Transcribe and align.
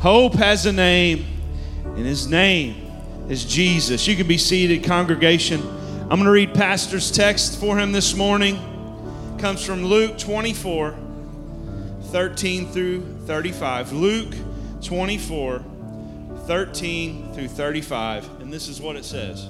Hope 0.00 0.34
has 0.34 0.64
a 0.64 0.72
name, 0.72 1.26
and 1.82 2.06
his 2.06 2.28
name 2.28 2.88
is 3.28 3.44
Jesus. 3.44 4.06
You 4.06 4.14
can 4.14 4.28
be 4.28 4.38
seated, 4.38 4.84
congregation. 4.84 5.60
I'm 6.02 6.10
going 6.10 6.24
to 6.26 6.30
read 6.30 6.54
Pastor's 6.54 7.10
text 7.10 7.58
for 7.58 7.76
him 7.76 7.90
this 7.90 8.14
morning. 8.14 8.54
It 9.34 9.40
comes 9.40 9.64
from 9.66 9.84
Luke 9.84 10.16
24, 10.16 10.94
13 12.12 12.68
through 12.68 13.00
35. 13.26 13.92
Luke 13.92 14.36
24, 14.84 15.64
13 16.46 17.34
through 17.34 17.48
35. 17.48 18.40
And 18.40 18.52
this 18.52 18.68
is 18.68 18.80
what 18.80 18.94
it 18.94 19.04
says. 19.04 19.46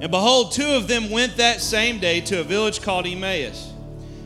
And 0.00 0.12
behold, 0.12 0.52
two 0.52 0.74
of 0.74 0.86
them 0.86 1.10
went 1.10 1.38
that 1.38 1.60
same 1.60 1.98
day 1.98 2.20
to 2.20 2.38
a 2.38 2.44
village 2.44 2.80
called 2.80 3.08
Emmaus, 3.08 3.72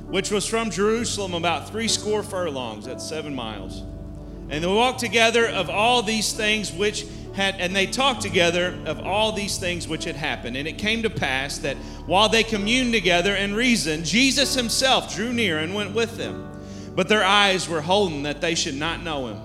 which 0.08 0.30
was 0.30 0.46
from 0.46 0.70
Jerusalem 0.70 1.32
about 1.32 1.66
three 1.66 1.88
score 1.88 2.22
furlongs, 2.22 2.84
that's 2.84 3.08
seven 3.08 3.34
miles. 3.34 3.82
And 4.48 4.62
they 4.62 4.68
walked 4.68 5.00
together 5.00 5.46
of 5.46 5.68
all 5.68 6.02
these 6.02 6.32
things 6.32 6.72
which 6.72 7.06
had, 7.34 7.56
and 7.58 7.74
they 7.74 7.86
talked 7.86 8.22
together 8.22 8.74
of 8.86 9.00
all 9.00 9.32
these 9.32 9.58
things 9.58 9.86
which 9.86 10.04
had 10.04 10.16
happened. 10.16 10.56
And 10.56 10.66
it 10.66 10.78
came 10.78 11.02
to 11.02 11.10
pass 11.10 11.58
that 11.58 11.76
while 12.06 12.28
they 12.28 12.42
communed 12.42 12.92
together 12.92 13.34
and 13.34 13.54
reasoned, 13.54 14.04
Jesus 14.04 14.54
himself 14.54 15.14
drew 15.14 15.32
near 15.32 15.58
and 15.58 15.74
went 15.74 15.94
with 15.94 16.16
them. 16.16 16.52
But 16.94 17.08
their 17.08 17.24
eyes 17.24 17.68
were 17.68 17.82
holden 17.82 18.22
that 18.22 18.40
they 18.40 18.54
should 18.54 18.74
not 18.74 19.02
know 19.02 19.28
him. 19.28 19.40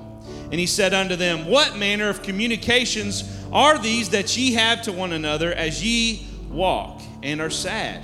And 0.52 0.60
he 0.60 0.66
said 0.68 0.94
unto 0.94 1.16
them, 1.16 1.46
What 1.48 1.78
manner 1.78 2.10
of 2.10 2.24
communications 2.24 3.24
are 3.52 3.78
these 3.78 4.10
that 4.10 4.36
ye 4.38 4.54
have 4.54 4.82
to 4.84 4.92
one 4.92 5.14
another 5.14 5.54
as 5.54 5.84
ye 5.84 6.28
walk 6.50 7.02
and 7.24 7.42
are 7.42 7.50
sad? 7.50 8.04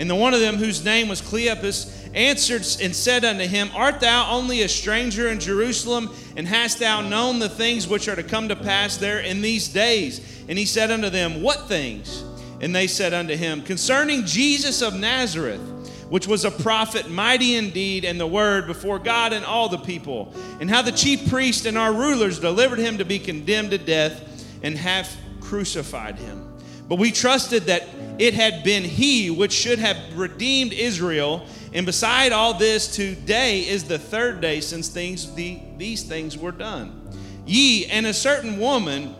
And 0.00 0.08
the 0.08 0.14
one 0.14 0.32
of 0.32 0.40
them, 0.40 0.56
whose 0.56 0.82
name 0.82 1.08
was 1.08 1.20
Cleopas, 1.20 2.08
answered 2.14 2.62
and 2.82 2.96
said 2.96 3.22
unto 3.22 3.44
him, 3.44 3.68
Art 3.74 4.00
thou 4.00 4.30
only 4.30 4.62
a 4.62 4.68
stranger 4.68 5.28
in 5.28 5.38
Jerusalem, 5.38 6.08
and 6.36 6.48
hast 6.48 6.78
thou 6.78 7.02
known 7.02 7.38
the 7.38 7.50
things 7.50 7.86
which 7.86 8.08
are 8.08 8.16
to 8.16 8.22
come 8.22 8.48
to 8.48 8.56
pass 8.56 8.96
there 8.96 9.20
in 9.20 9.42
these 9.42 9.68
days? 9.68 10.42
And 10.48 10.58
he 10.58 10.64
said 10.64 10.90
unto 10.90 11.10
them, 11.10 11.42
What 11.42 11.68
things? 11.68 12.24
And 12.62 12.74
they 12.74 12.86
said 12.86 13.12
unto 13.12 13.36
him, 13.36 13.60
Concerning 13.60 14.24
Jesus 14.24 14.80
of 14.80 14.98
Nazareth, 14.98 15.60
which 16.08 16.26
was 16.26 16.46
a 16.46 16.50
prophet, 16.50 17.10
mighty 17.10 17.56
indeed 17.56 18.06
in 18.06 18.16
the 18.16 18.26
word 18.26 18.66
before 18.66 18.98
God 18.98 19.34
and 19.34 19.44
all 19.44 19.68
the 19.68 19.76
people, 19.76 20.32
and 20.60 20.70
how 20.70 20.80
the 20.80 20.92
chief 20.92 21.28
priests 21.28 21.66
and 21.66 21.76
our 21.76 21.92
rulers 21.92 22.40
delivered 22.40 22.78
him 22.78 22.96
to 22.96 23.04
be 23.04 23.18
condemned 23.18 23.72
to 23.72 23.78
death 23.78 24.46
and 24.62 24.78
have 24.78 25.14
crucified 25.42 26.16
him. 26.16 26.46
But 26.88 26.98
we 26.98 27.12
trusted 27.12 27.64
that 27.64 27.86
it 28.20 28.34
had 28.34 28.62
been 28.62 28.84
he 28.84 29.30
which 29.30 29.50
should 29.50 29.78
have 29.78 29.96
redeemed 30.14 30.74
Israel. 30.74 31.46
And 31.72 31.86
beside 31.86 32.32
all 32.32 32.52
this, 32.52 32.94
today 32.94 33.60
is 33.66 33.84
the 33.84 33.98
third 33.98 34.42
day 34.42 34.60
since 34.60 34.88
things, 34.88 35.34
the, 35.34 35.58
these 35.78 36.02
things 36.02 36.36
were 36.36 36.52
done. 36.52 37.08
Ye 37.46 37.86
and 37.86 38.06
a 38.06 38.12
certain 38.12 38.58
woman 38.58 39.14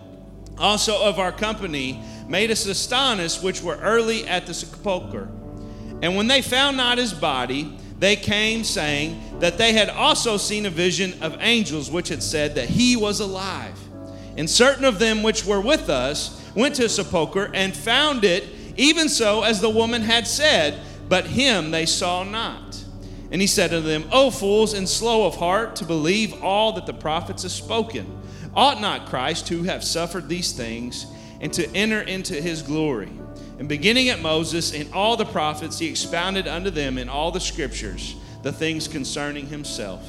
also 0.59 1.03
of 1.03 1.19
our 1.19 1.33
company 1.33 2.03
made 2.29 2.51
us 2.51 2.67
astonished, 2.67 3.43
which 3.43 3.63
were 3.63 3.77
early 3.77 4.29
at 4.29 4.47
the 4.47 4.53
sepulchre. 4.53 5.31
And 6.03 6.15
when 6.15 6.27
they 6.27 6.43
found 6.43 6.77
not 6.77 6.99
his 6.99 7.15
body, 7.15 7.79
they 7.99 8.17
came 8.17 8.65
saying 8.65 9.41
that 9.41 9.57
they 9.57 9.73
had 9.73 9.89
also 9.89 10.37
seen 10.37 10.67
a 10.67 10.71
vision 10.71 11.23
of 11.23 11.39
angels, 11.41 11.91
which 11.91 12.11
had 12.11 12.23
said 12.23 12.55
that 12.57 12.69
he 12.69 12.97
was 12.97 13.21
alive. 13.21 13.79
And 14.37 14.49
certain 14.49 14.85
of 14.85 14.99
them 14.99 15.23
which 15.23 15.47
were 15.47 15.61
with 15.61 15.89
us 15.89 16.39
went 16.55 16.75
to 16.75 16.89
sepulchre 16.91 17.51
and 17.55 17.75
found 17.75 18.25
it 18.25 18.60
even 18.81 19.09
so 19.09 19.43
as 19.43 19.61
the 19.61 19.71
woman 19.71 20.03
had 20.03 20.27
said, 20.27 20.81
but 21.09 21.27
him 21.27 21.71
they 21.71 21.87
saw 21.87 22.25
not. 22.25 22.83
And 23.31 23.41
he 23.41 23.47
said 23.47 23.71
to 23.71 23.81
them, 23.81 24.09
O 24.11 24.31
fools 24.31 24.75
and 24.75 24.89
slow 24.89 25.27
of 25.27 25.37
heart 25.37 25.77
to 25.77 25.85
believe 25.85 26.43
all 26.43 26.73
that 26.73 26.87
the 26.87 26.95
prophets 26.95 27.43
have 27.43 27.53
spoken. 27.53 28.21
Ought 28.55 28.81
not 28.81 29.07
Christ 29.07 29.47
to 29.49 29.63
have 29.65 29.85
suffered 29.85 30.29
these 30.29 30.53
things 30.53 31.07
and 31.41 31.53
to 31.53 31.69
enter 31.77 32.01
into 32.01 32.35
his 32.35 32.63
glory? 32.63 33.13
And 33.59 33.69
beginning 33.69 34.09
at 34.09 34.21
Moses 34.21 34.73
and 34.73 34.93
all 34.95 35.17
the 35.17 35.27
prophets, 35.27 35.79
he 35.79 35.87
expounded 35.87 36.49
unto 36.49 36.71
them 36.71 36.97
in 36.97 37.09
all 37.09 37.31
the 37.31 37.41
scriptures 37.41 38.17
the 38.43 38.53
things 38.53 38.89
concerning 38.89 39.47
himself. 39.47 40.03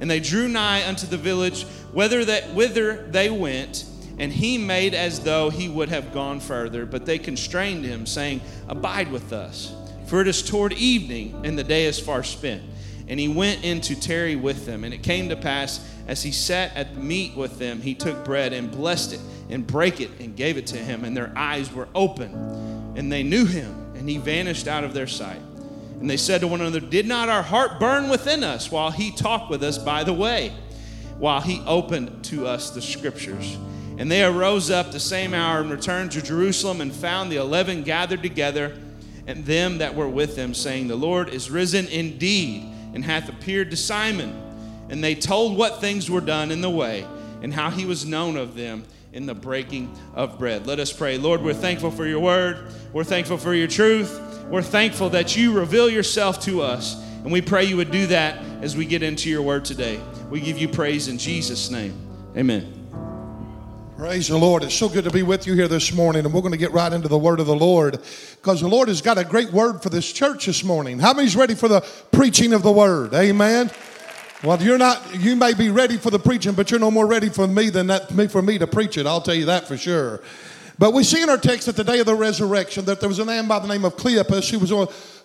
And 0.00 0.10
they 0.10 0.18
drew 0.18 0.48
nigh 0.48 0.86
unto 0.86 1.06
the 1.06 1.16
village 1.16 1.64
whither 1.92 2.24
whither 2.24 3.06
they 3.06 3.30
went, 3.30 3.84
and 4.22 4.32
he 4.32 4.56
made 4.56 4.94
as 4.94 5.18
though 5.18 5.50
he 5.50 5.68
would 5.68 5.88
have 5.88 6.14
gone 6.14 6.38
further, 6.38 6.86
but 6.86 7.04
they 7.04 7.18
constrained 7.18 7.84
him, 7.84 8.06
saying, 8.06 8.40
Abide 8.68 9.10
with 9.10 9.32
us, 9.32 9.74
for 10.06 10.20
it 10.20 10.28
is 10.28 10.48
toward 10.48 10.74
evening, 10.74 11.40
and 11.44 11.58
the 11.58 11.64
day 11.64 11.86
is 11.86 11.98
far 11.98 12.22
spent. 12.22 12.62
And 13.08 13.18
he 13.18 13.26
went 13.26 13.64
in 13.64 13.80
to 13.80 14.00
tarry 14.00 14.36
with 14.36 14.64
them. 14.64 14.84
And 14.84 14.94
it 14.94 15.02
came 15.02 15.28
to 15.30 15.34
pass, 15.34 15.84
as 16.06 16.22
he 16.22 16.30
sat 16.30 16.76
at 16.76 16.96
meat 16.96 17.36
with 17.36 17.58
them, 17.58 17.80
he 17.80 17.96
took 17.96 18.24
bread 18.24 18.52
and 18.52 18.70
blessed 18.70 19.14
it, 19.14 19.20
and 19.50 19.66
brake 19.66 20.00
it, 20.00 20.12
and 20.20 20.36
gave 20.36 20.56
it 20.56 20.68
to 20.68 20.76
him. 20.76 21.04
And 21.04 21.16
their 21.16 21.32
eyes 21.34 21.72
were 21.72 21.88
open, 21.92 22.32
and 22.94 23.10
they 23.10 23.24
knew 23.24 23.44
him, 23.44 23.74
and 23.96 24.08
he 24.08 24.18
vanished 24.18 24.68
out 24.68 24.84
of 24.84 24.94
their 24.94 25.08
sight. 25.08 25.42
And 25.98 26.08
they 26.08 26.16
said 26.16 26.42
to 26.42 26.46
one 26.46 26.60
another, 26.60 26.78
Did 26.78 27.08
not 27.08 27.28
our 27.28 27.42
heart 27.42 27.80
burn 27.80 28.08
within 28.08 28.44
us 28.44 28.70
while 28.70 28.92
he 28.92 29.10
talked 29.10 29.50
with 29.50 29.64
us 29.64 29.78
by 29.78 30.04
the 30.04 30.12
way, 30.12 30.52
while 31.18 31.40
he 31.40 31.60
opened 31.66 32.22
to 32.26 32.46
us 32.46 32.70
the 32.70 32.80
scriptures? 32.80 33.58
And 34.02 34.10
they 34.10 34.24
arose 34.24 34.68
up 34.68 34.90
the 34.90 34.98
same 34.98 35.32
hour 35.32 35.60
and 35.60 35.70
returned 35.70 36.10
to 36.10 36.22
Jerusalem 36.22 36.80
and 36.80 36.92
found 36.92 37.30
the 37.30 37.36
eleven 37.36 37.84
gathered 37.84 38.20
together 38.20 38.76
and 39.28 39.46
them 39.46 39.78
that 39.78 39.94
were 39.94 40.08
with 40.08 40.34
them, 40.34 40.54
saying, 40.54 40.88
The 40.88 40.96
Lord 40.96 41.28
is 41.28 41.52
risen 41.52 41.86
indeed 41.86 42.64
and 42.94 43.04
hath 43.04 43.28
appeared 43.28 43.70
to 43.70 43.76
Simon. 43.76 44.34
And 44.88 45.04
they 45.04 45.14
told 45.14 45.56
what 45.56 45.80
things 45.80 46.10
were 46.10 46.20
done 46.20 46.50
in 46.50 46.62
the 46.62 46.68
way 46.68 47.06
and 47.42 47.54
how 47.54 47.70
he 47.70 47.86
was 47.86 48.04
known 48.04 48.36
of 48.36 48.56
them 48.56 48.82
in 49.12 49.26
the 49.26 49.36
breaking 49.36 49.96
of 50.14 50.36
bread. 50.36 50.66
Let 50.66 50.80
us 50.80 50.92
pray. 50.92 51.16
Lord, 51.16 51.40
we're 51.40 51.54
thankful 51.54 51.92
for 51.92 52.04
your 52.04 52.18
word. 52.18 52.72
We're 52.92 53.04
thankful 53.04 53.38
for 53.38 53.54
your 53.54 53.68
truth. 53.68 54.20
We're 54.48 54.62
thankful 54.62 55.10
that 55.10 55.36
you 55.36 55.52
reveal 55.52 55.88
yourself 55.88 56.40
to 56.46 56.62
us. 56.62 57.00
And 57.22 57.30
we 57.30 57.40
pray 57.40 57.66
you 57.66 57.76
would 57.76 57.92
do 57.92 58.08
that 58.08 58.42
as 58.62 58.76
we 58.76 58.84
get 58.84 59.04
into 59.04 59.30
your 59.30 59.42
word 59.42 59.64
today. 59.64 60.00
We 60.28 60.40
give 60.40 60.58
you 60.58 60.66
praise 60.66 61.06
in 61.06 61.18
Jesus' 61.18 61.70
name. 61.70 61.94
Amen. 62.36 62.81
Praise 64.02 64.26
the 64.26 64.36
Lord. 64.36 64.64
It's 64.64 64.74
so 64.74 64.88
good 64.88 65.04
to 65.04 65.12
be 65.12 65.22
with 65.22 65.46
you 65.46 65.54
here 65.54 65.68
this 65.68 65.92
morning, 65.92 66.24
and 66.24 66.34
we're 66.34 66.40
going 66.40 66.50
to 66.50 66.58
get 66.58 66.72
right 66.72 66.92
into 66.92 67.06
the 67.06 67.16
word 67.16 67.38
of 67.38 67.46
the 67.46 67.54
Lord 67.54 68.00
because 68.34 68.60
the 68.60 68.66
Lord 68.66 68.88
has 68.88 69.00
got 69.00 69.16
a 69.16 69.22
great 69.22 69.52
word 69.52 69.80
for 69.80 69.90
this 69.90 70.12
church 70.12 70.46
this 70.46 70.64
morning. 70.64 70.98
How 70.98 71.12
many's 71.12 71.36
ready 71.36 71.54
for 71.54 71.68
the 71.68 71.82
preaching 72.10 72.52
of 72.52 72.64
the 72.64 72.72
word? 72.72 73.14
Amen. 73.14 73.70
Well, 74.42 74.60
you're 74.60 74.76
not, 74.76 75.20
you 75.20 75.36
may 75.36 75.54
be 75.54 75.70
ready 75.70 75.98
for 75.98 76.10
the 76.10 76.18
preaching, 76.18 76.54
but 76.54 76.68
you're 76.72 76.80
no 76.80 76.90
more 76.90 77.06
ready 77.06 77.28
for 77.28 77.46
me 77.46 77.70
than 77.70 77.86
that 77.86 78.08
for 78.28 78.42
me 78.42 78.58
to 78.58 78.66
preach 78.66 78.98
it. 78.98 79.06
I'll 79.06 79.20
tell 79.20 79.36
you 79.36 79.44
that 79.44 79.68
for 79.68 79.76
sure. 79.76 80.20
But 80.82 80.94
we 80.94 81.04
see 81.04 81.22
in 81.22 81.30
our 81.30 81.38
text 81.38 81.68
at 81.68 81.76
the 81.76 81.84
day 81.84 82.00
of 82.00 82.06
the 82.06 82.14
resurrection 82.16 82.84
that 82.86 82.98
there 82.98 83.08
was 83.08 83.20
a 83.20 83.24
man 83.24 83.46
by 83.46 83.60
the 83.60 83.68
name 83.68 83.84
of 83.84 83.96
Cleopas 83.96 84.50
who 84.50 84.58
was, 84.58 84.70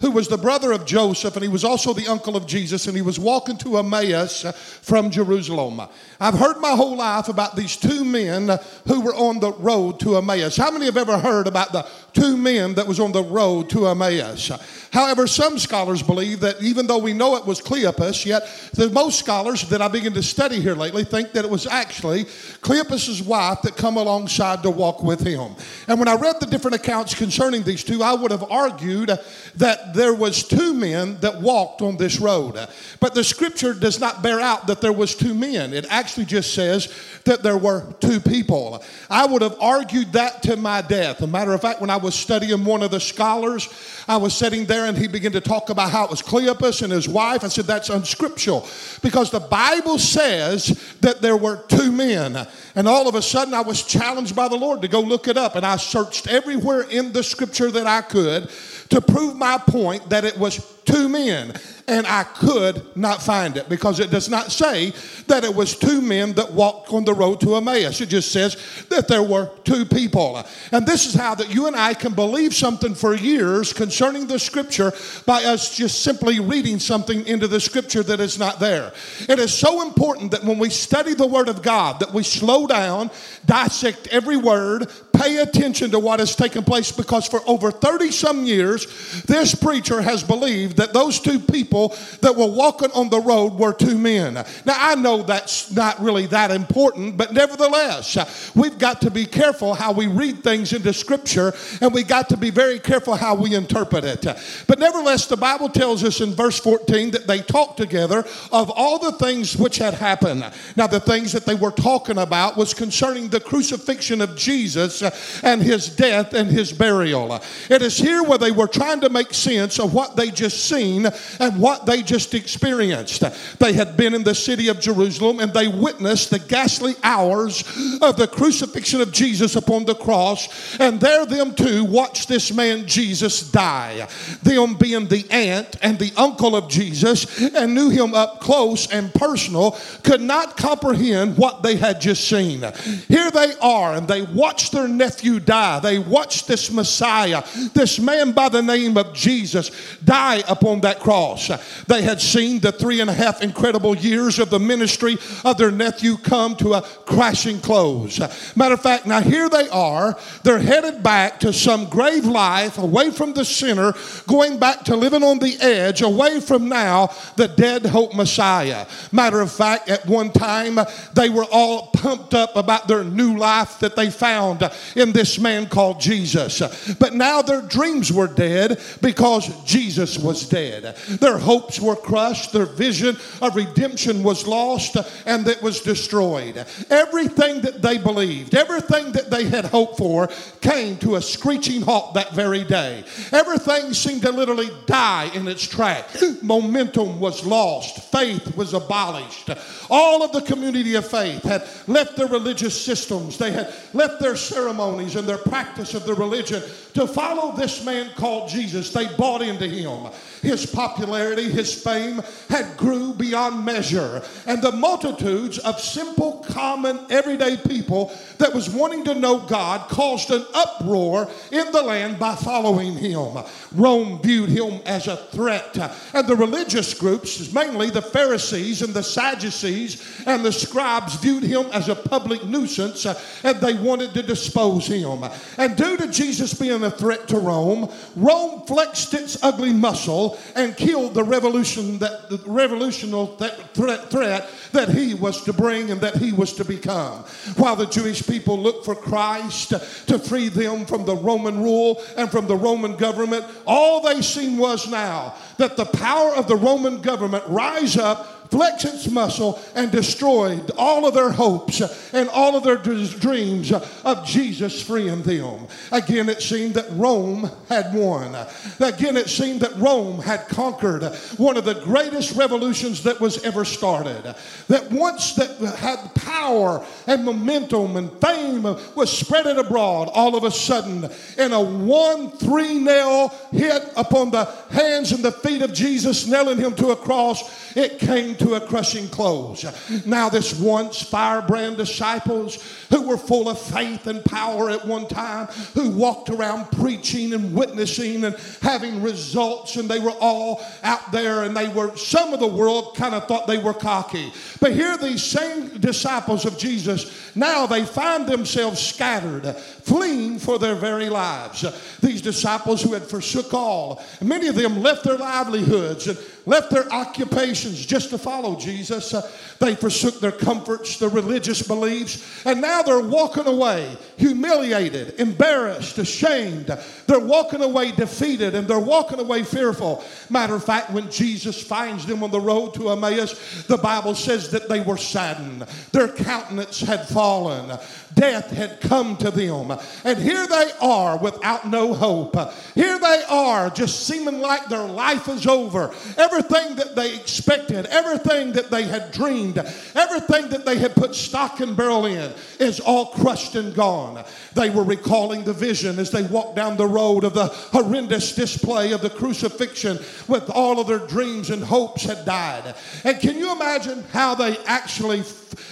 who 0.01 0.11
was 0.11 0.27
the 0.27 0.37
brother 0.37 0.71
of 0.71 0.85
Joseph, 0.85 1.35
and 1.35 1.41
he 1.41 1.49
was 1.49 1.63
also 1.63 1.93
the 1.93 2.05
uncle 2.05 2.37
of 2.37 2.45
Jesus, 2.45 2.85
and 2.85 2.95
he 2.95 3.01
was 3.01 3.19
walking 3.19 3.57
to 3.57 3.79
Emmaus 3.79 4.45
from 4.83 5.09
Jerusalem. 5.09 5.81
I've 6.19 6.35
heard 6.35 6.57
my 6.57 6.75
whole 6.75 6.95
life 6.95 7.27
about 7.27 7.55
these 7.55 7.75
two 7.75 8.05
men 8.05 8.51
who 8.87 9.01
were 9.01 9.15
on 9.15 9.39
the 9.39 9.51
road 9.53 9.99
to 10.01 10.17
Emmaus. 10.17 10.57
How 10.57 10.69
many 10.69 10.85
have 10.85 10.95
ever 10.95 11.17
heard 11.17 11.47
about 11.47 11.71
the 11.71 11.87
two 12.13 12.37
men 12.37 12.75
that 12.75 12.85
was 12.85 12.99
on 12.99 13.11
the 13.11 13.23
road 13.23 13.67
to 13.71 13.87
Emmaus? 13.87 14.51
However, 14.91 15.25
some 15.25 15.57
scholars 15.57 16.03
believe 16.03 16.39
that 16.41 16.61
even 16.61 16.85
though 16.85 16.99
we 16.99 17.13
know 17.13 17.35
it 17.35 17.47
was 17.47 17.61
Cleopas, 17.61 18.27
yet 18.27 18.43
the 18.73 18.91
most 18.91 19.17
scholars 19.17 19.67
that 19.69 19.81
I 19.81 19.87
begin 19.87 20.13
to 20.13 20.21
study 20.21 20.61
here 20.61 20.75
lately 20.75 21.03
think 21.03 21.31
that 21.31 21.45
it 21.45 21.49
was 21.49 21.65
actually 21.65 22.25
Cleopas's 22.61 23.23
wife 23.23 23.63
that 23.63 23.75
come 23.75 23.97
alongside 23.97 24.61
to 24.61 24.69
walk 24.69 25.01
with 25.01 25.19
him. 25.21 25.46
And 25.87 25.99
when 25.99 26.07
I 26.07 26.15
read 26.15 26.39
the 26.39 26.45
different 26.45 26.75
accounts 26.75 27.13
concerning 27.15 27.63
these 27.63 27.83
two, 27.83 28.03
I 28.03 28.13
would 28.13 28.31
have 28.31 28.49
argued 28.51 29.11
that 29.55 29.93
there 29.93 30.13
was 30.13 30.43
two 30.43 30.73
men 30.73 31.17
that 31.21 31.41
walked 31.41 31.81
on 31.81 31.97
this 31.97 32.19
road. 32.19 32.55
But 32.99 33.13
the 33.13 33.23
scripture 33.23 33.73
does 33.73 33.99
not 33.99 34.21
bear 34.21 34.39
out 34.39 34.67
that 34.67 34.81
there 34.81 34.93
was 34.93 35.15
two 35.15 35.33
men. 35.33 35.73
It 35.73 35.85
actually 35.89 36.25
just 36.25 36.53
says 36.53 36.93
that 37.25 37.43
there 37.43 37.57
were 37.57 37.93
two 37.99 38.19
people. 38.19 38.83
I 39.09 39.25
would 39.25 39.41
have 39.41 39.57
argued 39.59 40.13
that 40.13 40.43
to 40.43 40.55
my 40.55 40.81
death. 40.81 41.21
A 41.21 41.27
matter 41.27 41.53
of 41.53 41.61
fact, 41.61 41.81
when 41.81 41.89
I 41.89 41.97
was 41.97 42.15
studying 42.15 42.65
one 42.65 42.83
of 42.83 42.91
the 42.91 42.99
scholars, 42.99 43.67
I 44.07 44.17
was 44.17 44.33
sitting 44.33 44.65
there 44.65 44.85
and 44.85 44.97
he 44.97 45.07
began 45.07 45.33
to 45.33 45.41
talk 45.41 45.69
about 45.69 45.91
how 45.91 46.05
it 46.05 46.09
was 46.09 46.21
Cleopas 46.21 46.81
and 46.81 46.93
his 46.93 47.09
wife. 47.09 47.43
I 47.43 47.49
said, 47.49 47.65
that's 47.65 47.89
unscriptural 47.89 48.67
because 49.01 49.31
the 49.31 49.41
Bible 49.41 49.99
says 49.99 50.95
that 51.01 51.21
there 51.21 51.35
were 51.35 51.63
two 51.67 51.91
men. 51.91 52.47
And 52.75 52.87
all 52.87 53.09
of 53.09 53.15
a 53.15 53.21
sudden, 53.21 53.53
I 53.53 53.61
was 53.61 53.83
challenged 53.83 54.35
by 54.35 54.47
the 54.47 54.55
Lord 54.55 54.81
to 54.83 54.87
go 54.87 55.01
look 55.01 55.27
it 55.27 55.37
up. 55.37 55.55
And 55.55 55.65
I 55.65 55.75
searched 55.75 56.27
everywhere 56.27 56.83
in 56.83 57.11
the 57.11 57.23
scripture 57.23 57.69
that 57.71 57.87
I 57.87 58.01
could 58.01 58.49
to 58.89 59.01
prove 59.01 59.35
my 59.35 59.57
point 59.57 60.09
that 60.09 60.23
it 60.23 60.37
was 60.37 60.76
two 60.87 61.07
men 61.07 61.53
and 61.89 62.05
I 62.05 62.23
could 62.23 62.83
not 62.97 63.21
find 63.21 63.55
it 63.55 63.69
because 63.69 64.01
it 64.01 64.11
does 64.11 64.29
not 64.29 64.51
say 64.51 64.91
that 65.27 65.45
it 65.45 65.55
was 65.55 65.77
two 65.77 66.01
men 66.01 66.33
that 66.33 66.51
walked 66.51 66.91
on 66.91 67.05
the 67.05 67.13
road 67.13 67.39
to 67.41 67.55
Emmaus. 67.55 68.01
It 68.01 68.09
just 68.09 68.33
says 68.33 68.57
that 68.89 69.07
there 69.07 69.23
were 69.23 69.49
two 69.63 69.85
people. 69.85 70.43
And 70.73 70.85
this 70.85 71.05
is 71.05 71.13
how 71.13 71.35
that 71.35 71.53
you 71.53 71.67
and 71.67 71.77
I 71.77 71.93
can 71.93 72.13
believe 72.13 72.53
something 72.53 72.93
for 72.93 73.15
years 73.15 73.71
concerning 73.71 74.27
the 74.27 74.37
scripture 74.37 74.91
by 75.25 75.45
us 75.45 75.77
just 75.77 76.03
simply 76.03 76.41
reading 76.41 76.77
something 76.79 77.25
into 77.25 77.47
the 77.47 77.61
scripture 77.61 78.03
that 78.03 78.19
is 78.19 78.37
not 78.37 78.59
there. 78.59 78.91
It 79.29 79.39
is 79.39 79.53
so 79.53 79.81
important 79.81 80.31
that 80.31 80.43
when 80.43 80.59
we 80.59 80.69
study 80.69 81.13
the 81.13 81.27
word 81.27 81.47
of 81.47 81.61
God 81.61 82.01
that 82.01 82.13
we 82.13 82.23
slow 82.23 82.67
down, 82.67 83.11
dissect 83.45 84.07
every 84.07 84.35
word, 84.35 84.91
pay 85.13 85.37
attention 85.37 85.91
to 85.91 85.99
what 85.99 86.19
has 86.19 86.35
taken 86.35 86.63
place 86.63 86.91
because 86.91 87.27
for 87.27 87.41
over 87.47 87.71
30 87.71 88.11
some 88.11 88.45
years 88.45 89.23
this 89.23 89.55
preacher 89.55 90.01
has 90.01 90.23
believed 90.23 90.76
that 90.77 90.93
those 90.93 91.19
two 91.19 91.39
people 91.39 91.95
that 92.21 92.35
were 92.35 92.47
walking 92.47 92.91
on 92.91 93.09
the 93.09 93.19
road 93.19 93.53
were 93.53 93.73
two 93.73 93.97
men. 93.97 94.33
Now, 94.33 94.75
I 94.77 94.95
know 94.95 95.21
that's 95.23 95.71
not 95.71 95.99
really 95.99 96.27
that 96.27 96.51
important, 96.51 97.17
but 97.17 97.33
nevertheless, 97.33 98.51
we've 98.55 98.77
got 98.77 99.01
to 99.01 99.11
be 99.11 99.25
careful 99.25 99.73
how 99.73 99.91
we 99.91 100.07
read 100.07 100.43
things 100.43 100.71
into 100.73 100.93
Scripture 100.93 101.53
and 101.81 101.93
we 101.93 102.03
got 102.03 102.29
to 102.29 102.37
be 102.37 102.49
very 102.49 102.79
careful 102.79 103.15
how 103.15 103.35
we 103.35 103.55
interpret 103.55 104.03
it. 104.03 104.25
But 104.67 104.79
nevertheless, 104.79 105.27
the 105.27 105.37
Bible 105.37 105.69
tells 105.69 106.03
us 106.03 106.21
in 106.21 106.33
verse 106.33 106.59
14 106.59 107.11
that 107.11 107.27
they 107.27 107.39
talked 107.39 107.77
together 107.77 108.25
of 108.51 108.71
all 108.71 108.99
the 108.99 109.11
things 109.13 109.57
which 109.57 109.77
had 109.77 109.93
happened. 109.95 110.49
Now, 110.75 110.87
the 110.87 110.99
things 110.99 111.31
that 111.33 111.45
they 111.45 111.55
were 111.55 111.71
talking 111.71 112.19
about 112.19 112.55
was 112.55 112.73
concerning 112.73 113.29
the 113.29 113.39
crucifixion 113.39 114.21
of 114.21 114.35
Jesus 114.35 115.01
uh, 115.01 115.15
and 115.43 115.61
his 115.61 115.89
death 115.89 116.33
and 116.33 116.49
his 116.49 116.71
burial. 116.71 117.41
It 117.69 117.81
is 117.81 117.97
here 117.97 118.23
where 118.23 118.37
they 118.37 118.51
were 118.51 118.67
trying 118.67 119.01
to 119.01 119.09
make 119.09 119.33
sense 119.33 119.79
of 119.79 119.93
what 119.93 120.15
they 120.15 120.29
just 120.29 120.66
seen 120.67 121.07
and 121.39 121.59
what 121.59 121.85
they 121.85 122.01
just 122.01 122.33
experienced. 122.33 123.23
They 123.59 123.73
had 123.73 123.97
been 123.97 124.13
in 124.13 124.23
the 124.23 124.35
city 124.35 124.67
of 124.67 124.79
Jerusalem 124.79 125.39
and 125.39 125.53
they 125.53 125.67
witnessed 125.67 126.29
the 126.29 126.39
ghastly 126.39 126.95
hours 127.03 127.61
of 128.01 128.17
the 128.17 128.27
crucifixion 128.27 129.01
of 129.01 129.11
Jesus 129.11 129.55
upon 129.55 129.85
the 129.85 129.95
cross. 129.95 130.77
And 130.79 130.99
there, 130.99 131.25
them 131.25 131.55
too 131.55 131.85
watched 131.85 132.27
this 132.27 132.53
man 132.53 132.87
Jesus 132.87 133.49
die. 133.51 134.07
Them 134.43 134.75
being 134.75 135.07
the 135.07 135.25
aunt 135.29 135.77
and 135.81 135.97
the 135.99 136.11
uncle 136.17 136.55
of 136.55 136.69
Jesus 136.69 137.41
and 137.55 137.73
knew 137.73 137.89
him 137.89 138.13
up 138.13 138.41
close 138.41 138.91
and 138.91 139.13
personal, 139.13 139.77
could 140.03 140.21
not 140.21 140.57
comprehend 140.57 141.37
what 141.37 141.63
they 141.63 141.75
had 141.75 141.99
just 142.01 142.27
seen. 142.27 142.59
Here 143.07 143.31
they 143.31 143.53
are, 143.61 143.95
and 143.95 144.07
they 144.07 144.21
watched 144.21 144.71
their 144.71 144.87
nephew 144.87 145.39
die. 145.39 145.79
They 145.79 145.99
watched 145.99 146.47
this 146.47 146.71
Messiah, 146.71 147.43
this 147.73 147.99
man 147.99 148.31
by 148.31 148.49
the 148.49 148.61
name 148.61 148.97
of 148.97 149.13
Jesus, 149.13 149.71
die 150.03 150.43
upon 150.57 150.81
that 150.81 150.99
cross. 150.99 151.49
They 151.85 152.01
had 152.01 152.21
seen 152.21 152.59
the 152.59 152.71
three 152.71 153.01
and 153.01 153.09
a 153.09 153.13
half 153.13 153.41
incredible 153.41 153.95
years 153.95 154.39
of 154.39 154.49
the 154.49 154.59
ministry 154.59 155.17
of 155.45 155.57
their 155.57 155.71
nephew 155.71 156.17
come 156.17 156.55
to 156.57 156.73
a 156.73 156.81
crashing 156.81 157.59
close. 157.59 158.19
Matter 158.55 158.73
of 158.73 158.81
fact, 158.81 159.05
now 159.05 159.21
here 159.21 159.49
they 159.49 159.69
are. 159.69 160.17
They're 160.43 160.59
headed 160.59 161.03
back 161.03 161.39
to 161.41 161.53
some 161.53 161.89
grave 161.89 162.25
life 162.25 162.77
away 162.77 163.11
from 163.11 163.33
the 163.33 163.45
sinner, 163.45 163.93
going 164.27 164.59
back 164.59 164.83
to 164.85 164.95
living 164.95 165.23
on 165.23 165.39
the 165.39 165.57
edge, 165.59 166.01
away 166.01 166.39
from 166.39 166.69
now 166.69 167.11
the 167.35 167.47
dead 167.47 167.85
hope 167.85 168.13
Messiah. 168.13 168.85
Matter 169.11 169.41
of 169.41 169.51
fact, 169.51 169.89
at 169.89 170.05
one 170.05 170.31
time 170.31 170.79
they 171.13 171.29
were 171.29 171.45
all 171.51 171.87
pumped 171.87 172.33
up 172.33 172.55
about 172.55 172.87
their 172.87 173.03
new 173.03 173.37
life 173.37 173.79
that 173.79 173.95
they 173.95 174.09
found 174.09 174.69
in 174.95 175.11
this 175.11 175.39
man 175.39 175.67
called 175.67 175.99
Jesus. 175.99 176.59
But 176.95 177.13
now 177.13 177.41
their 177.41 177.61
dreams 177.61 178.11
were 178.11 178.27
dead 178.27 178.81
because 179.01 179.47
Jesus 179.63 180.17
was 180.17 180.36
dead. 180.45 180.95
Their 181.07 181.37
hopes 181.37 181.79
were 181.79 181.95
crushed, 181.95 182.51
their 182.51 182.65
vision 182.65 183.17
of 183.41 183.55
redemption 183.55 184.23
was 184.23 184.45
lost, 184.45 184.97
and 185.25 185.45
that 185.45 185.61
was 185.61 185.81
destroyed. 185.81 186.65
Everything 186.89 187.61
that 187.61 187.81
they 187.81 187.97
believed, 187.97 188.55
everything 188.55 189.11
that 189.13 189.29
they 189.29 189.45
had 189.45 189.65
hoped 189.65 189.97
for, 189.97 190.29
came 190.61 190.97
to 190.97 191.15
a 191.15 191.21
screeching 191.21 191.81
halt 191.81 192.13
that 192.13 192.33
very 192.33 192.63
day. 192.63 193.03
Everything 193.31 193.93
seemed 193.93 194.21
to 194.23 194.31
literally 194.31 194.69
die 194.85 195.31
in 195.33 195.47
its 195.47 195.67
track. 195.67 196.09
Momentum 196.41 197.19
was 197.19 197.45
lost, 197.45 198.11
faith 198.11 198.55
was 198.55 198.73
abolished. 198.73 199.49
All 199.89 200.23
of 200.23 200.31
the 200.31 200.41
community 200.41 200.95
of 200.95 201.07
faith 201.07 201.43
had 201.43 201.67
left 201.87 202.17
their 202.17 202.27
religious 202.27 202.79
systems, 202.79 203.37
they 203.37 203.51
had 203.51 203.73
left 203.93 204.19
their 204.19 204.35
ceremonies 204.35 205.15
and 205.15 205.27
their 205.27 205.37
practice 205.37 205.93
of 205.93 206.05
their 206.05 206.15
religion 206.15 206.61
to 206.93 207.07
follow 207.07 207.55
this 207.55 207.83
man 207.85 208.11
called 208.15 208.49
Jesus. 208.49 208.91
They 208.91 209.07
bought 209.15 209.41
into 209.41 209.67
him. 209.67 210.11
His 210.41 210.65
popularity, 210.65 211.49
his 211.49 211.73
fame 211.73 212.21
had 212.49 212.77
grew 212.77 213.13
beyond 213.13 213.65
measure. 213.65 214.21
And 214.45 214.61
the 214.61 214.71
multitudes 214.71 215.57
of 215.59 215.79
simple, 215.79 216.45
common, 216.49 216.99
everyday 217.09 217.57
people 217.57 218.11
that 218.37 218.53
was 218.53 218.69
wanting 218.69 219.03
to 219.05 219.15
know 219.15 219.39
God 219.39 219.89
caused 219.89 220.31
an 220.31 220.45
uproar 220.53 221.29
in 221.51 221.71
the 221.71 221.81
land 221.81 222.19
by 222.19 222.35
following 222.35 222.93
him. 222.93 223.37
Rome 223.75 224.21
viewed 224.21 224.49
him 224.49 224.81
as 224.85 225.07
a 225.07 225.17
threat. 225.17 225.77
And 226.13 226.27
the 226.27 226.35
religious 226.35 226.93
groups, 226.93 227.51
mainly 227.53 227.89
the 227.89 228.01
Pharisees 228.01 228.81
and 228.81 228.93
the 228.93 229.03
Sadducees 229.03 230.23
and 230.25 230.43
the 230.43 230.51
scribes, 230.51 231.15
viewed 231.15 231.43
him 231.43 231.67
as 231.73 231.89
a 231.89 231.95
public 231.95 232.45
nuisance 232.45 233.05
uh, 233.05 233.19
and 233.43 233.59
they 233.59 233.73
wanted 233.73 234.13
to 234.13 234.23
dispose 234.23 234.87
him. 234.87 235.23
And 235.57 235.75
due 235.75 235.97
to 235.97 236.07
Jesus 236.07 236.53
being 236.53 236.83
a 236.83 236.91
threat 236.91 237.27
to 237.29 237.39
Rome, 237.39 237.91
Rome 238.15 238.65
flexed 238.65 239.13
its 239.13 239.41
ugly 239.43 239.73
muscle 239.73 240.26
and 240.55 240.75
killed 240.75 241.13
the 241.13 241.23
revolution 241.23 241.99
that 241.99 242.29
the 242.29 242.37
revolutionary 242.45 243.27
threat, 243.73 244.09
threat 244.09 244.49
that 244.71 244.89
he 244.89 245.13
was 245.13 245.43
to 245.43 245.53
bring 245.53 245.91
and 245.91 246.01
that 246.01 246.15
he 246.15 246.31
was 246.31 246.53
to 246.53 246.65
become. 246.65 247.23
While 247.55 247.75
the 247.75 247.85
Jewish 247.85 248.25
people 248.25 248.59
looked 248.59 248.85
for 248.85 248.95
Christ 248.95 249.69
to 250.07 250.19
free 250.19 250.49
them 250.49 250.85
from 250.85 251.05
the 251.05 251.15
Roman 251.15 251.61
rule 251.61 252.03
and 252.17 252.29
from 252.31 252.47
the 252.47 252.55
Roman 252.55 252.95
government, 252.95 253.45
all 253.65 254.01
they 254.01 254.21
seen 254.21 254.57
was 254.57 254.89
now 254.89 255.35
that 255.57 255.77
the 255.77 255.85
power 255.85 256.35
of 256.35 256.47
the 256.47 256.55
Roman 256.55 257.01
government 257.01 257.43
rise 257.47 257.97
up 257.97 258.36
flex 258.49 258.85
its 258.85 259.09
muscle 259.09 259.59
and 259.75 259.91
destroyed 259.91 260.71
all 260.77 261.07
of 261.07 261.13
their 261.13 261.31
hopes 261.31 261.81
and 262.13 262.29
all 262.29 262.55
of 262.55 262.63
their 262.63 262.77
dreams 262.77 263.71
of 263.71 264.25
Jesus 264.25 264.81
freeing 264.81 265.21
them. 265.23 265.67
Again, 265.91 266.29
it 266.29 266.41
seemed 266.41 266.75
that 266.75 266.87
Rome 266.91 267.49
had 267.69 267.93
won. 267.93 268.35
Again, 268.79 269.17
it 269.17 269.29
seemed 269.29 269.61
that 269.61 269.75
Rome 269.77 270.19
had 270.19 270.47
conquered 270.47 271.03
one 271.37 271.57
of 271.57 271.65
the 271.65 271.75
greatest 271.75 272.35
revolutions 272.35 273.03
that 273.03 273.19
was 273.19 273.43
ever 273.43 273.65
started. 273.65 274.35
That 274.67 274.91
once 274.91 275.33
that 275.35 275.57
had 275.77 276.13
power 276.15 276.85
and 277.05 277.25
momentum 277.25 277.95
and 277.97 278.11
fame 278.21 278.63
was 278.63 279.15
spread 279.15 279.45
it 279.45 279.57
abroad, 279.57 280.09
all 280.13 280.35
of 280.35 280.43
a 280.43 280.51
sudden, 280.51 281.09
in 281.37 281.51
a 281.51 281.61
one 281.61 282.31
three 282.31 282.79
nail 282.79 283.29
hit 283.51 283.83
upon 283.95 284.31
the 284.31 284.45
hands 284.69 285.11
and 285.11 285.23
the 285.23 285.31
feet 285.31 285.61
of 285.61 285.73
Jesus, 285.73 286.27
nailing 286.27 286.57
him 286.57 286.75
to 286.75 286.91
a 286.91 286.95
cross, 286.95 287.75
it 287.75 287.99
came 287.99 288.35
to 288.39 288.55
a 288.55 288.61
crushing 288.61 289.07
close. 289.09 289.65
Now, 290.05 290.29
this 290.29 290.59
once 290.59 291.01
firebrand 291.01 291.77
disciples 291.77 292.63
who 292.89 293.07
were 293.07 293.17
full 293.17 293.49
of 293.49 293.59
faith 293.59 294.07
and 294.07 294.23
power 294.23 294.69
at 294.69 294.85
one 294.85 295.07
time, 295.07 295.47
who 295.73 295.89
walked 295.91 296.29
around 296.29 296.71
preaching 296.71 297.33
and 297.33 297.53
witnessing 297.53 298.23
and 298.23 298.35
having 298.61 299.01
results, 299.01 299.75
and 299.75 299.89
they 299.89 299.99
were 299.99 300.15
all 300.19 300.63
out 300.83 301.11
there, 301.11 301.43
and 301.43 301.55
they 301.55 301.67
were, 301.67 301.95
some 301.97 302.33
of 302.33 302.39
the 302.39 302.47
world 302.47 302.95
kind 302.95 303.13
of 303.13 303.27
thought 303.27 303.47
they 303.47 303.57
were 303.57 303.73
cocky. 303.73 304.31
But 304.59 304.73
here, 304.73 304.97
these 304.97 305.23
same 305.23 305.77
disciples 305.79 306.45
of 306.45 306.57
Jesus, 306.57 307.35
now 307.35 307.65
they 307.65 307.85
find 307.85 308.27
themselves 308.27 308.79
scattered, 308.79 309.55
fleeing 309.55 310.39
for 310.39 310.59
their 310.59 310.75
very 310.75 311.09
lives. 311.09 311.65
These 311.99 312.21
disciples 312.21 312.81
who 312.81 312.93
had 312.93 313.03
forsook 313.03 313.53
all, 313.53 314.03
many 314.21 314.47
of 314.47 314.55
them 314.55 314.81
left 314.81 315.03
their 315.03 315.17
livelihoods 315.17 316.07
and 316.07 316.17
left 316.45 316.71
their 316.71 316.91
occupations 316.91 317.85
just 317.85 318.09
to 318.09 318.17
follow 318.27 318.59
Jesus. 318.59 319.15
They 319.59 319.73
forsook 319.73 320.19
their 320.19 320.33
comforts, 320.33 320.99
their 320.99 321.07
religious 321.07 321.65
beliefs, 321.65 322.45
and 322.45 322.59
now 322.59 322.81
they're 322.81 322.99
walking 322.99 323.47
away 323.47 323.95
humiliated, 324.17 325.19
embarrassed, 325.19 325.97
ashamed. 325.97 326.75
They're 327.05 327.19
walking 327.19 327.61
away 327.61 327.91
defeated 327.91 328.55
and 328.55 328.67
they're 328.67 328.79
walking 328.79 329.19
away 329.19 329.43
fearful. 329.43 330.03
Matter 330.29 330.55
of 330.55 330.63
fact, 330.63 330.91
when 330.91 331.09
Jesus 331.09 331.61
finds 331.61 332.05
them 332.05 332.23
on 332.23 332.31
the 332.31 332.39
road 332.39 332.73
to 332.73 332.89
Emmaus, 332.89 333.63
the 333.67 333.77
Bible 333.77 334.15
says 334.15 334.51
that 334.51 334.67
they 334.67 334.81
were 334.81 334.97
saddened. 334.97 335.61
Their 335.91 336.09
countenance 336.09 336.81
had 336.81 337.07
fallen. 337.07 337.77
Death 338.15 338.49
had 338.49 338.81
come 338.81 339.15
to 339.17 339.29
them. 339.29 339.77
And 340.03 340.17
here 340.17 340.47
they 340.47 340.71
are 340.81 341.17
without 341.19 341.67
no 341.67 341.93
hope. 341.93 342.35
Here 342.73 342.97
they 342.97 343.23
are 343.29 343.69
just 343.69 344.07
seeming 344.07 344.39
like 344.39 344.67
their 344.67 344.87
life 344.87 345.27
is 345.27 345.45
over. 345.45 345.93
Everything 346.17 346.75
that 346.77 346.95
they 346.95 347.15
expected, 347.15 347.85
everything 347.85 348.16
everything 348.17 348.53
that 348.53 348.69
they 348.69 348.83
had 348.83 349.11
dreamed, 349.11 349.57
everything 349.95 350.49
that 350.49 350.65
they 350.65 350.77
had 350.77 350.95
put 350.95 351.15
stock 351.15 351.59
and 351.59 351.75
barrel 351.75 352.05
in 352.05 352.31
is 352.59 352.79
all 352.79 353.07
crushed 353.07 353.55
and 353.55 353.73
gone. 353.75 354.23
They 354.53 354.69
were 354.69 354.83
recalling 354.83 355.43
the 355.43 355.53
vision 355.53 355.99
as 355.99 356.11
they 356.11 356.23
walked 356.23 356.55
down 356.55 356.77
the 356.77 356.87
road 356.87 357.23
of 357.23 357.33
the 357.33 357.47
horrendous 357.47 358.35
display 358.35 358.91
of 358.91 359.01
the 359.01 359.09
crucifixion 359.09 359.99
with 360.27 360.49
all 360.49 360.79
of 360.79 360.87
their 360.87 361.05
dreams 361.05 361.49
and 361.49 361.63
hopes 361.63 362.03
had 362.03 362.25
died. 362.25 362.75
And 363.03 363.19
can 363.19 363.37
you 363.37 363.51
imagine 363.51 364.03
how 364.11 364.35
they 364.35 364.57
actually 364.65 365.23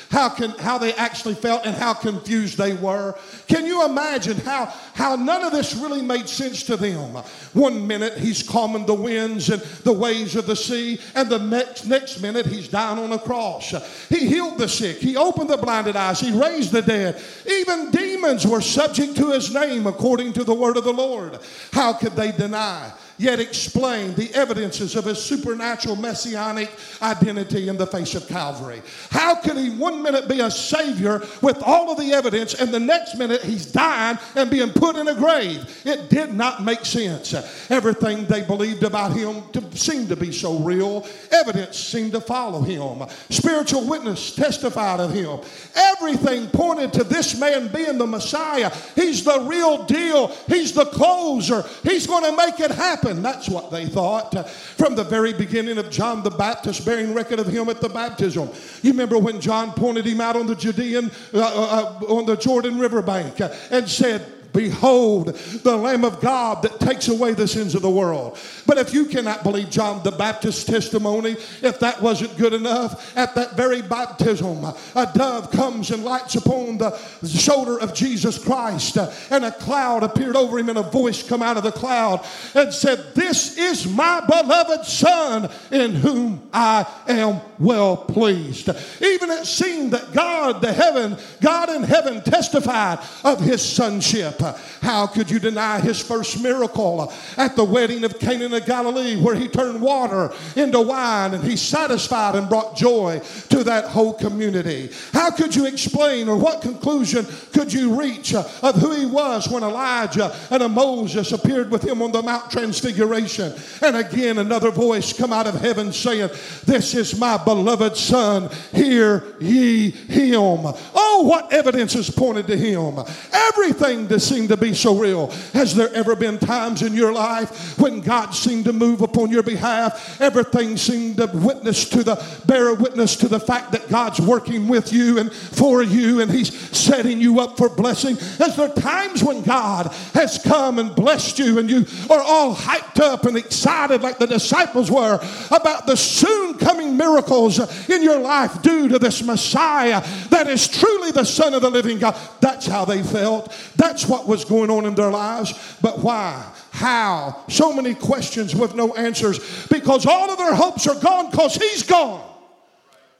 how 0.09 0.29
can 0.29 0.51
how 0.51 0.77
they 0.77 0.93
actually 0.93 1.35
felt 1.35 1.65
and 1.65 1.75
how 1.75 1.93
confused 1.93 2.57
they 2.57 2.73
were. 2.73 3.15
Can 3.47 3.65
you 3.65 3.85
imagine 3.85 4.37
how 4.37 4.73
how 4.93 5.15
none 5.15 5.43
of 5.43 5.51
this 5.51 5.75
really 5.75 6.01
made 6.01 6.29
sense 6.29 6.63
to 6.63 6.77
them? 6.77 7.15
One 7.53 7.85
minute 7.85 8.17
he's 8.17 8.43
calming 8.43 8.85
the 8.85 8.93
winds 8.93 9.49
and 9.49 9.61
the 9.61 9.93
waves 9.93 10.35
of 10.35 10.47
the 10.47 10.55
sea, 10.55 10.99
and 11.15 11.29
the 11.29 11.39
next 11.39 11.85
next 11.85 12.21
minute 12.21 12.34
he's 12.43 12.67
dying 12.67 12.99
on 12.99 13.11
a 13.11 13.19
cross. 13.19 13.73
He 14.09 14.27
healed 14.27 14.57
the 14.57 14.67
sick, 14.67 14.97
he 14.97 15.15
opened 15.15 15.49
the 15.49 15.57
blinded 15.57 15.95
eyes, 15.95 16.19
he 16.19 16.31
raised 16.31 16.71
the 16.71 16.81
dead. 16.81 17.21
Even 17.49 17.91
demons 17.91 18.45
were 18.45 18.61
subject 18.61 19.15
to 19.17 19.31
his 19.31 19.53
name 19.53 19.85
according 19.87 20.33
to 20.33 20.43
the 20.43 20.53
word 20.53 20.77
of 20.77 20.83
the 20.83 20.93
Lord. 20.93 21.39
How 21.71 21.93
could 21.93 22.15
they 22.15 22.31
deny? 22.31 22.91
Yet 23.17 23.39
explain 23.39 24.13
the 24.15 24.33
evidences 24.33 24.95
of 24.95 25.05
his 25.05 25.21
supernatural 25.21 25.95
messianic 25.95 26.71
identity 27.01 27.69
in 27.69 27.77
the 27.77 27.87
face 27.87 28.15
of 28.15 28.27
Calvary. 28.27 28.81
How 29.09 29.35
could 29.35 29.57
he 29.57 29.69
one 29.69 30.01
minute 30.03 30.27
be 30.27 30.39
a 30.41 30.51
savior 30.51 31.21
with 31.41 31.61
all 31.63 31.91
of 31.91 31.97
the 31.97 32.13
evidence 32.13 32.53
and 32.53 32.73
the 32.73 32.79
next 32.79 33.17
minute 33.17 33.41
he's 33.43 33.65
dying 33.65 34.17
and 34.35 34.49
being 34.49 34.71
put 34.71 34.95
in 34.95 35.07
a 35.07 35.15
grave? 35.15 35.81
It 35.85 36.09
did 36.09 36.33
not 36.33 36.63
make 36.63 36.85
sense. 36.85 37.33
Everything 37.69 38.25
they 38.25 38.41
believed 38.41 38.83
about 38.83 39.13
him 39.13 39.43
seemed 39.73 40.09
to 40.09 40.15
be 40.15 40.31
so 40.31 40.59
real. 40.59 41.07
Evidence 41.31 41.77
seemed 41.77 42.11
to 42.13 42.21
follow 42.21 42.61
him. 42.61 43.07
Spiritual 43.29 43.85
witness 43.85 44.35
testified 44.35 44.99
of 44.99 45.13
him. 45.13 45.39
Everything 45.75 46.47
pointed 46.49 46.93
to 46.93 47.03
this 47.03 47.39
man 47.39 47.67
being 47.69 47.97
the 47.97 48.07
Messiah. 48.07 48.71
He's 48.95 49.23
the 49.23 49.39
real 49.41 49.83
deal. 49.85 50.27
He's 50.47 50.73
the 50.73 50.85
closer. 50.85 51.63
He's 51.83 52.07
going 52.07 52.23
to 52.23 52.35
make 52.35 52.59
it 52.59 52.71
happen 52.71 53.04
happen. 53.05 53.21
That's 53.21 53.49
what 53.49 53.71
they 53.71 53.85
thought. 53.85 54.49
From 54.49 54.95
the 54.95 55.03
very 55.03 55.33
beginning 55.33 55.77
of 55.77 55.89
John 55.89 56.23
the 56.23 56.29
Baptist 56.29 56.85
bearing 56.85 57.13
record 57.13 57.39
of 57.39 57.47
him 57.47 57.69
at 57.69 57.81
the 57.81 57.89
baptism. 57.89 58.49
You 58.81 58.91
remember 58.91 59.17
when 59.17 59.39
John 59.39 59.71
pointed 59.71 60.05
him 60.05 60.21
out 60.21 60.35
on 60.35 60.47
the 60.47 60.55
Judean, 60.55 61.11
uh, 61.33 61.39
uh, 61.39 62.01
uh 62.01 62.13
on 62.13 62.25
the 62.25 62.35
Jordan 62.35 62.79
River 62.79 63.01
bank 63.01 63.39
and 63.71 63.87
said, 63.87 64.25
Behold, 64.55 65.35
the 65.35 65.75
Lamb 65.75 66.05
of 66.05 66.21
God 66.21 66.61
that 66.63 66.79
takes 66.79 67.09
away 67.09 67.33
the 67.33 67.47
sins 67.47 67.75
of 67.75 67.81
the 67.81 67.89
world. 67.89 68.37
But 68.65 68.77
if 68.77 68.93
you 68.93 69.05
cannot 69.05 69.43
believe 69.43 69.69
John 69.69 70.01
the 70.03 70.11
Baptist's 70.11 70.63
testimony, 70.63 71.35
if 71.61 71.79
that 71.79 72.01
wasn't 72.01 72.37
good 72.37 72.53
enough, 72.53 73.15
at 73.17 73.35
that 73.35 73.57
very 73.57 73.81
baptism, 73.81 74.63
a 74.63 75.11
dove 75.13 75.51
comes 75.51 75.91
and 75.91 76.05
lights 76.05 76.35
upon 76.35 76.77
the 76.77 76.97
shoulder 77.27 77.79
of 77.79 77.93
Jesus 77.93 78.41
Christ, 78.41 78.97
and 79.29 79.43
a 79.43 79.51
cloud 79.51 80.03
appeared 80.03 80.37
over 80.37 80.57
him, 80.57 80.69
and 80.69 80.77
a 80.77 80.83
voice 80.83 81.21
come 81.21 81.41
out 81.41 81.57
of 81.57 81.63
the 81.63 81.71
cloud 81.71 82.25
and 82.53 82.73
said, 82.73 83.13
This 83.13 83.57
is 83.57 83.87
my 83.87 84.21
beloved 84.25 84.85
Son 84.85 85.49
in 85.71 85.95
whom 85.95 86.49
I 86.53 86.85
am 87.07 87.41
well 87.59 87.97
pleased. 87.97 88.69
Even 89.01 89.29
it 89.31 89.45
seemed 89.45 89.91
that 89.91 90.13
God, 90.13 90.61
the 90.61 90.71
heaven, 90.71 91.17
God 91.41 91.69
in 91.69 91.83
heaven 91.83 92.21
testified 92.21 92.99
of 93.23 93.41
his 93.41 93.61
sonship. 93.61 94.41
How 94.81 95.07
could 95.07 95.29
you 95.29 95.39
deny 95.39 95.79
his 95.79 96.01
first 96.01 96.41
miracle 96.41 97.11
at 97.37 97.55
the 97.55 97.63
wedding 97.63 98.03
of 98.03 98.19
Cana 98.19 98.55
of 98.55 98.65
Galilee, 98.65 99.15
where 99.15 99.35
he 99.35 99.47
turned 99.47 99.81
water 99.81 100.31
into 100.55 100.81
wine 100.81 101.33
and 101.33 101.43
he 101.43 101.55
satisfied 101.55 102.35
and 102.35 102.49
brought 102.49 102.75
joy 102.75 103.21
to 103.49 103.63
that 103.63 103.85
whole 103.85 104.13
community? 104.13 104.89
How 105.13 105.31
could 105.31 105.55
you 105.55 105.65
explain 105.65 106.27
or 106.27 106.37
what 106.37 106.61
conclusion 106.61 107.25
could 107.53 107.71
you 107.71 107.99
reach 107.99 108.33
uh, 108.33 108.47
of 108.61 108.75
who 108.75 108.91
he 108.93 109.05
was 109.05 109.47
when 109.49 109.63
Elijah 109.63 110.35
and 110.51 110.63
a 110.63 110.69
Moses 110.69 111.31
appeared 111.31 111.71
with 111.71 111.83
him 111.83 112.01
on 112.01 112.11
the 112.11 112.21
Mount 112.21 112.51
Transfiguration? 112.51 113.53
And 113.81 113.95
again, 113.95 114.37
another 114.37 114.71
voice 114.71 115.13
come 115.13 115.33
out 115.33 115.47
of 115.47 115.55
heaven 115.55 115.91
saying, 115.91 116.29
This 116.65 116.93
is 116.93 117.17
my 117.19 117.37
beloved 117.37 117.95
Son, 117.95 118.49
hear 118.73 119.23
ye 119.39 119.91
him. 119.91 120.59
Oh, 120.93 121.23
what 121.25 121.51
evidence 121.53 121.95
is 121.95 122.09
pointed 122.09 122.47
to 122.47 122.57
him? 122.57 122.99
Everything 123.31 124.07
to 124.07 124.19
seem 124.35 124.47
to 124.49 124.57
be 124.57 124.73
so 124.73 124.97
real. 124.97 125.27
Has 125.53 125.75
there 125.75 125.93
ever 125.93 126.13
been 126.13 126.37
times 126.37 126.81
in 126.81 126.93
your 126.93 127.13
life 127.13 127.79
when 127.79 128.01
God 128.01 128.31
seemed 128.31 128.65
to 128.65 128.73
move 128.73 129.01
upon 129.01 129.31
your 129.31 129.43
behalf? 129.43 130.19
Everything 130.19 130.75
seemed 130.75 131.17
to 131.17 131.27
witness 131.27 131.87
to 131.89 132.03
the 132.03 132.21
bear 132.45 132.73
witness 132.73 133.15
to 133.17 133.29
the 133.29 133.39
fact 133.39 133.71
that 133.71 133.87
God's 133.87 134.19
working 134.19 134.67
with 134.67 134.91
you 134.91 135.19
and 135.19 135.31
for 135.31 135.81
you 135.81 136.19
and 136.19 136.29
He's 136.29 136.53
setting 136.77 137.21
you 137.21 137.39
up 137.39 137.57
for 137.57 137.69
blessing. 137.69 138.17
Has 138.39 138.57
there 138.57 138.67
times 138.67 139.23
when 139.23 139.41
God 139.41 139.87
has 140.13 140.37
come 140.37 140.79
and 140.79 140.93
blessed 140.93 141.39
you 141.39 141.57
and 141.57 141.69
you 141.69 141.85
are 142.09 142.21
all 142.21 142.53
hyped 142.53 142.99
up 142.99 143.25
and 143.25 143.37
excited 143.37 144.01
like 144.01 144.17
the 144.17 144.27
disciples 144.27 144.91
were 144.91 145.19
about 145.49 145.87
the 145.87 145.95
soon 145.95 146.57
coming 146.57 146.97
miracles 146.97 147.59
in 147.89 148.03
your 148.03 148.19
life 148.19 148.61
due 148.61 148.89
to 148.89 148.99
this 148.99 149.23
Messiah 149.23 150.01
that 150.29 150.47
is 150.47 150.67
truly 150.67 151.11
the 151.11 151.23
Son 151.23 151.53
of 151.53 151.61
the 151.61 151.69
living 151.69 151.99
God? 151.99 152.17
That's 152.41 152.65
how 152.65 152.83
they 152.83 153.01
felt. 153.01 153.53
That's 153.77 154.07
what 154.07 154.24
was 154.27 154.45
going 154.45 154.69
on 154.69 154.85
in 154.85 154.95
their 154.95 155.11
lives. 155.11 155.77
But 155.81 155.99
why? 155.99 156.51
How? 156.71 157.43
So 157.49 157.73
many 157.73 157.93
questions 157.93 158.55
with 158.55 158.75
no 158.75 158.93
answers 158.95 159.67
because 159.67 160.05
all 160.05 160.29
of 160.29 160.37
their 160.37 160.55
hopes 160.55 160.87
are 160.87 160.99
gone 160.99 161.31
because 161.31 161.55
He's 161.55 161.83
gone. 161.83 162.23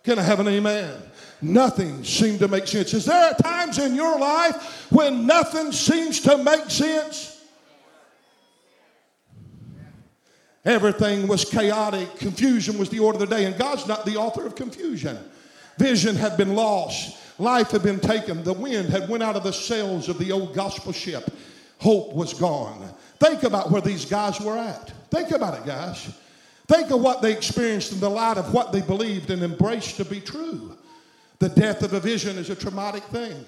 Can 0.03 0.19
I 0.19 0.23
have 0.23 0.39
an 0.39 0.47
amen? 0.47 0.93
Nothing 1.41 2.03
seemed 2.03 2.39
to 2.39 2.47
make 2.47 2.67
sense. 2.67 2.93
Is 2.93 3.05
there 3.05 3.33
times 3.33 3.77
in 3.77 3.95
your 3.95 4.17
life 4.17 4.91
when 4.91 5.25
nothing 5.25 5.71
seems 5.71 6.19
to 6.21 6.37
make 6.37 6.69
sense? 6.69 7.35
Everything 10.63 11.27
was 11.27 11.45
chaotic. 11.45 12.15
Confusion 12.17 12.77
was 12.79 12.89
the 12.89 12.99
order 12.99 13.21
of 13.21 13.29
the 13.29 13.35
day, 13.35 13.45
and 13.45 13.55
God's 13.57 13.87
not 13.87 14.05
the 14.05 14.15
author 14.15 14.45
of 14.45 14.55
confusion. 14.55 15.17
Vision 15.77 16.15
had 16.15 16.37
been 16.37 16.55
lost. 16.55 17.17
Life 17.37 17.71
had 17.71 17.83
been 17.83 17.99
taken. 17.99 18.43
The 18.43 18.53
wind 18.53 18.89
had 18.89 19.09
went 19.09 19.23
out 19.23 19.35
of 19.35 19.43
the 19.43 19.51
sails 19.51 20.07
of 20.07 20.17
the 20.17 20.31
old 20.31 20.53
gospel 20.53 20.91
ship. 20.91 21.29
Hope 21.79 22.13
was 22.13 22.33
gone. 22.33 22.93
Think 23.19 23.43
about 23.43 23.71
where 23.71 23.81
these 23.81 24.05
guys 24.05 24.39
were 24.39 24.57
at. 24.57 24.91
Think 25.11 25.31
about 25.31 25.59
it, 25.59 25.65
guys. 25.65 26.17
Think 26.67 26.89
of 26.91 27.01
what 27.01 27.21
they 27.21 27.31
experienced 27.31 27.91
in 27.91 27.99
the 27.99 28.09
light 28.09 28.37
of 28.37 28.53
what 28.53 28.71
they 28.71 28.81
believed 28.81 29.29
and 29.29 29.43
embraced 29.43 29.97
to 29.97 30.05
be 30.05 30.19
true. 30.19 30.77
The 31.39 31.49
death 31.49 31.83
of 31.83 31.93
a 31.93 31.99
vision 31.99 32.37
is 32.37 32.49
a 32.49 32.55
traumatic 32.55 33.03
thing. 33.03 33.45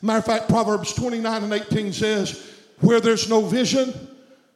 Matter 0.00 0.18
of 0.18 0.24
fact, 0.24 0.48
Proverbs 0.48 0.92
29 0.94 1.44
and 1.44 1.52
18 1.52 1.92
says, 1.92 2.52
Where 2.80 3.00
there's 3.00 3.28
no 3.28 3.42
vision, 3.42 3.92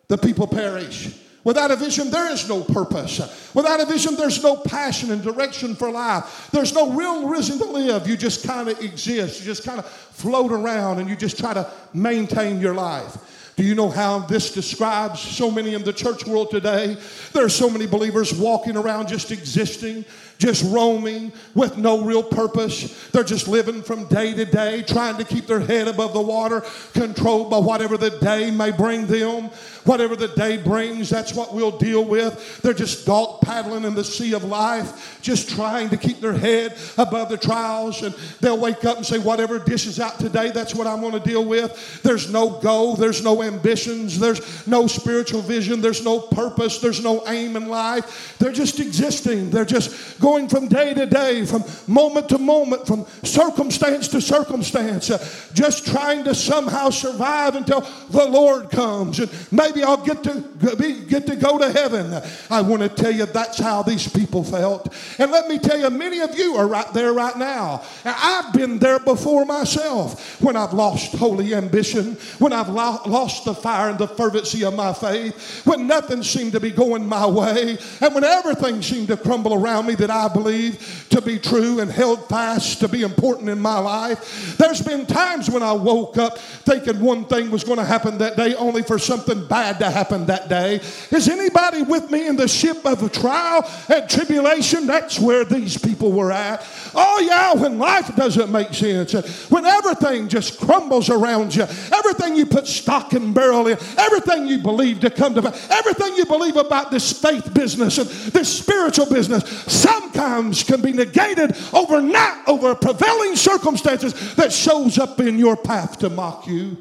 the 0.07 0.17
people 0.19 0.47
perish. 0.47 1.15
Without 1.45 1.71
a 1.71 1.77
vision, 1.77 2.11
there 2.11 2.31
is 2.31 2.49
no 2.49 2.63
purpose. 2.63 3.53
Without 3.55 3.81
a 3.81 3.87
vision, 3.87 4.17
there's 4.17 4.43
no 4.43 4.57
passion 4.57 5.13
and 5.13 5.23
direction 5.23 5.75
for 5.75 5.91
life. 5.91 6.49
There's 6.53 6.75
no 6.75 6.91
real 6.91 7.29
reason 7.29 7.59
to 7.59 7.65
live. 7.65 8.09
You 8.09 8.17
just 8.17 8.47
kind 8.47 8.69
of 8.69 8.81
exist. 8.83 9.41
You 9.41 9.47
just 9.47 9.65
kind 9.65 9.79
of 9.79 9.87
float 9.87 10.53
around 10.53 10.99
and 10.99 11.09
you 11.09 11.17
just 11.17 11.39
try 11.39 11.55
to 11.55 11.71
maintain 11.95 12.61
your 12.61 12.75
life. 12.75 13.17
Do 13.59 13.65
you 13.65 13.75
know 13.75 13.91
how 13.91 14.21
this 14.21 14.53
describes 14.53 15.19
so 15.19 15.51
many 15.51 15.75
in 15.75 15.83
the 15.83 15.93
church 15.93 16.25
world 16.25 16.49
today? 16.49 16.97
There 17.33 17.45
are 17.45 17.49
so 17.49 17.69
many 17.69 17.89
believers 17.89 18.33
walking 18.33 18.77
around 18.77 19.09
just 19.09 19.33
existing, 19.33 20.05
just 20.39 20.65
roaming 20.73 21.33
with 21.57 21.77
no 21.77 22.05
real 22.05 22.23
purpose. 22.23 23.09
They're 23.09 23.25
just 23.25 23.49
living 23.49 23.83
from 23.83 24.07
day 24.07 24.33
to 24.33 24.45
day, 24.45 24.83
trying 24.83 25.17
to 25.17 25.25
keep 25.25 25.49
their 25.49 25.59
head 25.59 25.89
above 25.89 26.13
the 26.13 26.23
water, 26.23 26.63
controlled 26.93 27.51
by 27.51 27.59
whatever 27.59 27.97
the 27.97 28.11
day 28.11 28.53
may 28.53 28.71
bring 28.71 29.09
them. 29.09 29.51
Whatever 29.85 30.15
the 30.15 30.29
day 30.29 30.59
brings, 30.59 31.09
that's 31.09 31.35
what 31.35 31.53
we'll 31.53 31.79
deal 31.79 32.05
with. 32.05 32.61
They're 32.63 32.75
just 32.75 33.07
dog 33.07 33.41
paddling 33.41 33.85
in 33.85 33.95
the 33.95 34.05
sea 34.05 34.35
of 34.35 34.45
life, 34.45 35.19
just 35.23 35.49
trying 35.49 35.89
to 35.89 35.97
keep 35.97 36.21
their 36.21 36.35
head 36.35 36.77
above 36.97 37.31
the 37.31 37.39
trials. 37.39 38.03
And 38.03 38.15
they'll 38.41 38.59
wake 38.59 38.85
up 38.85 38.99
and 38.99 39.07
say, 39.07 39.19
Whatever 39.19 39.59
dishes 39.59 39.99
out 39.99 40.21
today, 40.21 40.51
that's 40.51 40.75
what 40.75 40.87
I'm 40.87 41.01
going 41.01 41.15
to 41.15 41.21
deal 41.21 41.45
with. 41.45 42.03
There's 42.03 42.31
no 42.31 42.61
goal, 42.61 42.95
there's 42.95 43.25
no 43.25 43.41
ambitions, 43.49 44.19
there's 44.19 44.67
no 44.67 44.87
spiritual 44.87 45.41
vision, 45.43 45.81
there's 45.81 46.05
no 46.05 46.21
purpose, 46.21 46.79
there's 46.79 47.03
no 47.03 47.27
aim 47.27 47.57
in 47.57 47.69
life. 47.69 48.37
They're 48.39 48.53
just 48.53 48.79
existing. 48.79 49.51
They're 49.51 49.65
just 49.65 50.21
going 50.21 50.49
from 50.49 50.69
day 50.69 50.95
to 50.95 51.07
day, 51.07 51.45
from 51.45 51.65
moment 51.89 52.29
to 52.29 52.39
moment, 52.39 52.87
from 52.87 53.07
circumstance 53.25 54.09
to 54.09 54.21
circumstance, 54.21 55.11
uh, 55.11 55.19
just 55.55 55.87
trying 55.87 56.23
to 56.25 56.35
somehow 56.35 56.91
survive 56.91 57.57
until 57.57 57.81
the 58.11 58.27
Lord 58.27 58.71
comes. 58.71 59.19
And 59.19 59.31
maybe 59.51 59.83
I'll 59.83 60.05
get 60.05 60.23
to 60.25 60.77
be, 60.77 61.01
get 61.05 61.27
to 61.27 61.37
go 61.37 61.59
to 61.59 61.73
heaven. 61.73 62.23
I 62.51 62.61
want 62.61 62.83
to 62.83 62.89
tell 62.89 63.11
you 63.11 63.27
that's 63.27 63.59
how 63.59 63.83
these 63.83 64.09
people 64.09 64.45
felt. 64.45 64.95
And 65.19 65.31
let 65.33 65.49
me 65.49 65.59
tell 65.59 65.79
you, 65.79 65.91
many 65.91 66.21
of 66.21 66.39
you 66.39 66.57
are 66.57 66.67
right 66.67 66.93
there 66.93 67.13
right 67.13 67.37
now. 67.37 67.83
I've 68.05 68.53
been 68.53 68.79
there 68.79 68.99
before 68.99 69.45
myself 69.45 70.41
when 70.41 70.57
I've 70.57 70.73
lost 70.73 71.15
holy 71.15 71.55
ambition, 71.55 72.17
when 72.39 72.53
I've 72.53 72.69
lo- 72.69 73.01
lost 73.07 73.38
the 73.45 73.55
fire 73.55 73.91
and 73.91 73.99
the 73.99 74.09
fervency 74.09 74.65
of 74.65 74.75
my 74.75 74.93
faith, 74.93 75.65
when 75.67 75.87
nothing 75.87 76.23
seemed 76.23 76.53
to 76.53 76.61
be 76.61 76.71
going 76.71 77.07
my 77.07 77.27
way, 77.27 77.79
and 78.01 78.15
when 78.15 78.25
everything 78.25 78.83
seemed 78.83 79.09
to 79.09 79.17
crumble 79.17 79.55
around 79.55 79.87
me 79.87 79.95
that 79.97 80.11
I 80.11 80.29
believe 80.29 81.07
to 81.11 81.21
be 81.21 81.39
true 81.39 81.81
and 81.81 81.91
held 81.91 82.29
fast 82.29 82.81
to 82.81 82.89
be 82.89 83.03
important 83.03 83.49
in 83.49 83.61
my 83.61 83.79
life. 83.79 84.57
There's 84.59 84.83
been 84.83 85.07
times 85.07 85.51
when 85.51 85.63
I 85.63 85.73
woke 85.73 86.19
up 86.19 86.39
thinking 86.39 87.01
one 87.01 87.25
thing 87.25 87.51
was 87.51 87.65
going 87.65 87.79
to 87.79 87.85
happen 87.85 88.19
that 88.19 88.37
day, 88.37 88.55
only 88.55 88.83
for 88.83 88.99
something 88.99 89.47
bad 89.47 89.79
to 89.81 89.91
happen 89.91 90.27
that 90.27 90.49
day. 90.49 90.81
Is 91.11 91.29
anybody 91.29 91.83
with 91.83 92.11
me 92.11 92.27
in 92.27 92.37
the 92.37 92.49
ship 92.49 92.85
of 92.85 93.11
trial 93.13 93.69
and 93.89 94.09
tribulation? 94.09 94.87
That's 94.87 95.19
where 95.19 95.45
these 95.45 95.77
people 95.79 96.13
were 96.13 96.33
at. 96.33 96.65
Oh, 96.95 97.21
yeah, 97.27 97.55
when 97.55 97.79
life 97.79 98.15
doesn't 98.15 98.51
make 98.51 98.75
sense, 98.75 99.13
when 99.51 99.65
everything 99.65 100.29
just 100.29 100.59
crumbles 100.61 101.11
around 101.11 101.55
you, 101.55 101.63
everything 101.63 102.37
you 102.37 102.47
put 102.47 102.67
stock 102.67 103.13
and 103.13 103.18
everything 103.19 104.47
you 104.47 104.59
believe 104.59 105.01
to 105.01 105.11
come 105.11 105.35
to 105.35 105.43
pass, 105.43 105.71
everything 105.71 106.17
you 106.17 106.25
believe 106.25 106.57
about 106.57 106.91
this 106.91 107.13
faith 107.21 107.53
business 107.55 107.99
and 107.99 108.09
this 108.33 108.59
spiritual 108.59 109.07
business 109.07 109.49
sometimes 109.71 110.63
can 110.63 110.81
be 110.81 110.93
negated 110.93 111.57
overnight 111.73 112.49
over 112.49 112.75
prevailing 112.75 113.37
circumstances 113.37 114.35
that 114.37 114.53
shows 114.53 114.99
up 114.99 115.21
in 115.21 115.39
your 115.39 115.57
path 115.57 115.99
to 115.99 116.11
mock 116.11 116.47
you. 116.47 116.77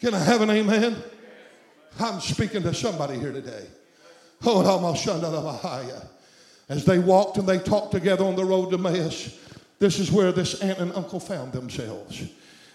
Can 0.00 0.14
I 0.14 0.20
have 0.20 0.42
an 0.42 0.50
amen? 0.50 0.96
I'm 1.98 2.20
speaking 2.20 2.62
to 2.62 2.72
somebody 2.74 3.18
here 3.18 3.32
today. 3.32 3.66
As 6.68 6.84
they 6.84 6.98
walked 6.98 7.38
and 7.38 7.48
they 7.48 7.58
talked 7.58 7.92
together 7.92 8.24
on 8.24 8.36
the 8.36 8.44
road 8.44 8.70
to 8.70 8.76
Emmaus, 8.76 9.36
this 9.78 9.98
is 9.98 10.12
where 10.12 10.32
this 10.32 10.60
aunt 10.60 10.78
and 10.78 10.92
uncle 10.94 11.18
found 11.18 11.52
themselves. 11.52 12.24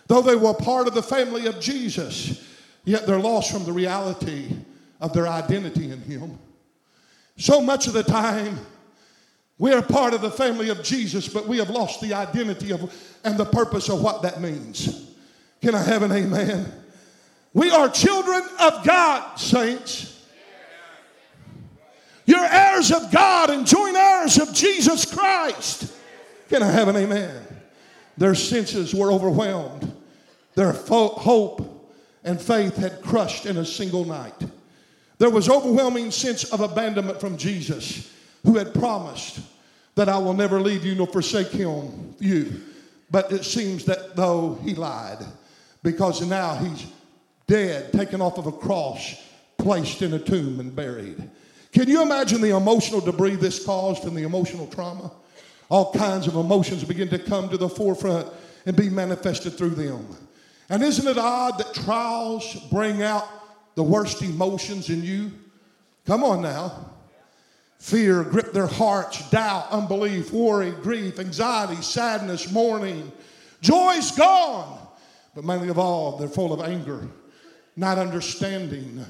Though 0.08 0.22
they 0.22 0.36
were 0.36 0.53
part 0.53 0.88
of 0.88 0.93
the 0.93 1.03
family 1.03 1.46
of 1.46 1.60
Jesus, 1.60 2.43
yet 2.85 3.05
they're 3.05 3.19
lost 3.19 3.51
from 3.51 3.65
the 3.65 3.71
reality 3.71 4.47
of 4.99 5.13
their 5.13 5.27
identity 5.27 5.91
in 5.91 6.01
Him. 6.01 6.37
So 7.37 7.61
much 7.61 7.87
of 7.87 7.93
the 7.93 8.03
time, 8.03 8.59
we 9.57 9.71
are 9.73 9.81
part 9.81 10.13
of 10.13 10.21
the 10.21 10.31
family 10.31 10.69
of 10.69 10.83
Jesus, 10.83 11.27
but 11.27 11.47
we 11.47 11.57
have 11.57 11.69
lost 11.69 12.01
the 12.01 12.13
identity 12.13 12.71
of 12.71 12.93
and 13.23 13.37
the 13.37 13.45
purpose 13.45 13.89
of 13.89 14.01
what 14.01 14.21
that 14.23 14.41
means. 14.41 15.11
Can 15.61 15.75
I 15.75 15.81
have 15.81 16.03
an 16.03 16.11
amen? 16.11 16.71
We 17.53 17.69
are 17.71 17.87
children 17.87 18.43
of 18.59 18.83
God, 18.83 19.35
saints. 19.37 20.09
You're 22.25 22.45
heirs 22.45 22.91
of 22.91 23.11
God 23.11 23.49
and 23.49 23.65
joint 23.65 23.95
heirs 23.95 24.37
of 24.39 24.53
Jesus 24.53 25.05
Christ. 25.11 25.93
Can 26.49 26.63
I 26.63 26.71
have 26.71 26.87
an 26.87 26.95
amen? 26.95 27.41
Their 28.17 28.35
senses 28.35 28.93
were 28.93 29.11
overwhelmed. 29.11 29.91
Their 30.55 30.73
fo- 30.73 31.09
hope 31.09 31.73
and 32.24 32.42
faith 32.42 32.75
had 32.75 33.01
crushed 33.01 33.46
in 33.46 33.58
a 33.58 33.65
single 33.65 34.06
night. 34.06 34.39
There 35.18 35.30
was 35.30 35.50
overwhelming 35.50 36.12
sense 36.12 36.44
of 36.46 36.62
abandonment 36.62 37.20
from 37.20 37.38
Jesus, 37.38 38.12
who 38.44 38.58
had 38.58 38.74
promised 38.74 39.39
that 39.96 40.10
I 40.10 40.18
will 40.18 40.34
never 40.34 40.60
leave 40.60 40.86
you 40.86 40.96
nor 40.96 41.08
forsake 41.08 41.50
him, 41.50 42.15
you. 42.20 42.62
But 43.12 43.32
it 43.32 43.46
seems 43.46 43.86
that 43.86 44.15
though 44.15 44.58
he 44.63 44.74
lied, 44.74 45.20
because 45.84 46.25
now 46.25 46.56
he's 46.56 46.88
dead, 47.48 47.92
taken 47.94 48.22
off 48.22 48.38
of 48.38 48.48
a 48.48 48.51
cross, 48.51 49.15
placed 49.58 50.01
in 50.01 50.13
a 50.13 50.20
tomb 50.20 50.60
and 50.60 50.75
buried. 50.75 51.30
Can 51.72 51.88
you 51.88 52.01
imagine 52.01 52.42
the 52.42 52.56
emotional 52.56 53.01
debris 53.01 53.36
this 53.36 53.63
caused 53.63 54.03
and 54.06 54.15
the 54.15 54.24
emotional 54.24 54.68
trauma? 54.68 55.12
All 55.70 55.92
kinds 55.94 56.27
of 56.27 56.36
emotions 56.36 56.84
begin 56.84 57.10
to 57.10 57.20
come 57.20 57.50
to 57.50 57.58
the 57.58 57.70
forefront 57.70 58.27
and 58.65 58.75
be 58.75 58.89
manifested 58.89 59.53
through 59.58 59.72
them. 59.72 60.08
And 60.70 60.82
isn't 60.84 61.08
it 61.08 61.17
odd 61.17 61.58
that 61.60 61.74
trials 61.74 62.55
bring 62.72 63.01
out 63.01 63.27
the 63.75 63.84
worst 63.84 64.22
emotions 64.22 64.89
in 64.89 65.03
you? 65.03 65.32
Come 66.05 66.24
on 66.24 66.41
now. 66.41 66.89
Fear 67.79 68.24
grip 68.24 68.53
their 68.53 68.67
hearts, 68.67 69.29
doubt, 69.29 69.70
unbelief, 69.72 70.32
worry, 70.32 70.72
grief, 70.72 71.20
anxiety, 71.20 71.82
sadness, 71.82 72.51
mourning. 72.51 73.12
Joy's 73.62 74.12
gone. 74.12 74.79
But 75.36 75.43
mainly 75.43 75.70
of 75.70 75.79
all, 75.79 76.17
they're 76.17 76.27
full 76.27 76.53
of 76.53 76.62
anger, 76.62 77.08
not 77.75 77.98
understanding. 77.98 79.03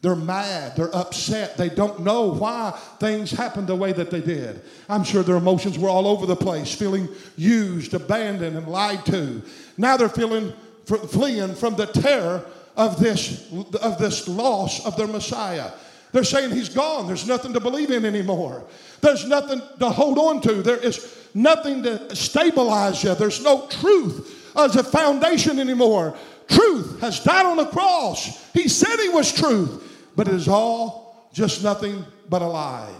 They're 0.00 0.14
mad, 0.14 0.76
they're 0.76 0.94
upset, 0.94 1.56
they 1.56 1.70
don't 1.70 2.00
know 2.00 2.34
why 2.34 2.78
things 3.00 3.30
happened 3.30 3.68
the 3.68 3.74
way 3.74 3.92
that 3.92 4.10
they 4.10 4.20
did. 4.20 4.60
I'm 4.86 5.02
sure 5.02 5.22
their 5.22 5.36
emotions 5.36 5.78
were 5.78 5.88
all 5.88 6.06
over 6.06 6.26
the 6.26 6.36
place, 6.36 6.74
feeling 6.74 7.08
used, 7.36 7.94
abandoned, 7.94 8.56
and 8.56 8.68
lied 8.68 9.06
to. 9.06 9.42
Now 9.78 9.96
they're 9.96 10.10
feeling 10.10 10.52
fleeing 10.86 11.54
from 11.54 11.76
the 11.76 11.86
terror 11.86 12.44
of 12.76 13.00
this, 13.00 13.50
of 13.80 13.98
this 13.98 14.28
loss 14.28 14.84
of 14.84 14.96
their 14.96 15.06
Messiah. 15.06 15.70
They're 16.12 16.24
saying 16.24 16.50
he's 16.50 16.68
gone. 16.68 17.06
There's 17.06 17.26
nothing 17.26 17.52
to 17.54 17.60
believe 17.60 17.90
in 17.90 18.04
anymore. 18.04 18.64
There's 19.00 19.26
nothing 19.26 19.60
to 19.80 19.90
hold 19.90 20.18
on 20.18 20.40
to. 20.42 20.62
There 20.62 20.76
is 20.76 21.28
nothing 21.34 21.82
to 21.82 22.14
stabilize 22.14 23.02
you. 23.02 23.14
There's 23.14 23.42
no 23.42 23.66
truth 23.68 24.52
as 24.56 24.76
a 24.76 24.84
foundation 24.84 25.58
anymore. 25.58 26.16
Truth 26.48 27.00
has 27.00 27.20
died 27.20 27.46
on 27.46 27.56
the 27.56 27.66
cross. 27.66 28.52
He 28.52 28.68
said 28.68 28.96
he 29.00 29.08
was 29.08 29.32
truth 29.32 29.90
but 30.16 30.28
it 30.28 30.34
is 30.34 30.48
all 30.48 31.28
just 31.32 31.62
nothing 31.62 32.04
but 32.28 32.42
a 32.42 32.46
lie. 32.46 32.92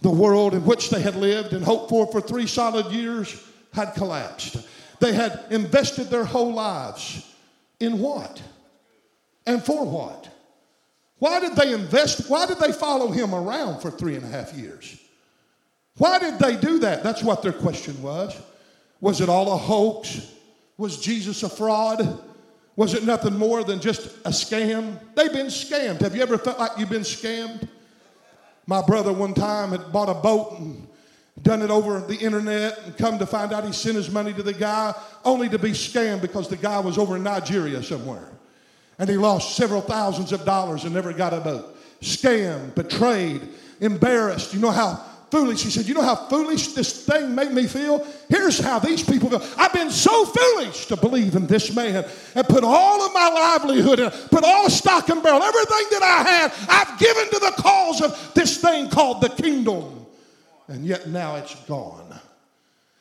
The 0.00 0.10
world 0.10 0.54
in 0.54 0.64
which 0.64 0.90
they 0.90 1.00
had 1.00 1.16
lived 1.16 1.52
and 1.52 1.64
hoped 1.64 1.90
for 1.90 2.10
for 2.10 2.20
three 2.20 2.46
solid 2.46 2.86
years 2.92 3.42
had 3.72 3.94
collapsed. 3.94 4.56
They 5.00 5.12
had 5.12 5.44
invested 5.50 6.10
their 6.10 6.24
whole 6.24 6.52
lives 6.52 7.34
in 7.80 7.98
what? 7.98 8.40
And 9.46 9.62
for 9.62 9.84
what? 9.84 10.28
Why 11.18 11.40
did 11.40 11.56
they 11.56 11.72
invest? 11.72 12.28
Why 12.28 12.46
did 12.46 12.58
they 12.58 12.72
follow 12.72 13.10
him 13.10 13.34
around 13.34 13.80
for 13.80 13.90
three 13.90 14.14
and 14.16 14.24
a 14.24 14.28
half 14.28 14.52
years? 14.54 15.00
Why 15.96 16.18
did 16.18 16.38
they 16.38 16.56
do 16.56 16.80
that? 16.80 17.02
That's 17.02 17.22
what 17.22 17.42
their 17.42 17.52
question 17.52 18.00
was. 18.02 18.36
Was 19.00 19.20
it 19.20 19.28
all 19.28 19.52
a 19.52 19.56
hoax? 19.56 20.32
Was 20.76 21.00
Jesus 21.00 21.42
a 21.42 21.48
fraud? 21.48 22.20
Was 22.76 22.94
it 22.94 23.04
nothing 23.04 23.36
more 23.36 23.62
than 23.62 23.80
just 23.80 24.06
a 24.24 24.30
scam? 24.30 24.98
They've 25.14 25.32
been 25.32 25.46
scammed. 25.46 26.00
Have 26.00 26.16
you 26.16 26.22
ever 26.22 26.38
felt 26.38 26.58
like 26.58 26.72
you've 26.78 26.90
been 26.90 27.02
scammed? 27.02 27.68
My 28.66 28.82
brother 28.82 29.12
one 29.12 29.34
time 29.34 29.70
had 29.70 29.92
bought 29.92 30.08
a 30.08 30.14
boat 30.14 30.58
and 30.58 30.88
done 31.44 31.62
it 31.62 31.70
over 31.70 32.00
the 32.00 32.16
internet 32.16 32.78
and 32.84 32.96
come 32.96 33.18
to 33.18 33.26
find 33.26 33.52
out 33.52 33.64
he 33.64 33.72
sent 33.72 33.94
his 33.94 34.10
money 34.10 34.32
to 34.32 34.42
the 34.42 34.52
guy 34.52 34.94
only 35.24 35.48
to 35.50 35.58
be 35.58 35.70
scammed 35.70 36.22
because 36.22 36.48
the 36.48 36.56
guy 36.56 36.80
was 36.80 36.98
over 36.98 37.16
in 37.16 37.22
Nigeria 37.22 37.82
somewhere. 37.82 38.26
And 38.98 39.08
he 39.08 39.16
lost 39.16 39.54
several 39.54 39.82
thousands 39.82 40.32
of 40.32 40.44
dollars 40.44 40.84
and 40.84 40.94
never 40.94 41.12
got 41.12 41.34
a 41.34 41.40
boat. 41.40 41.76
Scammed, 42.00 42.74
betrayed, 42.74 43.42
embarrassed. 43.80 44.54
You 44.54 44.60
know 44.60 44.70
how 44.70 45.04
foolish. 45.30 45.62
He 45.62 45.70
said, 45.70 45.86
You 45.86 45.94
know 45.94 46.02
how 46.02 46.14
foolish 46.14 46.68
this 46.68 47.04
thing 47.04 47.34
made 47.34 47.52
me 47.52 47.66
feel? 47.66 48.06
Here's 48.28 48.58
how 48.58 48.78
these 48.78 49.02
people 49.02 49.28
feel. 49.28 49.42
I've 49.58 49.72
been 49.72 49.90
so 49.90 50.24
foolish 50.24 50.86
to 50.86 50.96
believe 50.96 51.34
in 51.36 51.46
this 51.46 51.74
man 51.74 52.06
and 52.34 52.48
put 52.48 52.64
all 52.64 53.02
of 53.02 53.12
my 53.12 53.28
livelihood 53.28 53.98
in, 53.98 54.10
put 54.28 54.44
all 54.44 54.70
stock 54.70 55.08
and 55.10 55.22
barrel, 55.22 55.42
everything 55.42 55.86
that 55.90 56.02
I 56.02 56.30
had, 56.30 56.52
I've 56.68 56.98
given 56.98 57.24
to 57.30 57.38
the 57.38 57.52
cause 57.62 58.00
of 58.00 58.32
this 58.34 58.58
thing 58.58 58.88
called 58.88 59.20
the 59.20 59.28
kingdom. 59.28 60.03
And 60.68 60.84
yet 60.84 61.08
now 61.08 61.36
it's 61.36 61.54
gone. 61.66 62.18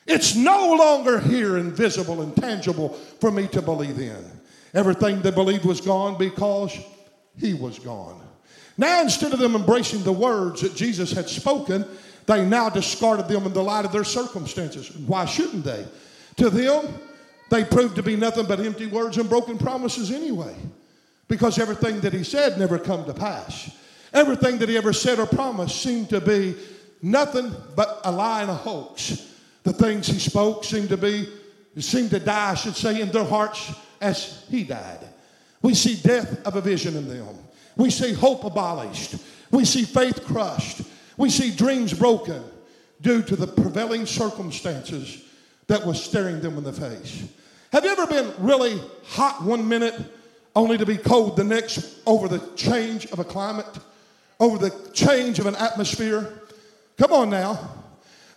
It's 0.06 0.36
no 0.36 0.74
longer 0.74 1.20
here, 1.20 1.58
invisible 1.58 2.22
and 2.22 2.36
tangible 2.36 2.90
for 2.90 3.32
me 3.32 3.48
to 3.48 3.62
believe 3.62 4.00
in. 4.00 4.24
Everything 4.74 5.22
they 5.22 5.32
believed 5.32 5.66
was 5.66 5.80
gone 5.80 6.18
because 6.18 6.78
he 7.38 7.54
was 7.54 7.80
gone. 7.80 8.20
Now, 8.78 9.02
instead 9.02 9.34
of 9.34 9.40
them 9.40 9.56
embracing 9.56 10.04
the 10.04 10.12
words 10.12 10.62
that 10.62 10.76
Jesus 10.76 11.12
had 11.12 11.30
spoken, 11.30 11.86
they 12.26 12.44
now 12.46 12.70
discarded 12.70 13.28
them 13.28 13.46
in 13.46 13.54
the 13.54 13.64
light 13.64 13.86
of 13.86 13.92
their 13.92 14.04
circumstances. 14.04 14.92
Why 14.98 15.26
shouldn't 15.26 15.64
they? 15.64 15.86
To 16.38 16.50
them, 16.50 16.88
they 17.50 17.64
proved 17.64 17.96
to 17.96 18.04
be 18.04 18.16
nothing 18.16 18.46
but 18.46 18.60
empty 18.60 18.88
words 18.88 19.18
and 19.18 19.30
broken 19.30 19.58
promises 19.58 20.12
anyway, 20.12 20.56
because 21.28 21.60
everything 21.60 22.00
that 22.02 22.14
he 22.14 22.24
said 22.24 22.58
never 22.58 22.80
come 22.80 23.06
to 23.06 23.14
pass. 23.14 23.72
Everything 24.12 24.58
that 24.58 24.70
he 24.70 24.78
ever 24.78 24.94
said 24.94 25.20
or 25.20 25.28
promised 25.28 25.82
seemed 25.82 26.10
to 26.10 26.20
be 26.20 26.56
nothing 27.04 27.54
but 27.76 28.00
a 28.06 28.12
lie 28.12 28.42
and 28.42 28.50
a 28.50 28.56
hoax. 28.56 29.32
The 29.62 29.74
things 29.74 30.08
he 30.08 30.18
spoke 30.18 30.64
seemed 30.64 30.90
to 30.90 30.98
be, 30.98 31.28
seemed 31.78 32.10
to 32.12 32.20
die, 32.20 32.52
I 32.52 32.56
should 32.56 32.76
say, 32.76 33.02
in 33.02 33.12
their 33.12 33.24
hearts 33.24 33.72
as 34.02 34.44
he 34.50 34.64
died. 34.64 35.00
We 35.62 35.76
see 35.76 35.96
death 35.96 36.46
of 36.46 36.56
a 36.56 36.62
vision 36.62 36.96
in 36.96 37.08
them. 37.08 37.38
We 37.76 37.90
see 37.90 38.14
hope 38.14 38.44
abolished. 38.44 39.16
We 39.52 39.66
see 39.66 39.84
faith 39.84 40.26
crushed. 40.26 40.82
We 41.18 41.30
see 41.30 41.56
dreams 41.56 41.94
broken 41.94 42.44
due 43.02 43.22
to 43.22 43.36
the 43.36 43.48
prevailing 43.48 44.06
circumstances 44.06 45.24
that 45.68 45.86
was 45.86 46.04
staring 46.04 46.42
them 46.42 46.58
in 46.58 46.64
the 46.64 46.74
face. 46.74 47.24
Have 47.72 47.86
you 47.86 47.92
ever 47.92 48.08
been 48.08 48.34
really 48.40 48.80
hot 49.06 49.44
one 49.44 49.68
minute 49.68 49.96
only 50.56 50.78
to 50.78 50.86
be 50.86 50.98
cold 50.98 51.36
the 51.36 51.44
next 51.44 52.00
over 52.06 52.28
the 52.28 52.40
change 52.56 53.06
of 53.08 53.20
a 53.20 53.24
climate, 53.24 53.66
over 54.40 54.58
the 54.58 54.92
change 54.94 55.40
of 55.40 55.46
an 55.46 55.56
atmosphere? 55.56 56.43
Come 56.98 57.12
on 57.12 57.30
now. 57.30 57.72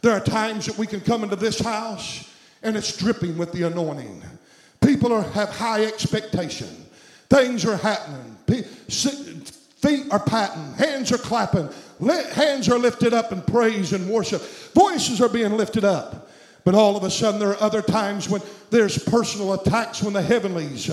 There 0.03 0.13
are 0.13 0.21
times 0.21 0.67
that 0.67 0.79
we 0.79 0.87
can 0.87 1.01
come 1.01 1.25
into 1.25 1.37
this 1.37 1.59
house 1.59 2.31
and 2.63 2.77
it's 2.77 2.97
dripping 2.97 3.37
with 3.37 3.53
the 3.53 3.65
anointing. 3.65 4.23
People 4.81 5.13
are, 5.13 5.23
have 5.23 5.51
high 5.51 5.85
expectation. 5.85 6.69
Things 7.29 7.65
are 7.65 7.77
happening. 7.77 8.37
Feet 9.77 10.11
are 10.11 10.21
patting, 10.21 10.73
hands 10.73 11.13
are 11.13 11.19
clapping, 11.19 11.69
hands 12.33 12.69
are 12.69 12.79
lifted 12.79 13.13
up 13.13 13.31
in 13.31 13.43
praise 13.43 13.93
and 13.93 14.09
worship. 14.09 14.41
Voices 14.75 15.21
are 15.21 15.29
being 15.29 15.57
lifted 15.57 15.85
up. 15.85 16.31
But 16.65 16.75
all 16.75 16.97
of 16.97 17.05
a 17.05 17.11
sudden, 17.11 17.39
there 17.39 17.51
are 17.51 17.63
other 17.63 17.83
times 17.83 18.29
when 18.29 18.41
there's 18.71 18.99
personal 19.05 19.53
attacks 19.53 20.03
when 20.03 20.15
the 20.15 20.23
heavenlies 20.23 20.91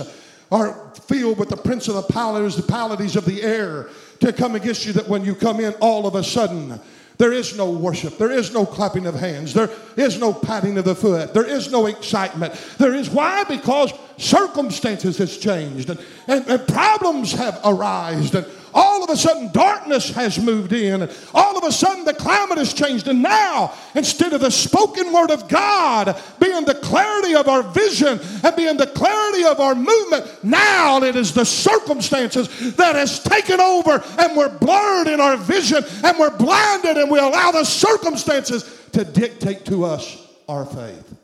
are 0.52 0.92
filled 1.08 1.38
with 1.38 1.48
the 1.48 1.56
prince 1.56 1.88
of 1.88 1.94
the 1.94 2.02
principalities 2.02 3.16
of 3.16 3.24
the 3.24 3.42
air 3.42 3.88
to 4.20 4.32
come 4.32 4.54
against 4.54 4.86
you 4.86 4.92
that 4.92 5.08
when 5.08 5.24
you 5.24 5.34
come 5.34 5.58
in, 5.60 5.72
all 5.80 6.06
of 6.06 6.14
a 6.14 6.22
sudden, 6.22 6.78
there 7.16 7.32
is 7.32 7.56
no 7.56 7.70
worship. 7.70 8.18
There 8.18 8.30
is 8.30 8.52
no 8.52 8.66
clapping 8.66 9.06
of 9.06 9.14
hands. 9.14 9.54
There 9.54 9.70
is 9.96 10.18
no 10.18 10.32
patting 10.32 10.76
of 10.78 10.84
the 10.84 10.94
foot. 10.94 11.32
There 11.32 11.46
is 11.46 11.70
no 11.70 11.86
excitement. 11.86 12.54
There 12.78 12.94
is 12.94 13.08
why? 13.08 13.44
Because 13.44 13.92
circumstances 14.16 15.18
has 15.18 15.38
changed 15.38 15.90
and, 15.90 16.00
and, 16.28 16.46
and 16.48 16.68
problems 16.68 17.32
have 17.32 17.60
arisen. 17.64 18.44
And 18.44 18.52
all 18.74 19.04
of 19.04 19.10
a 19.10 19.16
sudden 19.16 19.52
darkness 19.52 20.10
has 20.10 20.38
moved 20.38 20.72
in. 20.72 21.02
And 21.02 21.16
all 21.32 21.56
of 21.56 21.64
a 21.64 21.70
sudden 21.70 22.04
the 22.04 22.14
climate 22.14 22.58
has 22.58 22.74
changed. 22.74 23.06
And 23.06 23.22
now 23.22 23.72
instead 23.94 24.32
of 24.32 24.40
the 24.40 24.50
spoken 24.50 25.12
word 25.12 25.30
of 25.30 25.48
god 25.48 26.20
being 26.40 26.64
the 26.64 26.74
clarity 26.74 27.34
of 27.34 27.48
our 27.48 27.62
vision 27.62 28.20
and 28.42 28.56
being 28.56 28.76
the 28.76 28.86
clarity 28.86 29.44
of 29.44 29.60
our 29.60 29.74
movement 29.74 30.26
now 30.42 31.02
it 31.02 31.16
is 31.16 31.32
the 31.32 31.44
circumstances 31.44 32.74
that 32.76 32.94
has 32.94 33.22
taken 33.22 33.60
over 33.60 34.02
and 34.18 34.36
we're 34.36 34.58
blurred 34.58 35.06
in 35.06 35.20
our 35.20 35.36
vision 35.36 35.82
and 36.04 36.18
we're 36.18 36.36
blinded 36.36 36.96
and 36.96 37.10
we 37.10 37.18
allow 37.18 37.50
the 37.50 37.64
circumstances 37.64 38.88
to 38.92 39.04
dictate 39.04 39.64
to 39.64 39.84
us 39.84 40.26
our 40.48 40.64
faith 40.64 41.14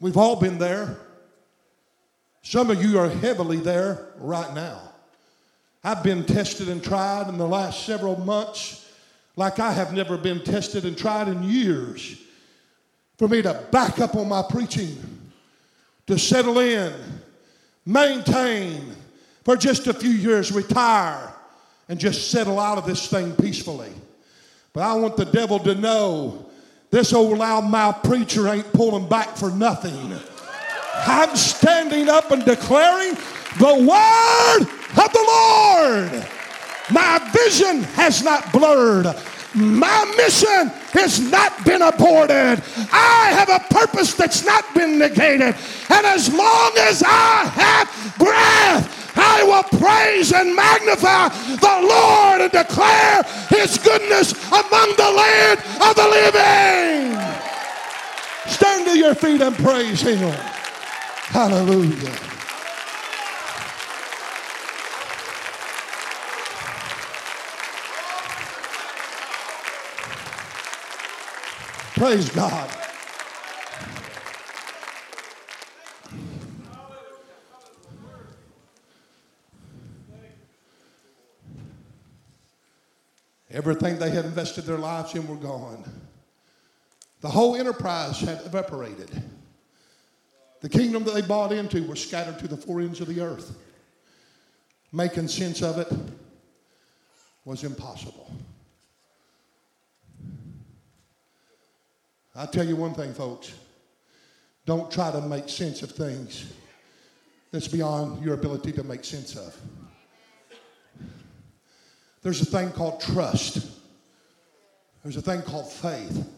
we've 0.00 0.16
all 0.16 0.36
been 0.36 0.58
there 0.58 0.96
some 2.42 2.70
of 2.70 2.82
you 2.82 2.98
are 2.98 3.08
heavily 3.08 3.58
there 3.58 4.06
right 4.18 4.52
now. 4.54 4.80
I've 5.84 6.02
been 6.02 6.24
tested 6.24 6.68
and 6.68 6.82
tried 6.82 7.28
in 7.28 7.38
the 7.38 7.46
last 7.46 7.84
several 7.86 8.18
months 8.18 8.90
like 9.36 9.58
I 9.58 9.72
have 9.72 9.92
never 9.92 10.16
been 10.16 10.42
tested 10.42 10.84
and 10.84 10.96
tried 10.96 11.28
in 11.28 11.42
years. 11.42 12.20
For 13.18 13.28
me 13.28 13.42
to 13.42 13.62
back 13.70 13.98
up 13.98 14.14
on 14.14 14.28
my 14.28 14.42
preaching, 14.48 14.98
to 16.06 16.18
settle 16.18 16.58
in, 16.58 16.92
maintain, 17.86 18.94
for 19.44 19.56
just 19.56 19.86
a 19.86 19.94
few 19.94 20.10
years, 20.10 20.50
retire, 20.50 21.32
and 21.88 21.98
just 21.98 22.30
settle 22.30 22.58
out 22.58 22.78
of 22.78 22.86
this 22.86 23.06
thing 23.06 23.34
peacefully. 23.36 23.92
But 24.72 24.82
I 24.82 24.94
want 24.94 25.16
the 25.16 25.24
devil 25.24 25.58
to 25.60 25.74
know 25.74 26.49
this 26.90 27.12
old 27.12 27.38
loudmouth 27.38 28.02
preacher 28.02 28.48
ain't 28.48 28.72
pulling 28.72 29.08
back 29.08 29.36
for 29.36 29.50
nothing. 29.50 30.18
I'm 31.06 31.34
standing 31.36 32.08
up 32.08 32.30
and 32.30 32.44
declaring 32.44 33.14
the 33.58 33.74
word 33.88 34.66
of 35.02 35.12
the 35.12 35.24
Lord. 35.28 36.26
My 36.90 37.18
vision 37.32 37.84
has 37.94 38.22
not 38.24 38.52
blurred. 38.52 39.06
My 39.54 40.12
mission 40.16 40.68
has 40.92 41.20
not 41.20 41.64
been 41.64 41.82
aborted. 41.82 42.62
I 42.92 43.30
have 43.32 43.48
a 43.48 43.60
purpose 43.72 44.14
that's 44.14 44.44
not 44.44 44.64
been 44.74 44.98
negated. 44.98 45.54
And 45.88 46.06
as 46.06 46.32
long 46.32 46.72
as 46.78 47.02
I 47.04 47.44
have 47.54 48.16
breath, 48.18 48.99
I 49.40 49.42
will 49.42 49.80
praise 49.80 50.32
and 50.32 50.54
magnify 50.54 51.28
the 51.28 51.86
Lord 51.88 52.42
and 52.42 52.52
declare 52.52 53.22
his 53.48 53.78
goodness 53.78 54.32
among 54.48 54.96
the 54.96 55.10
land 55.10 55.60
of 55.80 55.96
the 55.96 56.08
living. 56.08 57.16
Stand 58.52 58.86
to 58.86 58.98
your 58.98 59.14
feet 59.14 59.40
and 59.40 59.56
praise 59.56 60.02
him. 60.02 60.30
Hallelujah. 61.30 62.12
Praise 71.94 72.28
God. 72.30 72.89
Everything 83.52 83.98
they 83.98 84.10
had 84.10 84.24
invested 84.24 84.64
their 84.64 84.78
lives 84.78 85.14
in 85.14 85.26
were 85.26 85.36
gone. 85.36 85.84
The 87.20 87.28
whole 87.28 87.56
enterprise 87.56 88.20
had 88.20 88.40
evaporated. 88.46 89.10
The 90.60 90.68
kingdom 90.68 91.04
that 91.04 91.14
they 91.14 91.22
bought 91.22 91.52
into 91.52 91.82
was 91.82 92.02
scattered 92.02 92.38
to 92.40 92.48
the 92.48 92.56
four 92.56 92.80
ends 92.80 93.00
of 93.00 93.08
the 93.08 93.20
earth. 93.20 93.56
Making 94.92 95.28
sense 95.28 95.62
of 95.62 95.78
it 95.78 95.92
was 97.44 97.64
impossible. 97.64 98.30
I 102.34 102.46
tell 102.46 102.66
you 102.66 102.76
one 102.76 102.94
thing, 102.94 103.12
folks. 103.12 103.52
Don't 104.66 104.90
try 104.90 105.10
to 105.10 105.20
make 105.22 105.48
sense 105.48 105.82
of 105.82 105.90
things 105.90 106.52
that's 107.50 107.68
beyond 107.68 108.24
your 108.24 108.34
ability 108.34 108.72
to 108.72 108.84
make 108.84 109.04
sense 109.04 109.36
of. 109.36 109.56
There's 112.22 112.40
a 112.42 112.44
thing 112.44 112.70
called 112.72 113.00
trust. 113.00 113.66
There's 115.02 115.16
a 115.16 115.22
thing 115.22 115.42
called 115.42 115.70
faith. 115.72 116.28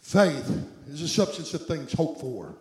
Faith 0.00 0.68
is 0.88 1.02
a 1.02 1.08
substance 1.08 1.54
of 1.54 1.66
things 1.66 1.92
hoped 1.92 2.20
for 2.20 2.54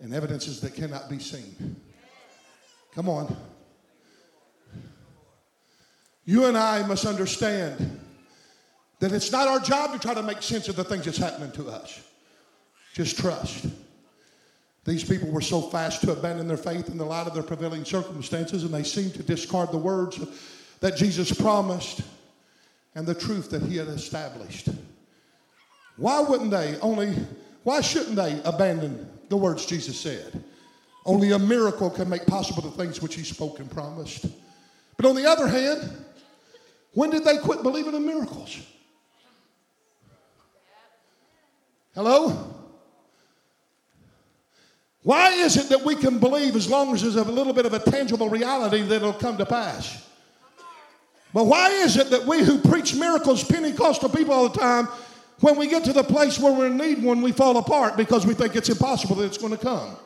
and 0.00 0.14
evidences 0.14 0.60
that 0.60 0.74
cannot 0.74 1.08
be 1.08 1.18
seen. 1.18 1.76
Come 2.94 3.08
on. 3.08 3.34
You 6.24 6.46
and 6.46 6.56
I 6.56 6.86
must 6.86 7.06
understand 7.06 8.00
that 8.98 9.12
it's 9.12 9.30
not 9.30 9.48
our 9.48 9.60
job 9.60 9.92
to 9.92 9.98
try 9.98 10.14
to 10.14 10.22
make 10.22 10.42
sense 10.42 10.68
of 10.68 10.76
the 10.76 10.84
things 10.84 11.04
that's 11.04 11.18
happening 11.18 11.52
to 11.52 11.68
us. 11.68 12.00
Just 12.94 13.18
trust. 13.18 13.66
These 14.84 15.04
people 15.04 15.30
were 15.30 15.40
so 15.40 15.60
fast 15.60 16.02
to 16.02 16.12
abandon 16.12 16.48
their 16.48 16.56
faith 16.56 16.88
in 16.88 16.96
the 16.96 17.04
light 17.04 17.26
of 17.26 17.34
their 17.34 17.42
prevailing 17.42 17.84
circumstances, 17.84 18.62
and 18.64 18.72
they 18.72 18.82
seemed 18.82 19.14
to 19.14 19.22
discard 19.22 19.72
the 19.72 19.78
words 19.78 20.18
that 20.80 20.96
Jesus 20.96 21.32
promised 21.32 22.02
and 22.94 23.06
the 23.06 23.14
truth 23.14 23.50
that 23.50 23.62
he 23.62 23.76
had 23.76 23.88
established. 23.88 24.68
Why 25.96 26.20
wouldn't 26.20 26.50
they 26.50 26.78
only, 26.80 27.14
why 27.62 27.80
shouldn't 27.80 28.16
they 28.16 28.40
abandon 28.44 29.08
the 29.28 29.36
words 29.36 29.66
Jesus 29.66 29.98
said. 29.98 30.42
Only 31.04 31.32
a 31.32 31.38
miracle 31.38 31.90
can 31.90 32.08
make 32.08 32.26
possible 32.26 32.62
the 32.62 32.70
things 32.70 33.00
which 33.00 33.14
he 33.14 33.22
spoke 33.22 33.58
and 33.58 33.70
promised. 33.70 34.26
But 34.96 35.06
on 35.06 35.14
the 35.14 35.28
other 35.28 35.46
hand, 35.46 35.90
when 36.92 37.10
did 37.10 37.24
they 37.24 37.38
quit 37.38 37.62
believing 37.62 37.94
in 37.94 38.04
miracles? 38.04 38.58
Hello? 41.94 42.54
Why 45.02 45.30
is 45.30 45.56
it 45.56 45.68
that 45.68 45.84
we 45.84 45.94
can 45.94 46.18
believe 46.18 46.56
as 46.56 46.68
long 46.68 46.92
as 46.92 47.02
there's 47.02 47.16
a 47.16 47.22
little 47.22 47.52
bit 47.52 47.64
of 47.64 47.72
a 47.72 47.78
tangible 47.78 48.28
reality 48.28 48.82
that 48.82 48.96
it'll 48.96 49.12
come 49.12 49.36
to 49.38 49.46
pass? 49.46 50.04
But 51.32 51.44
why 51.44 51.70
is 51.70 51.96
it 51.96 52.10
that 52.10 52.24
we 52.24 52.42
who 52.42 52.58
preach 52.58 52.94
miracles, 52.94 53.44
Pentecostal 53.44 54.08
people 54.08 54.32
all 54.32 54.48
the 54.48 54.58
time, 54.58 54.88
when 55.40 55.56
we 55.56 55.66
get 55.66 55.84
to 55.84 55.92
the 55.92 56.04
place 56.04 56.38
where 56.38 56.66
in 56.66 56.78
need 56.78 57.02
one, 57.02 57.20
we 57.20 57.32
fall 57.32 57.56
apart 57.58 57.96
because 57.96 58.26
we 58.26 58.32
think 58.32 58.56
it's 58.56 58.70
impossible 58.70 59.16
that 59.16 59.26
it's 59.26 59.38
going 59.38 59.52
to 59.52 59.62
come. 59.62 59.96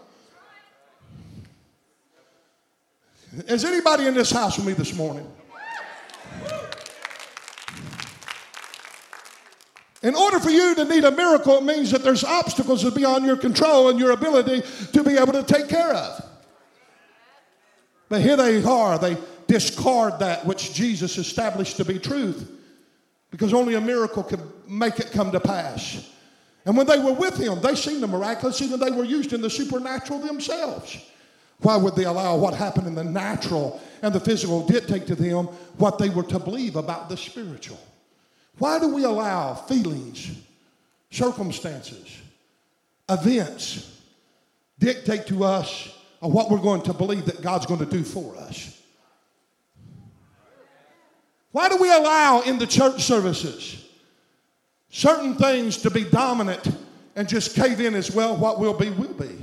Is 3.47 3.65
anybody 3.65 4.07
in 4.07 4.15
this 4.15 4.33
house 4.33 4.57
with 4.57 4.67
me 4.67 4.73
this 4.73 4.95
morning? 4.95 5.31
In 10.03 10.15
order 10.15 10.41
for 10.41 10.51
you 10.51 10.75
to 10.75 10.85
need 10.85 11.05
a 11.05 11.11
miracle, 11.11 11.59
it 11.59 11.65
means 11.65 11.91
that 11.91 12.03
there's 12.03 12.25
obstacles 12.25 12.83
that 12.83 12.95
beyond 12.95 13.25
your 13.27 13.37
control 13.37 13.91
and 13.91 14.01
your 14.01 14.13
ability 14.13 14.63
to 14.93 15.05
be 15.05 15.17
able 15.17 15.35
to 15.35 15.43
take 15.43 15.69
care 15.69 15.93
of. 15.93 16.25
But 18.09 18.23
here 18.23 18.37
they 18.37 18.65
are, 18.65 18.99
they 18.99 19.17
discard 19.51 20.21
that 20.21 20.47
which 20.47 20.73
Jesus 20.75 21.19
established 21.19 21.77
to 21.79 21.85
be 21.85 21.99
truth 21.99 22.49
because 23.33 23.53
only 23.53 23.75
a 23.75 23.81
miracle 23.81 24.23
could 24.23 24.41
make 24.69 25.01
it 25.01 25.11
come 25.11 25.33
to 25.33 25.41
pass. 25.41 26.09
And 26.65 26.77
when 26.77 26.87
they 26.87 27.01
were 27.01 27.13
with 27.13 27.37
him, 27.37 27.61
they 27.61 27.75
seen 27.75 28.01
the 28.01 28.07
miraculous, 28.07 28.63
even 28.63 28.79
they 28.79 28.93
were 28.93 29.05
used 29.05 29.33
in 29.33 29.41
the 29.41 29.51
supernatural 29.51 30.21
themselves. 30.21 30.99
Why 31.63 31.77
would 31.77 31.97
they 31.97 32.05
allow 32.05 32.37
what 32.37 32.55
happened 32.55 32.87
in 32.87 32.95
the 32.95 33.03
natural 33.03 33.81
and 34.03 34.15
the 34.15 34.21
physical 34.21 34.67
dictate 34.67 35.09
to 35.09 35.17
them 35.17 35.47
what 35.79 35.99
they 35.99 36.11
were 36.11 36.23
to 36.25 36.39
believe 36.39 36.77
about 36.77 37.09
the 37.09 37.17
spiritual? 37.17 37.81
Why 38.59 38.79
do 38.79 38.95
we 38.95 39.03
allow 39.03 39.55
feelings, 39.55 40.31
circumstances, 41.11 42.19
events 43.09 44.01
dictate 44.79 45.27
to 45.27 45.43
us 45.43 45.93
what 46.21 46.51
we're 46.51 46.59
going 46.59 46.83
to 46.83 46.93
believe 46.93 47.25
that 47.25 47.43
God's 47.43 47.67
going 47.67 47.81
to 47.81 47.87
do 47.87 48.05
for 48.05 48.37
us? 48.37 48.80
Why 51.53 51.69
do 51.69 51.77
we 51.77 51.91
allow 51.91 52.43
in 52.43 52.59
the 52.59 52.67
church 52.67 53.03
services 53.03 53.85
certain 54.91 55.35
things 55.35 55.79
to 55.79 55.91
be 55.91 56.05
dominant 56.05 56.69
and 57.17 57.29
just 57.29 57.57
cave 57.57 57.81
in 57.81 57.95
as 57.95 58.11
well? 58.11 58.37
What 58.37 58.61
will 58.61 58.75
be, 58.75 58.91
will 58.91 59.15
be. 59.15 59.37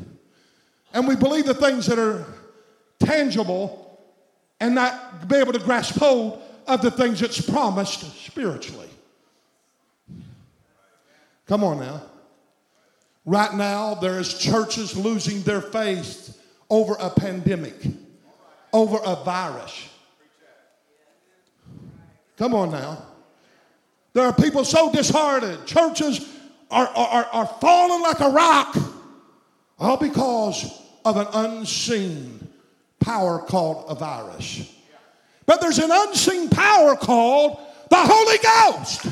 And 0.94 1.08
we 1.08 1.16
believe 1.16 1.46
the 1.46 1.54
things 1.54 1.86
that 1.88 2.00
are 2.00 2.26
tangible 3.00 4.00
and 4.60 4.76
not 4.76 5.28
be 5.28 5.36
able 5.36 5.54
to 5.54 5.60
grasp 5.60 5.96
hold 5.96 6.42
of 6.66 6.82
the 6.82 6.92
things 6.92 7.20
that's 7.20 7.42
promised 7.42 8.02
spiritually. 8.26 8.90
Come 11.46 11.64
on 11.64 11.80
now. 11.80 12.02
Right 13.26 13.54
now, 13.54 13.94
there 13.96 14.20
is 14.20 14.38
churches 14.38 14.96
losing 14.96 15.42
their 15.42 15.62
faith 15.62 16.42
over 16.70 16.96
a 17.00 17.10
pandemic, 17.10 17.76
over 18.72 19.00
a 19.04 19.16
virus. 19.24 19.90
Come 22.38 22.54
on 22.54 22.72
now. 22.72 23.04
There 24.14 24.26
are 24.26 24.34
people 24.34 24.64
so 24.64 24.92
disheartened. 24.92 25.66
Churches 25.66 26.28
are, 26.72 26.88
are, 26.88 27.26
are 27.26 27.48
falling 27.60 28.02
like 28.02 28.20
a 28.20 28.30
rock, 28.30 28.78
all 29.80 29.98
because 29.98 30.82
of 31.04 31.18
an 31.18 31.28
unseen 31.34 32.48
power 33.00 33.40
called 33.40 33.86
a 33.90 33.96
virus. 33.96 34.74
But 35.46 35.62
there's 35.62 35.80
an 35.80 35.90
unseen 35.92 36.50
power 36.50 36.96
called 36.96 37.60
the 37.90 37.96
Holy 37.96 38.38
Ghost. 38.38 39.06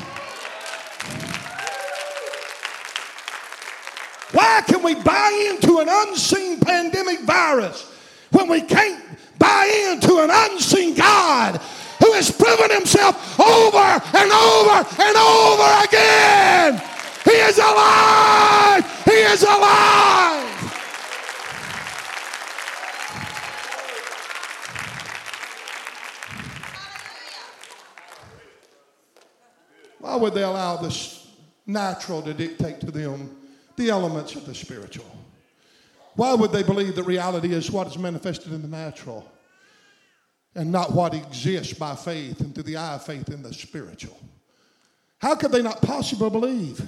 Why 4.32 4.62
can 4.66 4.82
we 4.82 4.94
buy 4.94 5.50
into 5.54 5.78
an 5.78 5.88
unseen 5.88 6.60
pandemic 6.60 7.20
virus 7.20 7.90
when 8.30 8.48
we 8.48 8.60
can't 8.60 9.02
buy 9.38 9.90
into 9.92 10.18
an 10.18 10.30
unseen 10.30 10.94
God 10.94 11.60
has 12.16 12.30
proven 12.30 12.70
himself 12.70 13.38
over 13.38 13.76
and 14.16 14.32
over 14.32 14.78
and 15.02 15.16
over 15.16 15.68
again? 15.84 16.82
He 17.24 17.32
is 17.32 17.58
alive! 17.58 19.04
He 19.04 19.12
is 19.12 19.42
alive! 19.42 20.46
Why 30.00 30.16
would 30.16 30.32
they 30.32 30.42
allow 30.42 30.76
this 30.76 31.30
natural 31.66 32.22
to 32.22 32.32
dictate 32.32 32.80
to 32.80 32.90
them 32.90 33.36
the 33.76 33.90
elements 33.90 34.34
of 34.36 34.46
the 34.46 34.54
spiritual? 34.54 35.04
Why 36.14 36.32
would 36.32 36.52
they 36.52 36.62
believe 36.62 36.96
that 36.96 37.02
reality 37.02 37.52
is 37.52 37.70
what 37.70 37.88
is 37.88 37.98
manifested 37.98 38.52
in 38.52 38.62
the 38.62 38.68
natural 38.68 39.30
and 40.56 40.72
not 40.72 40.92
what 40.92 41.14
exists 41.14 41.74
by 41.74 41.94
faith 41.94 42.40
and 42.40 42.54
through 42.54 42.64
the 42.64 42.76
eye 42.76 42.94
of 42.94 43.04
faith 43.04 43.28
in 43.28 43.42
the 43.42 43.52
spiritual? 43.52 44.18
How 45.18 45.34
could 45.36 45.52
they 45.52 45.62
not 45.62 45.82
possibly 45.82 46.30
believe 46.30 46.80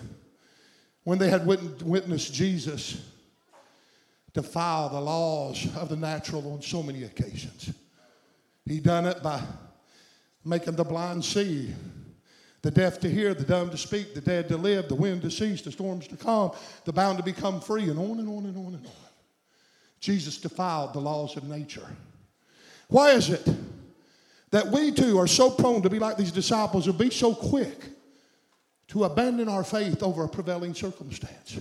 when 1.05 1.19
they 1.19 1.29
had 1.29 1.47
witnessed 1.47 2.35
Jesus 2.35 3.01
defile 4.33 4.89
the 4.89 5.01
laws 5.01 5.67
of 5.77 5.89
the 5.89 5.97
natural 5.97 6.53
on 6.53 6.63
so 6.63 6.83
many 6.83 7.05
occasions? 7.05 7.73
He 8.65 8.81
done 8.81 9.07
it 9.07 9.23
by 9.23 9.41
making 10.45 10.77
the 10.77 10.85
blind 10.85 11.25
see 11.25 11.75
the 12.63 12.71
deaf 12.71 12.99
to 13.01 13.09
hear, 13.09 13.35
the 13.35 13.45
dumb 13.45 13.71
to 13.71 13.77
speak, 13.77 14.15
the 14.15 14.21
dead 14.21 14.49
to 14.49 14.57
live, 14.57 14.89
the 14.89 14.95
wind 14.95 15.23
to 15.23 15.31
cease, 15.31 15.63
the 15.63 15.71
storms 15.71 16.09
to 16.09 16.17
calm, 16.17 16.51
the 16.85 16.93
bound 16.93 17.17
to 17.19 17.25
become 17.25 17.61
free, 17.61 17.89
and 17.89 17.99
on 17.99 18.19
and 18.19 18.29
on 18.29 18.47
and 18.47 18.57
on 18.57 18.75
and 18.75 18.87
on. 18.87 18.93
Jesus 20.01 20.39
defiled 20.39 20.93
the 20.93 21.01
laws 21.01 21.37
of 21.37 21.45
nature. 21.45 21.87
Why 22.89 23.13
is 23.13 23.31
it 23.31 23.47
that 24.51 24.69
we 24.69 24.91
too 24.93 25.19
are 25.19 25.27
so 25.27 25.51
prone 25.51 25.83
to 25.83 25.91
be 25.91 25.99
like 25.99 26.17
these 26.17 26.33
disciples 26.33 26.87
and 26.87 26.99
be 26.99 27.11
so 27.11 27.35
quick 27.35 27.85
to 28.89 29.05
abandon 29.05 29.49
our 29.49 29.65
faith 29.65 30.03
over 30.03 30.25
a 30.25 30.29
prevailing 30.29 30.75
circumstance? 30.75 31.59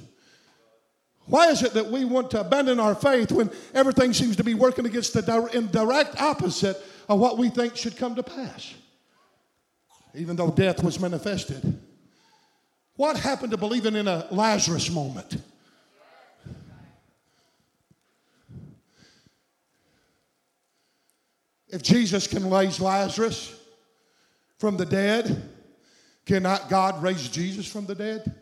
Why 1.25 1.49
is 1.49 1.61
it 1.61 1.73
that 1.73 1.87
we 1.87 2.05
want 2.05 2.31
to 2.31 2.39
abandon 2.39 2.79
our 2.79 2.95
faith 2.95 3.31
when 3.31 3.51
everything 3.73 4.13
seems 4.13 4.37
to 4.37 4.43
be 4.43 4.53
working 4.53 4.85
against 4.85 5.13
the 5.13 5.49
in 5.53 5.67
direct 5.67 6.21
opposite 6.21 6.77
of 7.09 7.19
what 7.19 7.37
we 7.37 7.49
think 7.49 7.75
should 7.75 7.97
come 7.97 8.15
to 8.15 8.23
pass? 8.23 8.73
even 10.17 10.35
though 10.35 10.49
death 10.49 10.83
was 10.83 10.99
manifested. 10.99 11.79
What 12.95 13.17
happened 13.17 13.51
to 13.51 13.57
believing 13.57 13.95
in 13.95 14.07
a 14.07 14.27
Lazarus 14.31 14.89
moment? 14.89 15.37
If 21.69 21.83
Jesus 21.83 22.27
can 22.27 22.49
raise 22.49 22.79
Lazarus 22.79 23.53
from 24.57 24.77
the 24.77 24.85
dead, 24.85 25.49
cannot 26.25 26.69
God 26.69 27.01
raise 27.01 27.27
Jesus 27.29 27.67
from 27.67 27.85
the 27.85 27.95
dead? 27.95 28.33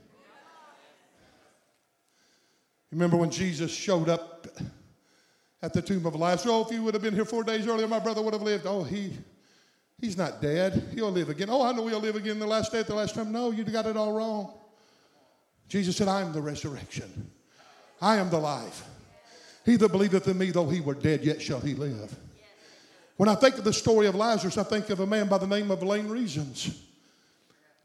Remember 2.92 3.18
when 3.18 3.32
Jesus 3.32 3.74
showed 3.74 4.10
up 4.10 4.48
at 5.62 5.74
the 5.74 5.82
tomb 5.82 6.06
of 6.06 6.16
Lazarus? 6.16 6.52
Oh, 6.52 6.66
if 6.66 6.72
you 6.72 6.84
would 6.84 6.94
have 6.94 7.04
been 7.04 7.16
here 7.16 7.26
four 7.26 7.44
days 7.44 7.68
earlier, 7.68 7.88
my 7.88 8.00
brother 8.00 8.22
would 8.22 8.34
have 8.34 8.44
lived. 8.44 8.66
Oh, 8.66 8.84
he 8.84 9.12
He's 10.00 10.18
not 10.18 10.42
dead. 10.42 10.90
He'll 10.94 11.12
live 11.12 11.30
again. 11.30 11.50
Oh, 11.50 11.64
I 11.64 11.72
know 11.72 11.88
he'll 11.88 12.00
live 12.00 12.16
again 12.16 12.38
the 12.40 12.48
last 12.48 12.72
day 12.72 12.80
at 12.80 12.88
the 12.88 12.96
last 12.96 13.16
time. 13.16 13.32
No, 13.32 13.52
you 13.52 13.64
got 13.64 13.86
it 13.86 13.96
all 13.96 14.12
wrong. 14.12 14.54
Jesus 15.68 15.96
said, 15.96 16.08
I 16.08 16.22
am 16.22 16.34
the 16.34 16.42
resurrection. 16.42 17.32
I 18.02 18.18
am 18.18 18.30
the 18.30 18.40
life. 18.40 18.84
He 19.66 19.78
that 19.78 19.92
believeth 19.92 20.28
in 20.28 20.38
me, 20.38 20.52
though 20.52 20.70
he 20.70 20.82
were 20.82 20.94
dead, 20.94 21.24
yet 21.24 21.42
shall 21.42 21.60
he 21.60 21.74
live. 21.74 22.16
When 23.18 23.30
I 23.30 23.36
think 23.36 23.58
of 23.58 23.64
the 23.64 23.74
story 23.74 24.08
of 24.08 24.16
Lazarus, 24.16 24.58
I 24.58 24.64
think 24.64 24.90
of 24.90 25.00
a 25.00 25.06
man 25.06 25.28
by 25.28 25.38
the 25.38 25.48
name 25.48 25.72
of 25.72 25.82
Lane 25.82 26.08
Reasons. 26.08 26.82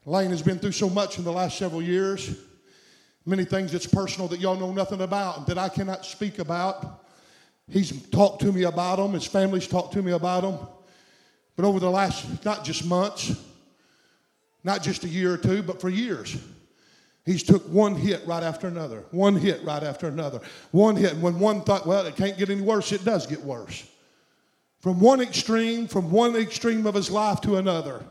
Lane 0.05 0.31
has 0.31 0.41
been 0.41 0.59
through 0.59 0.73
so 0.73 0.89
much 0.89 1.17
in 1.17 1.23
the 1.23 1.31
last 1.31 1.57
several 1.57 1.81
years. 1.81 2.35
Many 3.25 3.45
things 3.45 3.71
that's 3.71 3.87
personal 3.87 4.27
that 4.29 4.39
y'all 4.39 4.59
know 4.59 4.73
nothing 4.73 5.01
about 5.01 5.37
and 5.37 5.47
that 5.47 5.57
I 5.57 5.69
cannot 5.69 6.05
speak 6.05 6.39
about. 6.39 7.05
He's 7.69 8.09
talked 8.09 8.41
to 8.41 8.51
me 8.51 8.63
about 8.63 8.97
them. 8.97 9.13
His 9.13 9.25
family's 9.25 9.67
talked 9.67 9.93
to 9.93 10.01
me 10.01 10.11
about 10.11 10.41
them. 10.41 10.57
But 11.55 11.65
over 11.65 11.79
the 11.79 11.89
last, 11.89 12.43
not 12.43 12.65
just 12.65 12.85
months, 12.85 13.33
not 14.63 14.83
just 14.83 15.03
a 15.03 15.07
year 15.07 15.33
or 15.33 15.37
two, 15.37 15.63
but 15.63 15.79
for 15.79 15.89
years, 15.89 16.35
he's 17.25 17.43
took 17.43 17.63
one 17.69 17.95
hit 17.95 18.25
right 18.25 18.43
after 18.43 18.67
another, 18.67 19.05
one 19.11 19.35
hit 19.35 19.63
right 19.63 19.83
after 19.83 20.07
another, 20.07 20.41
one 20.71 20.95
hit. 20.95 21.13
And 21.13 21.21
when 21.21 21.39
one 21.39 21.61
thought, 21.61 21.85
well, 21.87 22.05
it 22.05 22.15
can't 22.15 22.37
get 22.37 22.49
any 22.49 22.61
worse, 22.61 22.91
it 22.91 23.05
does 23.05 23.27
get 23.27 23.41
worse. 23.41 23.87
From 24.81 24.99
one 24.99 25.21
extreme, 25.21 25.87
from 25.87 26.11
one 26.11 26.35
extreme 26.35 26.87
of 26.87 26.95
his 26.95 27.11
life 27.11 27.39
to 27.41 27.57
another, 27.57 28.03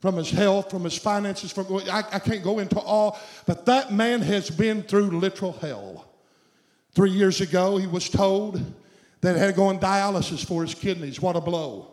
from 0.00 0.16
his 0.16 0.30
health, 0.30 0.68
from 0.68 0.82
his 0.82 0.98
finances, 0.98 1.52
from 1.52 1.66
I, 1.88 2.02
I 2.12 2.18
can't 2.18 2.42
go 2.42 2.58
into 2.58 2.80
all, 2.80 3.18
but 3.46 3.64
that 3.66 3.92
man 3.92 4.20
has 4.22 4.50
been 4.50 4.82
through 4.82 5.18
literal 5.18 5.52
hell. 5.52 6.08
Three 6.92 7.12
years 7.12 7.40
ago, 7.40 7.76
he 7.76 7.86
was 7.86 8.08
told 8.10 8.60
that 9.20 9.34
he 9.34 9.40
had 9.40 9.46
to 9.46 9.52
go 9.52 9.66
on 9.66 9.78
dialysis 9.78 10.44
for 10.44 10.62
his 10.62 10.74
kidneys. 10.74 11.20
What 11.20 11.36
a 11.36 11.40
blow. 11.40 11.86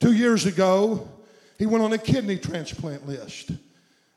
Two 0.00 0.14
years 0.14 0.46
ago, 0.46 1.06
he 1.58 1.66
went 1.66 1.84
on 1.84 1.92
a 1.92 1.98
kidney 1.98 2.38
transplant 2.38 3.06
list. 3.06 3.50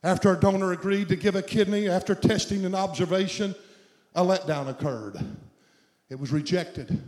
After 0.02 0.32
a 0.32 0.40
donor 0.40 0.72
agreed 0.72 1.10
to 1.10 1.18
give 1.18 1.36
a 1.36 1.42
kidney, 1.42 1.90
after 1.90 2.16
testing 2.16 2.64
and 2.64 2.74
observation, 2.74 3.54
a 4.16 4.24
letdown 4.24 4.70
occurred. 4.70 5.18
It 6.10 6.18
was 6.18 6.32
rejected. 6.32 7.02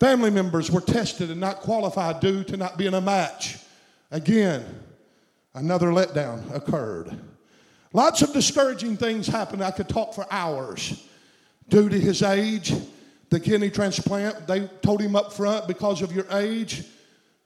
Family 0.00 0.30
members 0.30 0.70
were 0.70 0.80
tested 0.80 1.30
and 1.30 1.40
not 1.40 1.56
qualified 1.56 2.20
due 2.20 2.44
to 2.44 2.56
not 2.56 2.78
being 2.78 2.94
a 2.94 3.00
match. 3.00 3.58
Again, 4.10 4.64
another 5.54 5.88
letdown 5.88 6.54
occurred. 6.54 7.18
Lots 7.92 8.22
of 8.22 8.32
discouraging 8.32 8.96
things 8.96 9.26
happened. 9.26 9.62
I 9.62 9.70
could 9.70 9.88
talk 9.88 10.14
for 10.14 10.26
hours. 10.30 11.04
Due 11.68 11.88
to 11.88 11.98
his 11.98 12.22
age, 12.22 12.72
the 13.30 13.40
kidney 13.40 13.70
transplant, 13.70 14.46
they 14.46 14.68
told 14.82 15.00
him 15.00 15.16
up 15.16 15.32
front 15.32 15.66
because 15.66 16.00
of 16.00 16.12
your 16.12 16.26
age, 16.32 16.84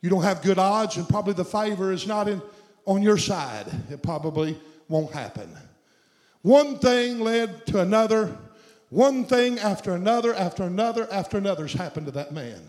you 0.01 0.11
don't 0.11 0.23
have 0.23 0.43
good 0.43 0.59
odds, 0.59 0.97
and 0.97 1.09
probably 1.09 1.33
the 1.33 1.45
favor 1.45 1.93
is 1.93 2.07
not 2.07 2.29
in, 2.29 2.43
on 2.85 3.03
your 3.03 3.17
side. 3.17 3.67
It 3.91 4.03
probably 4.03 4.59
won't 4.89 5.13
happen. 5.13 5.49
One 6.43 6.79
thing 6.79 7.21
led 7.21 7.67
to 7.69 7.81
another. 7.81 8.37
One 8.93 9.25
thing 9.25 9.59
after 9.59 9.95
another, 9.95 10.35
after 10.35 10.65
another, 10.65 11.11
after 11.11 11.39
another 11.39 11.63
has 11.63 11.73
happened 11.73 12.05
to 12.09 12.13
that 12.13 12.33
man. 12.33 12.61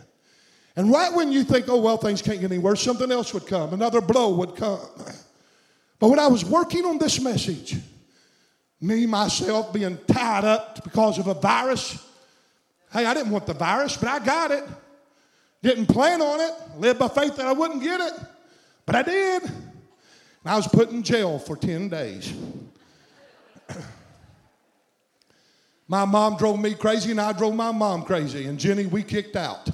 And 0.77 0.89
right 0.89 1.11
when 1.11 1.33
you 1.33 1.43
think, 1.43 1.65
oh, 1.67 1.81
well, 1.81 1.97
things 1.97 2.21
can't 2.21 2.39
get 2.39 2.49
any 2.49 2.59
worse, 2.59 2.81
something 2.81 3.11
else 3.11 3.33
would 3.33 3.45
come. 3.45 3.73
Another 3.73 3.99
blow 3.99 4.33
would 4.35 4.55
come. 4.55 4.87
But 5.99 6.07
when 6.07 6.19
I 6.19 6.27
was 6.27 6.45
working 6.45 6.85
on 6.85 6.97
this 6.97 7.19
message, 7.19 7.75
me, 8.79 9.05
myself, 9.05 9.73
being 9.73 9.97
tied 10.07 10.45
up 10.45 10.81
because 10.85 11.19
of 11.19 11.27
a 11.27 11.33
virus, 11.33 12.01
hey, 12.93 13.05
I 13.05 13.13
didn't 13.13 13.33
want 13.33 13.45
the 13.45 13.53
virus, 13.53 13.97
but 13.97 14.07
I 14.07 14.19
got 14.19 14.51
it. 14.51 14.63
Didn't 15.61 15.87
plan 15.87 16.21
on 16.21 16.39
it, 16.39 16.53
lived 16.79 16.99
by 16.99 17.09
faith 17.09 17.35
that 17.35 17.47
I 17.47 17.51
wouldn't 17.51 17.83
get 17.83 17.99
it, 17.99 18.13
but 18.85 18.95
I 18.95 19.01
did. 19.01 19.43
And 19.43 19.51
I 20.45 20.55
was 20.55 20.69
put 20.69 20.89
in 20.89 21.03
jail 21.03 21.37
for 21.37 21.57
10 21.57 21.89
days. 21.89 22.33
my 25.87 26.05
mom 26.05 26.37
drove 26.37 26.59
me 26.59 26.73
crazy, 26.73 27.11
and 27.11 27.21
I 27.21 27.33
drove 27.33 27.55
my 27.55 27.71
mom 27.71 28.03
crazy. 28.03 28.45
And 28.45 28.59
Jenny, 28.59 28.85
we 28.85 29.03
kicked 29.03 29.35
out. 29.35 29.69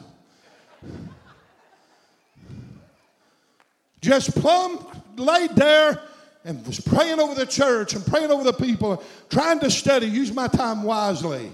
Just 4.02 4.36
plumb 4.40 4.86
laid 5.18 5.52
there 5.56 6.02
and 6.46 6.66
was 6.66 6.80
praying 6.80 7.20
over 7.20 7.36
the 7.36 7.46
church 7.46 7.94
and 7.94 8.06
praying 8.06 8.32
over 8.32 8.44
the 8.44 8.54
people, 8.54 9.04
trying 9.30 9.60
to 9.60 9.70
study, 9.70 10.08
use 10.08 10.34
my 10.34 10.48
time 10.48 10.84
wisely. 10.84 11.52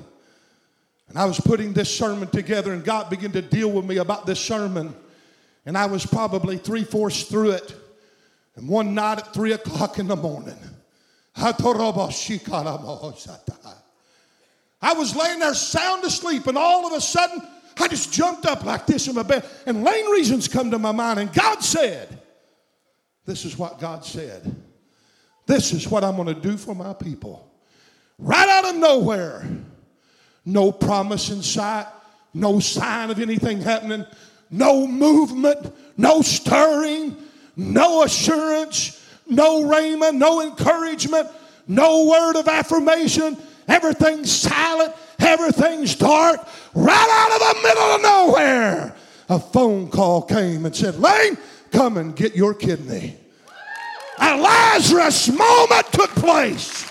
And 1.10 1.18
I 1.18 1.26
was 1.26 1.40
putting 1.40 1.74
this 1.74 1.96
sermon 1.96 2.28
together, 2.30 2.74
and 2.74 2.84
God 2.84 3.10
began 3.10 3.32
to 3.32 3.42
deal 3.42 3.72
with 3.72 3.86
me 3.86 3.98
about 3.98 4.26
this 4.26 4.40
sermon. 4.40 4.96
And 5.66 5.78
I 5.78 5.86
was 5.88 6.06
probably 6.06 6.58
three 6.58 6.84
fourths 6.84 7.24
through 7.24 7.52
it. 7.52 7.76
And 8.56 8.70
one 8.70 8.94
night 8.94 9.20
at 9.20 9.34
three 9.34 9.52
o'clock 9.54 10.00
in 10.00 10.08
the 10.08 10.16
morning, 10.16 10.58
oh, 11.38 11.54
oh, 13.02 13.16
I 14.86 14.94
was 14.94 15.16
laying 15.16 15.40
there 15.40 15.56
sound 15.56 16.04
asleep, 16.04 16.46
and 16.46 16.56
all 16.56 16.86
of 16.86 16.94
a 16.94 17.02
sudden, 17.02 17.42
I 17.80 17.88
just 17.88 18.14
jumped 18.14 18.46
up 18.46 18.64
like 18.64 18.86
this 18.86 19.08
in 19.08 19.16
my 19.16 19.24
bed, 19.24 19.44
and 19.66 19.84
lane 19.84 20.06
reasons 20.12 20.48
come 20.48 20.70
to 20.70 20.78
my 20.78 20.92
mind, 20.92 21.20
and 21.20 21.34
God 21.34 21.64
said, 21.64 22.08
This 23.26 23.46
is 23.46 23.58
what 23.58 23.80
God 23.80 24.06
said. 24.06 24.56
This 25.48 25.74
is 25.74 25.88
what 25.90 26.04
I'm 26.04 26.16
going 26.16 26.28
to 26.28 26.40
do 26.40 26.56
for 26.56 26.76
my 26.76 26.94
people. 26.94 27.52
Right 28.20 28.48
out 28.48 28.66
of 28.70 28.76
nowhere, 28.76 29.48
no 30.46 30.72
promise 30.72 31.32
in 31.32 31.42
sight, 31.42 31.88
no 32.36 32.60
sign 32.60 33.10
of 33.10 33.20
anything 33.20 33.62
happening, 33.62 34.06
no 34.52 34.86
movement, 34.86 35.74
no 35.98 36.22
stirring, 36.22 37.18
no 37.56 38.04
assurance, 38.04 39.04
no 39.26 39.64
rhema, 39.64 40.14
no 40.14 40.42
encouragement, 40.42 41.28
no 41.68 42.06
word 42.06 42.36
of 42.36 42.48
affirmation. 42.48 43.36
Everything's 43.68 44.32
silent, 44.32 44.94
everything's 45.20 45.96
dark. 45.96 46.48
Right 46.74 47.10
out 47.12 47.32
of 47.32 47.56
the 47.56 47.68
middle 47.68 47.84
of 47.84 48.02
nowhere, 48.02 48.96
a 49.30 49.40
phone 49.40 49.90
call 49.90 50.22
came 50.22 50.66
and 50.66 50.76
said, 50.76 51.00
Lane, 51.00 51.38
come 51.72 51.98
and 51.98 52.16
get 52.16 52.36
your 52.36 52.54
kidney. 52.54 53.18
A 54.20 54.38
Lazarus 54.38 55.30
moment 55.30 55.92
took 55.92 56.10
place. 56.12 56.90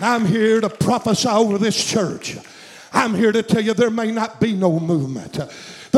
I'm 0.00 0.24
here 0.24 0.60
to 0.60 0.68
prophesy 0.68 1.28
over 1.28 1.58
this 1.58 1.84
church. 1.84 2.36
I'm 2.92 3.14
here 3.14 3.32
to 3.32 3.42
tell 3.42 3.60
you 3.60 3.74
there 3.74 3.90
may 3.90 4.12
not 4.12 4.40
be 4.40 4.52
no 4.52 4.78
movement. 4.78 5.38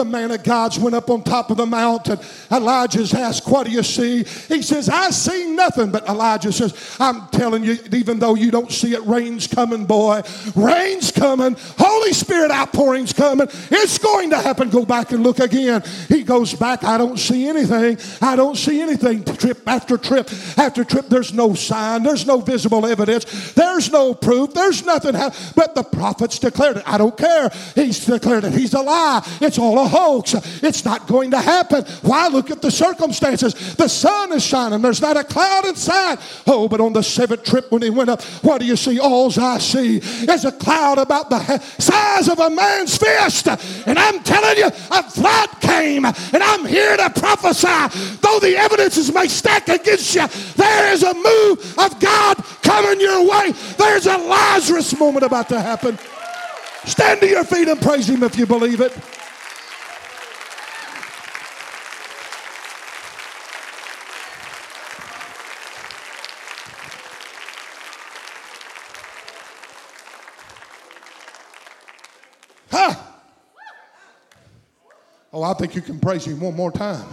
The 0.00 0.06
man 0.06 0.30
of 0.30 0.42
God's 0.42 0.78
went 0.78 0.96
up 0.96 1.10
on 1.10 1.22
top 1.22 1.50
of 1.50 1.58
the 1.58 1.66
mountain. 1.66 2.18
Elijah's 2.50 3.12
asked, 3.12 3.46
What 3.46 3.66
do 3.66 3.70
you 3.70 3.82
see? 3.82 4.24
He 4.48 4.62
says, 4.62 4.88
I 4.88 5.10
see 5.10 5.50
nothing. 5.50 5.90
But 5.90 6.08
Elijah 6.08 6.52
says, 6.52 6.96
I'm 6.98 7.28
telling 7.28 7.62
you, 7.62 7.76
even 7.92 8.18
though 8.18 8.34
you 8.34 8.50
don't 8.50 8.72
see 8.72 8.94
it, 8.94 9.04
rain's 9.04 9.46
coming, 9.46 9.84
boy. 9.84 10.22
Rain's 10.56 11.12
coming. 11.12 11.54
Holy 12.00 12.14
Spirit 12.14 12.50
outpouring's 12.50 13.12
coming. 13.12 13.46
It's 13.70 13.98
going 13.98 14.30
to 14.30 14.38
happen. 14.38 14.70
Go 14.70 14.86
back 14.86 15.12
and 15.12 15.22
look 15.22 15.38
again. 15.38 15.82
He 16.08 16.22
goes 16.22 16.54
back. 16.54 16.82
I 16.82 16.96
don't 16.96 17.18
see 17.18 17.46
anything. 17.46 17.98
I 18.22 18.36
don't 18.36 18.56
see 18.56 18.80
anything. 18.80 19.22
Trip 19.22 19.60
after 19.66 19.98
trip 19.98 20.30
after 20.56 20.82
trip. 20.82 21.08
There's 21.10 21.34
no 21.34 21.52
sign. 21.52 22.02
There's 22.02 22.26
no 22.26 22.40
visible 22.40 22.86
evidence. 22.86 23.52
There's 23.52 23.92
no 23.92 24.14
proof. 24.14 24.54
There's 24.54 24.82
nothing. 24.82 25.12
But 25.54 25.74
the 25.74 25.82
prophets 25.82 26.38
declared 26.38 26.78
it. 26.78 26.84
I 26.86 26.96
don't 26.96 27.14
care. 27.18 27.50
He's 27.74 28.06
declared 28.06 28.44
it. 28.44 28.54
He's 28.54 28.72
a 28.72 28.80
lie. 28.80 29.22
It's 29.42 29.58
all 29.58 29.78
a 29.78 29.86
hoax. 29.86 30.32
It's 30.62 30.86
not 30.86 31.06
going 31.06 31.32
to 31.32 31.38
happen. 31.38 31.84
Why? 32.00 32.28
Look 32.28 32.50
at 32.50 32.62
the 32.62 32.70
circumstances. 32.70 33.76
The 33.76 33.88
sun 33.88 34.32
is 34.32 34.42
shining. 34.42 34.80
There's 34.80 35.02
not 35.02 35.18
a 35.18 35.24
cloud 35.24 35.66
in 35.66 35.76
sight. 35.76 36.18
Oh, 36.46 36.66
but 36.66 36.80
on 36.80 36.94
the 36.94 37.02
seventh 37.02 37.44
trip 37.44 37.70
when 37.70 37.82
he 37.82 37.90
went 37.90 38.08
up, 38.08 38.22
what 38.42 38.62
do 38.62 38.66
you 38.66 38.76
see? 38.76 38.98
All 38.98 39.30
I 39.38 39.58
see 39.58 39.98
is 39.98 40.46
a 40.46 40.52
cloud 40.52 40.96
about 40.96 41.28
the 41.28 41.40
size 41.90 42.28
of 42.28 42.38
a 42.38 42.50
man's 42.50 42.96
fist. 42.96 43.48
And 43.86 43.98
I'm 43.98 44.22
telling 44.22 44.58
you, 44.58 44.66
a 44.66 45.02
flood 45.02 45.48
came. 45.60 46.04
And 46.04 46.42
I'm 46.42 46.64
here 46.64 46.96
to 46.96 47.10
prophesy. 47.10 48.16
Though 48.20 48.38
the 48.40 48.56
evidences 48.56 49.12
may 49.12 49.28
stack 49.28 49.68
against 49.68 50.14
you, 50.14 50.26
there 50.56 50.92
is 50.92 51.02
a 51.02 51.14
move 51.14 51.78
of 51.78 51.98
God 52.00 52.36
coming 52.62 53.00
your 53.00 53.28
way. 53.28 53.52
There's 53.76 54.06
a 54.06 54.16
Lazarus 54.16 54.98
moment 54.98 55.24
about 55.24 55.48
to 55.48 55.60
happen. 55.60 55.98
Stand 56.84 57.20
to 57.20 57.28
your 57.28 57.44
feet 57.44 57.68
and 57.68 57.80
praise 57.80 58.08
Him 58.08 58.22
if 58.22 58.36
you 58.36 58.46
believe 58.46 58.80
it. 58.80 58.96
Oh, 75.32 75.42
I 75.44 75.54
think 75.54 75.76
you 75.76 75.82
can 75.82 76.00
praise 76.00 76.24
him 76.24 76.40
one 76.40 76.56
more 76.56 76.72
time. 76.72 77.06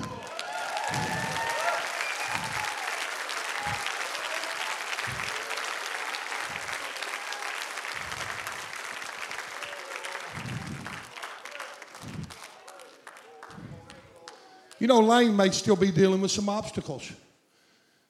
You 14.80 14.88
know, 14.88 14.99
Lane 14.99 15.36
may 15.36 15.49
still 15.49 15.75
be 15.75 15.91
dealing 15.91 16.21
with 16.21 16.32
some 16.32 16.49
obstacles. 16.49 17.12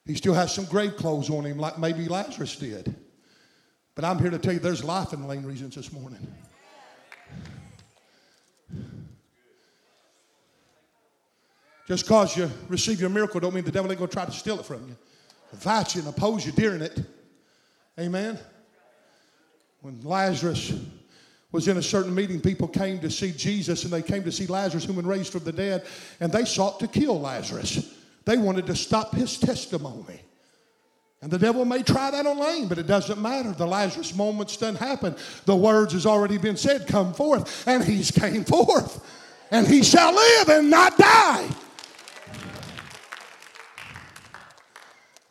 He 0.06 0.14
still 0.14 0.34
has 0.34 0.54
some 0.54 0.64
grave 0.66 0.96
clothes 0.96 1.28
on 1.28 1.44
him, 1.44 1.58
like 1.58 1.78
maybe 1.78 2.06
Lazarus 2.08 2.56
did. 2.56 2.94
But 3.94 4.04
I'm 4.04 4.18
here 4.18 4.30
to 4.30 4.38
tell 4.38 4.52
you 4.52 4.58
there's 4.58 4.84
life 4.84 5.12
in 5.12 5.26
Lane 5.26 5.44
Reasons 5.44 5.74
this 5.74 5.92
morning. 5.92 6.26
Just 11.88 12.04
because 12.04 12.36
you 12.36 12.50
receive 12.68 13.00
your 13.00 13.08
miracle 13.08 13.40
don't 13.40 13.54
mean 13.54 13.64
the 13.64 13.72
devil 13.72 13.90
ain't 13.90 13.98
going 13.98 14.10
to 14.10 14.14
try 14.14 14.26
to 14.26 14.30
steal 14.30 14.60
it 14.60 14.66
from 14.66 14.86
you. 14.86 14.96
Fight 15.58 15.94
you 15.94 16.02
and 16.02 16.10
oppose 16.10 16.44
you 16.44 16.52
during 16.52 16.82
it. 16.82 17.00
Amen. 17.98 18.38
When 19.80 19.98
Lazarus 20.02 20.74
was 21.50 21.66
in 21.66 21.78
a 21.78 21.82
certain 21.82 22.14
meeting, 22.14 22.42
people 22.42 22.68
came 22.68 23.00
to 23.00 23.10
see 23.10 23.32
Jesus 23.32 23.84
and 23.84 23.92
they 23.92 24.02
came 24.02 24.22
to 24.24 24.30
see 24.30 24.46
Lazarus, 24.46 24.84
whom 24.84 24.96
had 24.96 25.06
raised 25.06 25.32
from 25.32 25.44
the 25.44 25.52
dead, 25.52 25.86
and 26.20 26.30
they 26.30 26.44
sought 26.44 26.78
to 26.80 26.88
kill 26.88 27.18
Lazarus. 27.18 27.96
They 28.26 28.36
wanted 28.36 28.66
to 28.66 28.76
stop 28.76 29.14
his 29.14 29.38
testimony. 29.38 30.20
And 31.22 31.30
the 31.30 31.38
devil 31.38 31.64
may 31.64 31.82
try 31.82 32.10
that 32.10 32.26
on 32.26 32.38
Lane, 32.38 32.68
but 32.68 32.76
it 32.76 32.86
doesn't 32.86 33.20
matter. 33.20 33.52
The 33.52 33.66
Lazarus 33.66 34.14
moments 34.14 34.58
doesn't 34.58 34.76
happen. 34.76 35.16
The 35.46 35.56
words 35.56 35.94
has 35.94 36.04
already 36.04 36.36
been 36.36 36.58
said, 36.58 36.86
come 36.86 37.14
forth, 37.14 37.66
and 37.66 37.82
he's 37.82 38.10
came 38.10 38.44
forth. 38.44 39.02
And 39.50 39.66
he 39.66 39.82
shall 39.82 40.14
live 40.14 40.50
and 40.50 40.68
not 40.68 40.98
die. 40.98 41.48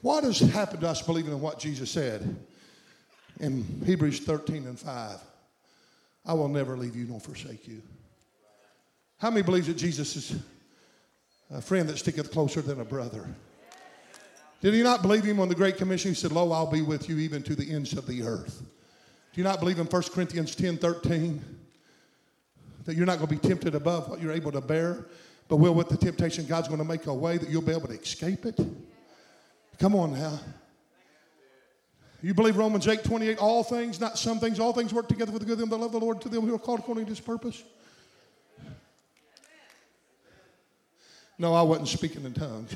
What 0.08 0.24
has 0.24 0.39
happened 0.39 0.80
to 0.80 0.88
us 0.88 1.02
believing 1.02 1.34
in 1.34 1.41
what 1.41 1.60
Jesus 1.60 1.91
said 1.91 2.34
in 3.41 3.65
Hebrews 3.86 4.22
13 4.22 4.65
and 4.65 4.80
5? 4.80 5.20
I 6.26 6.34
will 6.34 6.48
never 6.48 6.78
leave 6.78 6.96
you 6.96 7.08
nor 7.08 7.20
forsake 7.20 7.67
you. 7.67 7.82
How 9.17 9.30
many 9.30 9.41
believes 9.41 9.67
that 9.67 9.76
Jesus 9.76 10.15
is 10.15 10.39
a 11.52 11.60
friend 11.60 11.89
that 11.89 11.98
sticketh 11.98 12.32
closer 12.32 12.62
than 12.62 12.80
a 12.80 12.86
brother? 12.86 13.28
Did 14.62 14.76
he 14.76 14.82
not 14.82 15.02
believe 15.02 15.26
him 15.26 15.41
on 15.41 15.50
the 15.50 15.56
Great 15.56 15.76
Commission? 15.76 16.12
He 16.12 16.15
said, 16.15 16.32
Lo, 16.32 16.54
I'll 16.54 16.72
be 16.72 16.82
with 16.82 17.10
you 17.10 17.17
even 17.17 17.43
to 17.43 17.54
the 17.54 17.70
ends 17.70 17.91
of 17.91 18.08
the 18.08 18.24
earth. 18.24 18.62
Do 18.62 19.41
you 19.41 19.43
not 19.43 19.60
believe 19.60 19.78
in 19.78 19.88
1 19.88 20.04
Corinthians 20.13 20.56
10 20.56 20.78
13? 20.78 21.43
That 22.86 22.96
you're 22.96 23.06
not 23.06 23.17
going 23.17 23.28
to 23.28 23.36
be 23.41 23.46
tempted 23.46 23.76
above 23.76 24.08
what 24.08 24.22
you're 24.22 24.32
able 24.32 24.54
to 24.54 24.62
bear, 24.62 25.06
but 25.50 25.58
will 25.58 25.74
with 25.74 25.89
the 25.89 25.98
temptation, 25.98 26.46
God's 26.46 26.70
going 26.70 26.80
to 26.80 26.86
make 26.86 27.08
a 27.08 27.13
way 27.13 27.38
that 27.38 27.50
you'll 27.50 27.62
be 27.62 27.74
able 27.74 27.89
to 27.89 28.00
escape 28.00 28.46
it? 28.46 28.58
Come 29.80 29.96
on 29.96 30.13
now. 30.13 30.40
You 32.22 32.34
believe 32.34 32.58
Romans 32.58 32.88
8 32.88 33.04
28, 33.04 33.38
all 33.38 33.63
things, 33.63 34.00
not 34.00 34.18
some 34.18 34.40
things, 34.40 34.60
all 34.60 34.74
things 34.74 34.94
work 34.94 35.08
together 35.08 35.32
for 35.32 35.40
the 35.40 35.46
good 35.46 35.54
of 35.54 35.60
them 35.60 35.70
that 35.70 35.78
love 35.78 35.92
the 35.92 36.00
Lord, 36.00 36.20
to 36.22 36.30
them 36.30 36.46
who 36.46 36.56
are 36.56 36.60
called 36.60 36.80
according 36.80 37.06
to 37.06 37.10
his 37.10 37.20
purpose? 37.20 37.63
No, 41.38 41.54
I 41.54 41.62
wasn't 41.62 41.88
speaking 41.88 42.26
in 42.26 42.34
tongues. 42.34 42.76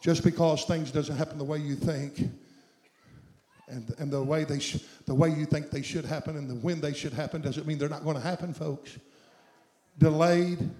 Just 0.00 0.24
because 0.24 0.64
things 0.64 0.90
doesn't 0.90 1.16
happen 1.16 1.36
the 1.38 1.44
way 1.44 1.58
you 1.58 1.76
think, 1.76 2.30
and, 3.68 3.94
and 3.98 4.10
the, 4.10 4.22
way 4.22 4.44
they 4.44 4.58
sh- 4.58 4.82
the 5.06 5.14
way 5.14 5.30
you 5.30 5.46
think 5.46 5.70
they 5.70 5.82
should 5.82 6.04
happen 6.04 6.36
and 6.36 6.48
the 6.48 6.54
when 6.56 6.80
they 6.80 6.92
should 6.92 7.12
happen 7.12 7.40
doesn't 7.40 7.66
mean 7.66 7.78
they're 7.78 7.88
not 7.88 8.04
going 8.04 8.16
to 8.16 8.22
happen, 8.22 8.52
folks. 8.52 8.98
Delayed 9.98 10.70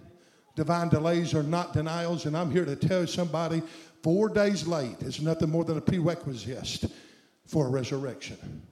Divine 0.57 0.89
delays 0.89 1.35
are 1.35 1.43
not 1.43 1.73
denials, 1.73 2.27
and 2.27 2.37
I'm 2.37 2.51
here 2.51 2.65
to 2.65 2.77
tell 2.77 3.07
somebody 3.07 3.63
four 4.03 4.29
days 4.29 4.67
late 4.67 5.03
is 5.03 5.21
nothing 5.21 5.51
more 5.51 5.65
than 5.65 5.79
a 5.79 5.81
prerequisite 5.81 6.91
for 7.47 7.67
a 7.67 7.71
resurrection. 7.71 8.63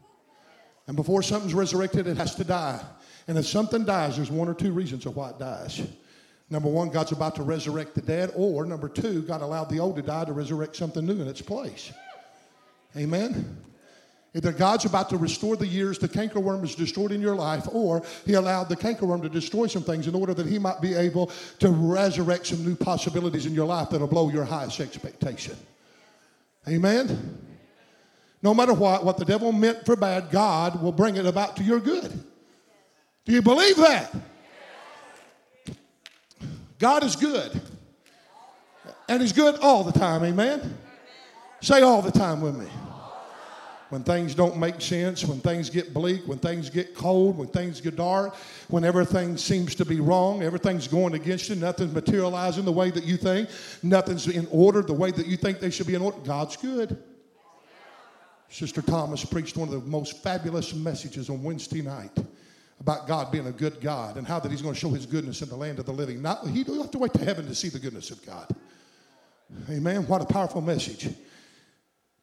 And 0.87 0.97
before 0.97 1.23
something's 1.23 1.55
resurrected, 1.55 2.07
it 2.07 2.17
has 2.17 2.35
to 2.37 2.45
die. 2.45 2.81
And 3.29 3.39
if 3.39 3.47
something 3.47 3.85
dies, 3.85 4.17
there's 4.17 4.31
one 4.31 4.49
or 4.49 4.55
two 4.55 4.73
reasons 4.73 5.07
of 5.07 5.17
why 5.17 5.31
it 5.31 5.39
dies. 5.39 5.83
Number 6.51 6.69
one, 6.69 6.91
God's 6.91 7.13
about 7.13 7.35
to 7.37 7.43
resurrect 7.43 7.95
the 7.95 8.03
dead, 8.03 8.31
or 8.37 8.67
number 8.67 8.89
two, 8.89 9.23
God 9.23 9.43
allowed 9.43 9.71
the 9.71 9.81
old 9.81 9.97
to 9.97 10.03
die 10.03 10.25
to 10.25 10.33
resurrect 10.33 10.77
something 10.77 11.05
new 11.05 11.21
in 11.21 11.27
its 11.27 11.41
place. 11.41 11.93
Amen? 12.97 13.57
Either 14.35 14.51
God's 14.53 14.87
about 14.87 15.11
to 15.11 15.19
restore 15.19 15.57
the 15.57 15.67
years 15.67 15.99
the 15.99 16.09
cankerworm 16.09 16.61
has 16.61 16.75
destroyed 16.75 17.13
in 17.13 17.21
your 17.21 17.35
life, 17.35 17.69
or 17.71 18.03
He 18.25 18.33
allowed 18.33 18.71
the 18.71 18.77
cankerworm 18.77 19.21
to 19.23 19.29
destroy 19.29 19.67
some 19.67 19.83
things 19.83 20.07
in 20.07 20.15
order 20.15 20.33
that 20.33 20.47
He 20.47 20.59
might 20.59 20.81
be 20.81 20.95
able 20.95 21.31
to 21.59 21.69
resurrect 21.69 22.47
some 22.47 22.65
new 22.65 22.75
possibilities 22.75 23.45
in 23.45 23.53
your 23.53 23.67
life 23.67 23.91
that'll 23.91 24.07
blow 24.07 24.31
your 24.31 24.45
highest 24.45 24.81
expectation. 24.81 25.57
Amen? 26.67 27.39
No 28.43 28.55
matter 28.55 28.73
what, 28.73 29.05
what 29.05 29.19
the 29.19 29.25
devil 29.25 29.53
meant 29.53 29.85
for 29.85 29.97
bad, 29.97 30.31
God 30.31 30.83
will 30.83 30.93
bring 30.93 31.17
it 31.17 31.27
about 31.27 31.57
to 31.57 31.63
your 31.63 31.79
good. 31.79 32.11
Do 33.25 33.33
you 33.33 33.43
believe 33.43 33.77
that? 33.77 34.15
God 36.79 37.05
is 37.05 37.17
good. 37.17 37.61
And 39.09 39.21
He's 39.21 39.33
good 39.33 39.57
all 39.61 39.85
the 39.85 39.93
time, 39.93 40.25
amen? 40.25 40.79
Say 41.61 41.83
all 41.83 42.01
the 42.01 42.11
time 42.11 42.41
with 42.41 42.57
me. 42.57 42.67
When 43.93 44.03
things 44.03 44.35
don't 44.35 44.57
make 44.57 44.81
sense, 44.81 45.23
when 45.23 45.41
things 45.41 45.69
get 45.69 45.93
bleak, 45.93 46.27
when 46.27 46.39
things 46.39 46.71
get 46.71 46.95
cold, 46.95 47.37
when 47.37 47.49
things 47.49 47.79
get 47.79 47.95
dark, 47.95 48.35
when 48.69 48.85
everything 48.85 49.37
seems 49.37 49.75
to 49.75 49.85
be 49.85 50.01
wrong, 50.01 50.43
everything's 50.43 50.89
going 50.89 51.13
against 51.13 51.51
you, 51.51 51.57
nothing's 51.57 51.93
materializing 51.93 52.65
the 52.65 52.73
way 52.73 52.91
that 52.91 53.05
you 53.05 53.19
think, 53.19 53.51
nothing's 53.83 54.27
in 54.29 54.49
order 54.51 54.81
the 54.81 54.95
way 54.95 55.11
that 55.11 55.27
you 55.27 55.37
think 55.37 55.61
they 55.61 55.69
should 55.69 55.87
be 55.87 55.95
in 55.95 56.01
order, 56.01 56.17
God's 56.25 56.57
good. 56.57 56.97
Sister 58.49 58.81
Thomas 58.81 59.27
preached 59.27 59.59
one 59.59 59.69
of 59.69 59.75
the 59.75 59.91
most 59.91 60.23
fabulous 60.23 60.73
messages 60.73 61.29
on 61.29 61.43
Wednesday 61.43 61.83
night 61.83 62.17
about 62.81 63.07
God 63.07 63.31
being 63.31 63.49
a 63.49 63.53
good 63.53 63.79
God 63.83 64.17
and 64.17 64.27
how 64.27 64.41
that 64.41 64.51
He's 64.51 64.63
going 64.63 64.73
to 64.73 64.81
show 64.81 64.89
His 64.89 65.05
goodness 65.05 65.43
in 65.43 65.51
the 65.51 65.57
land 65.57 65.79
of 65.79 65.85
the 65.85 65.93
living. 65.93 66.23
Not, 66.23 66.47
you 66.47 66.65
have 66.81 66.91
to 66.93 66.99
wait 66.99 67.13
to 67.13 67.23
heaven 67.23 67.47
to 67.47 67.55
see 67.55 67.69
the 67.69 67.79
goodness 67.79 68.11
of 68.11 68.25
God. 68.25 68.49
Amen. 69.69 70.07
What 70.07 70.23
a 70.23 70.25
powerful 70.25 70.63
message. 70.63 71.11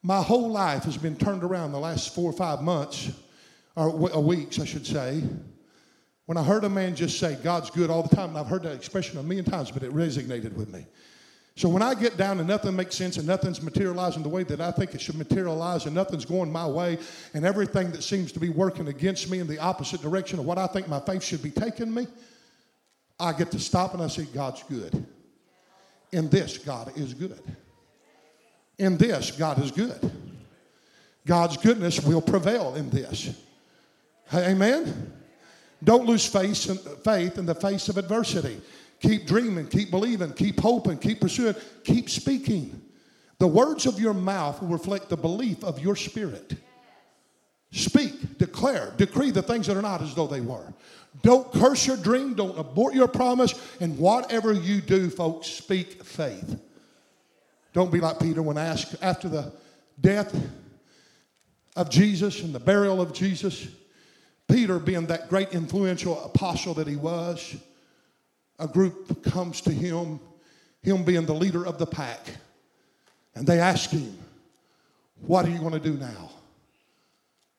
My 0.02 0.22
whole 0.22 0.50
life 0.50 0.84
has 0.84 0.96
been 0.96 1.16
turned 1.16 1.44
around 1.44 1.72
the 1.72 1.78
last 1.78 2.14
four 2.14 2.30
or 2.30 2.32
five 2.32 2.62
months, 2.62 3.10
or 3.76 4.14
uh, 4.14 4.20
weeks, 4.20 4.58
I 4.58 4.64
should 4.64 4.86
say. 4.86 5.22
When 6.26 6.38
I 6.38 6.42
heard 6.42 6.64
a 6.64 6.70
man 6.70 6.94
just 6.94 7.18
say, 7.18 7.36
God's 7.42 7.70
good 7.70 7.90
all 7.90 8.02
the 8.02 8.14
time, 8.14 8.30
and 8.30 8.38
I've 8.38 8.46
heard 8.46 8.62
that 8.62 8.74
expression 8.74 9.18
a 9.18 9.22
million 9.22 9.44
times, 9.44 9.70
but 9.70 9.82
it 9.82 9.92
resonated 9.92 10.54
with 10.54 10.72
me. 10.72 10.86
So 11.56 11.68
when 11.68 11.82
I 11.82 11.94
get 11.94 12.16
down 12.16 12.38
and 12.38 12.48
nothing 12.48 12.74
makes 12.74 12.96
sense 12.96 13.18
and 13.18 13.26
nothing's 13.26 13.60
materializing 13.60 14.22
the 14.22 14.28
way 14.30 14.44
that 14.44 14.60
I 14.60 14.70
think 14.70 14.94
it 14.94 15.00
should 15.00 15.16
materialize 15.16 15.84
and 15.84 15.94
nothing's 15.94 16.24
going 16.24 16.50
my 16.50 16.66
way 16.66 16.98
and 17.34 17.44
everything 17.44 17.90
that 17.90 18.02
seems 18.02 18.32
to 18.32 18.40
be 18.40 18.48
working 18.48 18.88
against 18.88 19.28
me 19.30 19.40
in 19.40 19.46
the 19.46 19.58
opposite 19.58 20.00
direction 20.00 20.38
of 20.38 20.46
what 20.46 20.56
I 20.56 20.66
think 20.68 20.88
my 20.88 21.00
faith 21.00 21.22
should 21.22 21.42
be 21.42 21.50
taking 21.50 21.92
me, 21.92 22.06
I 23.18 23.34
get 23.34 23.50
to 23.50 23.58
stop 23.58 23.92
and 23.92 24.02
I 24.02 24.06
say, 24.06 24.24
God's 24.24 24.62
good. 24.62 25.06
In 26.12 26.30
this, 26.30 26.56
God 26.56 26.96
is 26.96 27.12
good. 27.12 27.42
In 28.80 28.96
this, 28.96 29.30
God 29.30 29.62
is 29.62 29.70
good. 29.70 30.10
God's 31.26 31.58
goodness 31.58 32.02
will 32.02 32.22
prevail 32.22 32.76
in 32.76 32.88
this. 32.88 33.28
Amen? 34.32 35.12
Don't 35.84 36.06
lose 36.06 36.24
faith 36.24 36.70
in, 36.70 36.78
faith 37.04 37.36
in 37.36 37.44
the 37.44 37.54
face 37.54 37.90
of 37.90 37.98
adversity. 37.98 38.58
Keep 39.00 39.26
dreaming, 39.26 39.66
keep 39.66 39.90
believing, 39.90 40.32
keep 40.32 40.58
hoping, 40.58 40.96
keep 40.96 41.20
pursuing, 41.20 41.54
keep 41.84 42.08
speaking. 42.08 42.80
The 43.38 43.46
words 43.46 43.84
of 43.84 44.00
your 44.00 44.14
mouth 44.14 44.62
will 44.62 44.68
reflect 44.68 45.10
the 45.10 45.16
belief 45.16 45.62
of 45.62 45.78
your 45.78 45.94
spirit. 45.94 46.54
Speak, 47.72 48.38
declare, 48.38 48.94
decree 48.96 49.30
the 49.30 49.42
things 49.42 49.66
that 49.66 49.76
are 49.76 49.82
not 49.82 50.00
as 50.00 50.14
though 50.14 50.26
they 50.26 50.40
were. 50.40 50.72
Don't 51.22 51.52
curse 51.52 51.86
your 51.86 51.98
dream, 51.98 52.32
don't 52.32 52.58
abort 52.58 52.94
your 52.94 53.08
promise, 53.08 53.52
and 53.78 53.98
whatever 53.98 54.54
you 54.54 54.80
do, 54.80 55.10
folks, 55.10 55.48
speak 55.48 56.02
faith. 56.02 56.58
Don't 57.72 57.92
be 57.92 58.00
like 58.00 58.18
Peter 58.18 58.42
when 58.42 58.58
asked 58.58 58.96
after 59.00 59.28
the 59.28 59.52
death 60.00 60.34
of 61.76 61.90
Jesus 61.90 62.42
and 62.42 62.54
the 62.54 62.60
burial 62.60 63.00
of 63.00 63.12
Jesus. 63.12 63.68
Peter, 64.48 64.78
being 64.78 65.06
that 65.06 65.28
great 65.28 65.52
influential 65.52 66.22
apostle 66.24 66.74
that 66.74 66.88
he 66.88 66.96
was, 66.96 67.56
a 68.58 68.66
group 68.66 69.22
comes 69.22 69.60
to 69.62 69.72
him, 69.72 70.18
him 70.82 71.04
being 71.04 71.24
the 71.24 71.34
leader 71.34 71.64
of 71.64 71.78
the 71.78 71.86
pack, 71.86 72.20
and 73.34 73.46
they 73.46 73.60
ask 73.60 73.90
him, 73.90 74.18
What 75.20 75.46
are 75.46 75.50
you 75.50 75.58
going 75.58 75.72
to 75.72 75.78
do 75.78 75.94
now? 75.94 76.30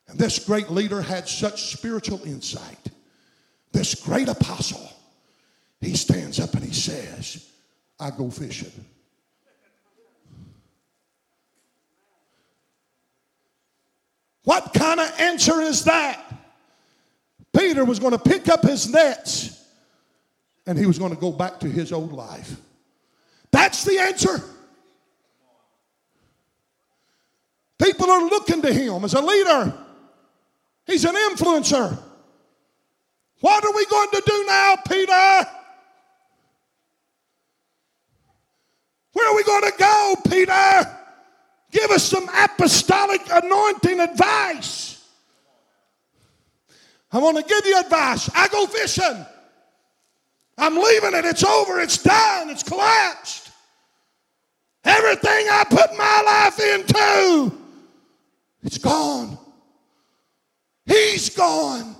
And 0.07 0.19
this 0.19 0.39
great 0.39 0.69
leader 0.69 1.01
had 1.01 1.27
such 1.27 1.71
spiritual 1.71 2.21
insight. 2.25 2.89
This 3.71 3.95
great 3.95 4.27
apostle, 4.27 4.91
he 5.79 5.95
stands 5.95 6.39
up 6.39 6.53
and 6.53 6.63
he 6.63 6.73
says, 6.73 7.49
I 7.97 8.09
go 8.09 8.29
fishing. 8.29 8.71
What 14.43 14.73
kind 14.73 14.99
of 14.99 15.19
answer 15.19 15.61
is 15.61 15.83
that? 15.85 16.19
Peter 17.53 17.85
was 17.85 17.99
going 17.99 18.13
to 18.13 18.19
pick 18.19 18.47
up 18.47 18.63
his 18.63 18.91
nets 18.91 19.63
and 20.65 20.77
he 20.77 20.85
was 20.85 20.97
going 20.97 21.13
to 21.13 21.19
go 21.19 21.31
back 21.31 21.59
to 21.59 21.67
his 21.67 21.91
old 21.91 22.13
life. 22.13 22.55
That's 23.51 23.83
the 23.83 23.99
answer. 23.99 24.41
People 27.81 28.09
are 28.09 28.21
looking 28.21 28.61
to 28.61 28.73
him 28.73 29.03
as 29.03 29.13
a 29.13 29.21
leader. 29.21 29.73
He's 30.85 31.03
an 31.03 31.15
influencer. 31.15 31.97
What 33.39 33.65
are 33.65 33.73
we 33.75 33.85
going 33.87 34.09
to 34.11 34.23
do 34.25 34.45
now, 34.47 34.75
Peter? 34.87 35.49
Where 39.13 39.29
are 39.29 39.35
we 39.35 39.43
going 39.43 39.63
to 39.63 39.77
go, 39.77 40.15
Peter? 40.29 40.97
Give 41.71 41.89
us 41.91 42.03
some 42.03 42.29
apostolic 42.29 43.21
anointing 43.31 43.99
advice. 43.99 45.07
I 47.11 47.17
want 47.19 47.37
to 47.37 47.43
give 47.43 47.65
you 47.65 47.79
advice. 47.79 48.29
I 48.35 48.47
go 48.49 48.65
fishing. 48.65 49.25
I'm 50.57 50.75
leaving 50.75 51.13
it. 51.13 51.25
It's 51.25 51.43
over. 51.43 51.79
It's 51.79 52.01
done. 52.01 52.49
It's 52.49 52.63
collapsed. 52.63 53.51
Everything 54.83 55.47
I 55.49 55.63
put 55.69 55.95
my 55.97 56.21
life 56.25 56.59
into, 56.59 57.57
it's 58.63 58.77
gone. 58.79 59.37
He's 60.85 61.29
gone. 61.29 61.95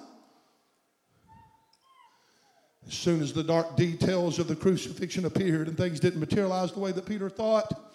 As 2.87 2.93
soon 2.93 3.21
as 3.21 3.33
the 3.33 3.43
dark 3.43 3.77
details 3.77 4.39
of 4.39 4.47
the 4.47 4.55
crucifixion 4.55 5.25
appeared 5.25 5.67
and 5.67 5.77
things 5.77 5.99
didn't 5.99 6.19
materialize 6.19 6.71
the 6.71 6.79
way 6.79 6.91
that 6.91 7.05
Peter 7.05 7.29
thought, 7.29 7.90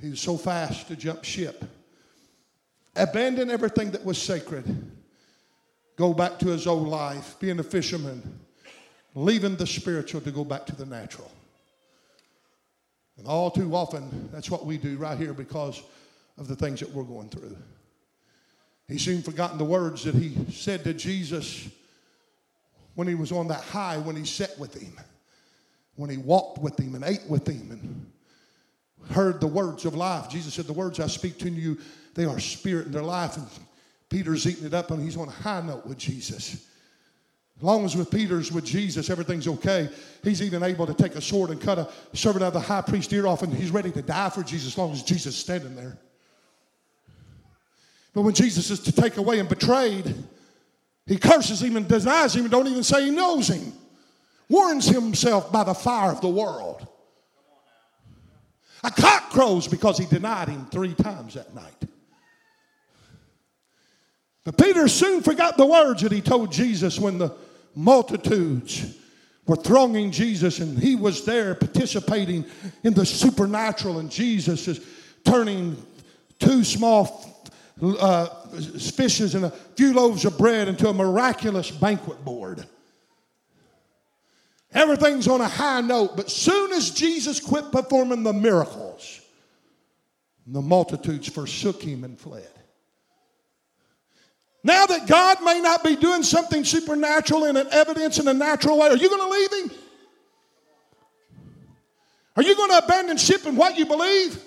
he 0.00 0.10
was 0.10 0.20
so 0.20 0.36
fast 0.36 0.88
to 0.88 0.96
jump 0.96 1.24
ship. 1.24 1.64
Abandon 2.96 3.50
everything 3.50 3.90
that 3.92 4.04
was 4.04 4.20
sacred. 4.20 4.64
Go 5.96 6.14
back 6.14 6.38
to 6.38 6.48
his 6.48 6.66
old 6.66 6.88
life, 6.88 7.36
being 7.38 7.58
a 7.58 7.62
fisherman, 7.62 8.40
leaving 9.14 9.56
the 9.56 9.66
spiritual 9.66 10.20
to 10.22 10.30
go 10.30 10.44
back 10.44 10.64
to 10.66 10.76
the 10.76 10.86
natural. 10.86 11.30
And 13.18 13.26
all 13.26 13.50
too 13.50 13.74
often, 13.74 14.30
that's 14.32 14.50
what 14.50 14.64
we 14.64 14.78
do 14.78 14.96
right 14.96 15.18
here 15.18 15.34
because 15.34 15.82
of 16.38 16.48
the 16.48 16.56
things 16.56 16.80
that 16.80 16.90
we're 16.90 17.04
going 17.04 17.28
through. 17.28 17.56
He 18.88 18.98
soon 18.98 19.22
forgotten 19.22 19.58
the 19.58 19.64
words 19.64 20.04
that 20.04 20.14
he 20.14 20.34
said 20.50 20.82
to 20.84 20.94
Jesus 20.94 21.68
when 22.94 23.06
he 23.06 23.14
was 23.14 23.30
on 23.30 23.48
that 23.48 23.62
high, 23.62 23.98
when 23.98 24.16
he 24.16 24.24
sat 24.24 24.58
with 24.58 24.74
him, 24.74 24.98
when 25.96 26.08
he 26.08 26.16
walked 26.16 26.58
with 26.58 26.80
him 26.80 26.94
and 26.94 27.04
ate 27.04 27.24
with 27.28 27.46
him 27.46 27.70
and 27.70 28.10
heard 29.10 29.40
the 29.40 29.46
words 29.46 29.84
of 29.84 29.94
life. 29.94 30.28
Jesus 30.28 30.54
said, 30.54 30.66
The 30.66 30.72
words 30.72 31.00
I 31.00 31.06
speak 31.06 31.38
to 31.38 31.50
you, 31.50 31.78
they 32.14 32.24
are 32.24 32.38
spirit 32.38 32.86
and 32.86 32.94
they're 32.94 33.02
life. 33.02 33.36
And 33.36 33.46
Peter's 34.08 34.46
eating 34.46 34.66
it 34.66 34.74
up 34.74 34.90
and 34.90 35.02
he's 35.02 35.16
on 35.16 35.28
a 35.28 35.32
high 35.32 35.62
note 35.62 35.86
with 35.86 35.98
Jesus. 35.98 36.66
As 37.60 37.62
long 37.62 37.84
as 37.84 37.94
with 37.94 38.10
Peter's 38.10 38.50
with 38.50 38.64
Jesus, 38.64 39.10
everything's 39.10 39.46
okay. 39.46 39.90
He's 40.22 40.40
even 40.40 40.62
able 40.62 40.86
to 40.86 40.94
take 40.94 41.14
a 41.14 41.20
sword 41.20 41.50
and 41.50 41.60
cut 41.60 41.78
a 41.78 41.90
servant 42.14 42.42
of 42.42 42.54
the 42.54 42.60
high 42.60 42.80
priest 42.80 43.12
ear 43.12 43.26
off, 43.26 43.42
and 43.42 43.52
he's 43.52 43.70
ready 43.70 43.90
to 43.90 44.00
die 44.00 44.30
for 44.30 44.42
Jesus 44.42 44.72
as 44.72 44.78
long 44.78 44.92
as 44.92 45.02
Jesus 45.02 45.34
is 45.34 45.40
standing 45.40 45.76
there. 45.76 45.98
But 48.14 48.22
when 48.22 48.32
Jesus 48.34 48.70
is 48.70 48.80
to 48.80 48.92
take 48.92 49.18
away 49.18 49.40
and 49.40 49.48
betrayed, 49.48 50.14
he 51.06 51.18
curses 51.18 51.62
him 51.62 51.76
and 51.76 51.86
denies 51.86 52.34
him 52.34 52.42
and 52.42 52.50
don't 52.50 52.66
even 52.66 52.82
say 52.82 53.04
he 53.04 53.10
knows 53.10 53.48
him. 53.48 53.72
Warns 54.48 54.86
himself 54.86 55.52
by 55.52 55.64
the 55.64 55.74
fire 55.74 56.10
of 56.10 56.20
the 56.20 56.28
world. 56.28 56.86
A 58.82 58.90
cock 58.90 59.30
crows 59.30 59.68
because 59.68 59.98
he 59.98 60.06
denied 60.06 60.48
him 60.48 60.66
three 60.66 60.94
times 60.94 61.34
that 61.34 61.54
night. 61.54 61.74
But 64.44 64.56
Peter 64.56 64.88
soon 64.88 65.22
forgot 65.22 65.56
the 65.56 65.66
words 65.66 66.02
that 66.02 66.12
he 66.12 66.20
told 66.20 66.50
Jesus 66.50 66.98
when 66.98 67.18
the 67.18 67.34
multitudes 67.74 68.96
were 69.46 69.56
thronging 69.56 70.10
Jesus 70.10 70.60
and 70.60 70.78
he 70.78 70.96
was 70.96 71.24
there 71.24 71.54
participating 71.54 72.44
in 72.82 72.94
the 72.94 73.04
supernatural, 73.04 73.98
and 73.98 74.10
Jesus 74.10 74.66
is 74.68 74.80
turning 75.24 75.76
two 76.38 76.64
small 76.64 77.48
uh, 77.82 78.26
fishes 78.48 79.34
and 79.34 79.44
a 79.44 79.50
few 79.50 79.92
loaves 79.92 80.24
of 80.24 80.38
bread 80.38 80.68
into 80.68 80.88
a 80.88 80.92
miraculous 80.92 81.70
banquet 81.70 82.24
board. 82.24 82.66
Everything's 84.72 85.26
on 85.26 85.40
a 85.40 85.48
high 85.48 85.80
note, 85.80 86.16
but 86.16 86.30
soon 86.30 86.72
as 86.72 86.90
Jesus 86.90 87.40
quit 87.40 87.72
performing 87.72 88.22
the 88.22 88.32
miracles, 88.32 89.20
the 90.46 90.62
multitudes 90.62 91.28
forsook 91.28 91.82
him 91.82 92.04
and 92.04 92.18
fled. 92.18 92.48
Now 94.62 94.86
that 94.86 95.08
God 95.08 95.42
may 95.42 95.60
not 95.60 95.82
be 95.82 95.96
doing 95.96 96.22
something 96.22 96.64
supernatural 96.64 97.46
in 97.46 97.56
an 97.56 97.66
evidence 97.72 98.18
in 98.18 98.28
a 98.28 98.34
natural 98.34 98.78
way, 98.78 98.88
are 98.88 98.96
you 98.96 99.08
going 99.08 99.22
to 99.22 99.28
leave 99.28 99.64
him? 99.64 99.78
Are 102.36 102.42
you 102.42 102.54
going 102.54 102.70
to 102.70 102.78
abandon 102.78 103.16
ship 103.16 103.46
in 103.46 103.56
what 103.56 103.76
you 103.76 103.86
believe? 103.86 104.40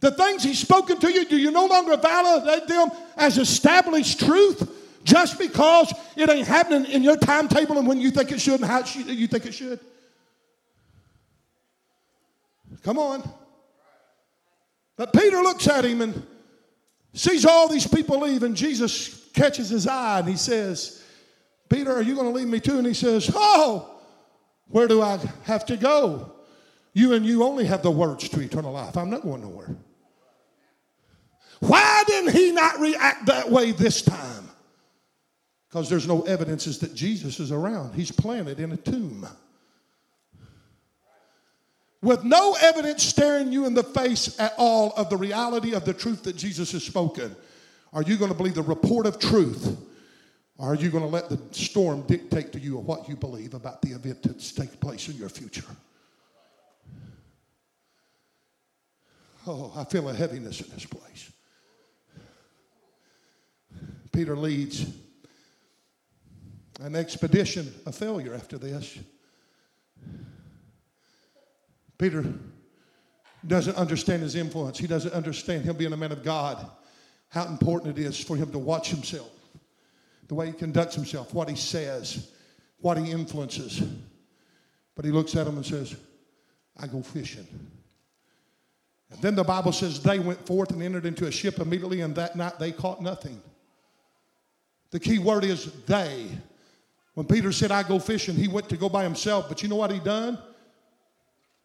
The 0.00 0.12
things 0.12 0.44
he's 0.44 0.60
spoken 0.60 0.98
to 1.00 1.12
you, 1.12 1.24
do 1.24 1.36
you 1.36 1.50
no 1.50 1.66
longer 1.66 1.96
validate 1.96 2.68
them 2.68 2.90
as 3.16 3.36
established 3.36 4.20
truth 4.20 4.77
just 5.08 5.38
because 5.38 5.90
it 6.16 6.28
ain't 6.28 6.46
happening 6.46 6.84
in 6.92 7.02
your 7.02 7.16
timetable 7.16 7.78
and 7.78 7.88
when 7.88 7.98
you 7.98 8.10
think 8.10 8.30
it 8.30 8.38
should 8.42 8.60
and 8.60 8.64
how 8.64 8.80
you 9.06 9.26
think 9.26 9.46
it 9.46 9.54
should? 9.54 9.80
Come 12.82 12.98
on. 12.98 13.26
But 14.98 15.14
Peter 15.14 15.38
looks 15.38 15.66
at 15.66 15.86
him 15.86 16.02
and 16.02 16.26
sees 17.14 17.46
all 17.46 17.68
these 17.68 17.86
people 17.86 18.20
leave, 18.20 18.42
and 18.42 18.54
Jesus 18.54 19.30
catches 19.32 19.70
his 19.70 19.86
eye 19.86 20.18
and 20.18 20.28
he 20.28 20.36
says, 20.36 21.02
Peter, 21.70 21.90
are 21.90 22.02
you 22.02 22.14
going 22.14 22.26
to 22.26 22.32
leave 22.32 22.48
me 22.48 22.60
too? 22.60 22.76
And 22.76 22.86
he 22.86 22.92
says, 22.94 23.30
Oh, 23.34 23.98
where 24.66 24.88
do 24.88 25.00
I 25.00 25.18
have 25.44 25.64
to 25.66 25.78
go? 25.78 26.32
You 26.92 27.14
and 27.14 27.24
you 27.24 27.44
only 27.44 27.64
have 27.64 27.82
the 27.82 27.90
words 27.90 28.28
to 28.28 28.40
eternal 28.40 28.72
life. 28.72 28.96
I'm 28.96 29.08
not 29.08 29.22
going 29.22 29.40
nowhere. 29.40 29.74
Why 31.60 32.04
didn't 32.06 32.34
he 32.34 32.52
not 32.52 32.78
react 32.78 33.26
that 33.26 33.50
way 33.50 33.72
this 33.72 34.02
time? 34.02 34.37
Because 35.68 35.90
there's 35.90 36.08
no 36.08 36.22
evidences 36.22 36.78
that 36.78 36.94
Jesus 36.94 37.40
is 37.40 37.52
around. 37.52 37.94
He's 37.94 38.10
planted 38.10 38.58
in 38.58 38.72
a 38.72 38.76
tomb. 38.76 39.26
With 42.00 42.24
no 42.24 42.56
evidence 42.62 43.02
staring 43.02 43.52
you 43.52 43.66
in 43.66 43.74
the 43.74 43.82
face 43.82 44.38
at 44.38 44.54
all 44.56 44.92
of 44.96 45.10
the 45.10 45.16
reality 45.16 45.74
of 45.74 45.84
the 45.84 45.92
truth 45.92 46.22
that 46.22 46.36
Jesus 46.36 46.72
has 46.72 46.84
spoken, 46.84 47.34
are 47.92 48.02
you 48.02 48.16
going 48.16 48.30
to 48.30 48.36
believe 48.36 48.54
the 48.54 48.62
report 48.62 49.04
of 49.06 49.18
truth? 49.18 49.76
Or 50.56 50.72
are 50.72 50.74
you 50.74 50.90
going 50.90 51.04
to 51.04 51.08
let 51.08 51.28
the 51.28 51.40
storm 51.52 52.02
dictate 52.02 52.52
to 52.52 52.60
you 52.60 52.78
what 52.78 53.08
you 53.08 53.16
believe 53.16 53.54
about 53.54 53.82
the 53.82 53.90
event 53.90 54.22
that's 54.22 54.52
taking 54.52 54.78
place 54.78 55.08
in 55.08 55.16
your 55.16 55.28
future? 55.28 55.64
Oh, 59.46 59.72
I 59.76 59.84
feel 59.84 60.08
a 60.08 60.14
heaviness 60.14 60.60
in 60.60 60.68
this 60.70 60.84
place. 60.84 61.30
Peter 64.12 64.36
leads 64.36 64.86
an 66.78 66.94
expedition, 66.94 67.72
a 67.86 67.92
failure 67.92 68.34
after 68.34 68.58
this. 68.58 68.98
Peter 71.98 72.24
doesn't 73.46 73.76
understand 73.76 74.22
his 74.22 74.36
influence. 74.36 74.78
He 74.78 74.86
doesn't 74.86 75.12
understand 75.12 75.64
him 75.64 75.76
being 75.76 75.92
a 75.92 75.96
man 75.96 76.12
of 76.12 76.22
God, 76.22 76.64
how 77.28 77.46
important 77.46 77.98
it 77.98 78.02
is 78.02 78.18
for 78.18 78.36
him 78.36 78.50
to 78.52 78.58
watch 78.58 78.90
himself, 78.90 79.30
the 80.28 80.34
way 80.34 80.46
he 80.46 80.52
conducts 80.52 80.94
himself, 80.94 81.34
what 81.34 81.48
he 81.48 81.56
says, 81.56 82.30
what 82.80 82.96
he 82.96 83.10
influences. 83.10 83.82
But 84.94 85.04
he 85.04 85.10
looks 85.10 85.34
at 85.36 85.46
him 85.46 85.56
and 85.56 85.66
says, 85.66 85.96
I 86.76 86.86
go 86.86 87.02
fishing. 87.02 87.46
And 89.10 89.20
then 89.22 89.34
the 89.34 89.44
Bible 89.44 89.72
says 89.72 90.00
they 90.02 90.18
went 90.18 90.44
forth 90.46 90.70
and 90.70 90.82
entered 90.82 91.06
into 91.06 91.26
a 91.26 91.32
ship 91.32 91.58
immediately, 91.58 92.02
and 92.02 92.14
that 92.16 92.36
night 92.36 92.58
they 92.58 92.72
caught 92.72 93.02
nothing. 93.02 93.40
The 94.90 95.00
key 95.00 95.18
word 95.18 95.44
is 95.44 95.72
they. 95.86 96.28
When 97.18 97.26
Peter 97.26 97.50
said, 97.50 97.72
I 97.72 97.82
go 97.82 97.98
fishing, 97.98 98.36
he 98.36 98.46
went 98.46 98.68
to 98.68 98.76
go 98.76 98.88
by 98.88 99.02
himself. 99.02 99.48
But 99.48 99.60
you 99.60 99.68
know 99.68 99.74
what 99.74 99.90
he 99.90 99.98
done? 99.98 100.38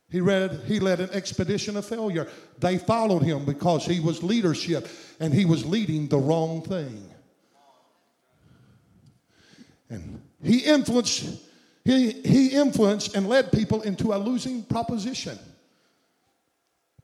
He, 0.09 0.19
read, 0.19 0.63
he 0.65 0.79
led 0.79 0.99
an 0.99 1.11
expedition 1.11 1.77
of 1.77 1.85
failure. 1.85 2.27
They 2.57 2.79
followed 2.79 3.21
him 3.21 3.45
because 3.45 3.85
he 3.85 3.99
was 3.99 4.23
leadership 4.23 4.87
and 5.19 5.31
he 5.31 5.45
was 5.45 5.63
leading 5.63 6.07
the 6.07 6.17
wrong 6.17 6.63
thing. 6.63 7.07
And 9.91 10.23
he 10.41 10.57
influenced, 10.57 11.43
he, 11.85 12.13
he 12.13 12.47
influenced 12.47 13.15
and 13.15 13.29
led 13.29 13.51
people 13.51 13.83
into 13.83 14.11
a 14.11 14.17
losing 14.17 14.63
proposition. 14.63 15.37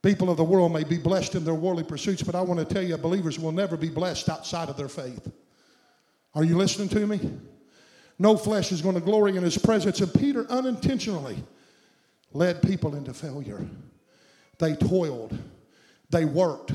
People 0.02 0.28
of 0.28 0.38
the 0.38 0.42
world 0.42 0.72
may 0.72 0.82
be 0.82 0.98
blessed 0.98 1.36
in 1.36 1.44
their 1.44 1.54
worldly 1.54 1.84
pursuits, 1.84 2.24
but 2.24 2.34
I 2.34 2.40
want 2.40 2.58
to 2.58 2.74
tell 2.74 2.82
you, 2.82 2.96
believers 2.96 3.38
will 3.38 3.52
never 3.52 3.76
be 3.76 3.90
blessed 3.90 4.28
outside 4.28 4.68
of 4.68 4.76
their 4.76 4.88
faith. 4.88 5.30
Are 6.34 6.42
you 6.42 6.58
listening 6.58 6.88
to 6.88 7.06
me? 7.06 7.20
No 8.20 8.36
flesh 8.36 8.70
is 8.70 8.82
going 8.82 8.96
to 8.96 9.00
glory 9.00 9.38
in 9.38 9.42
his 9.42 9.56
presence. 9.56 10.02
And 10.02 10.12
Peter 10.12 10.46
unintentionally 10.50 11.42
led 12.34 12.60
people 12.60 12.94
into 12.94 13.14
failure. 13.14 13.66
They 14.58 14.76
toiled, 14.76 15.36
they 16.10 16.26
worked, 16.26 16.72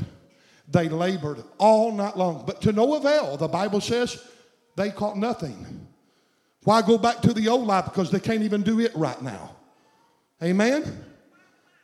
they 0.68 0.90
labored 0.90 1.44
all 1.60 1.92
night 1.92 2.18
long, 2.18 2.46
but 2.48 2.62
to 2.62 2.72
no 2.72 2.96
avail. 2.96 3.38
The 3.38 3.48
Bible 3.48 3.80
says 3.80 4.26
they 4.76 4.90
caught 4.90 5.20
nothing. 5.20 5.88
Why 6.64 6.82
go 6.82 6.98
back 6.98 7.22
to 7.22 7.32
the 7.32 7.48
old 7.48 7.68
life? 7.68 7.86
Because 7.86 8.10
they 8.10 8.20
can't 8.20 8.42
even 8.42 8.64
do 8.64 8.80
it 8.80 8.96
right 8.96 9.22
now. 9.22 9.56
Amen? 10.42 11.06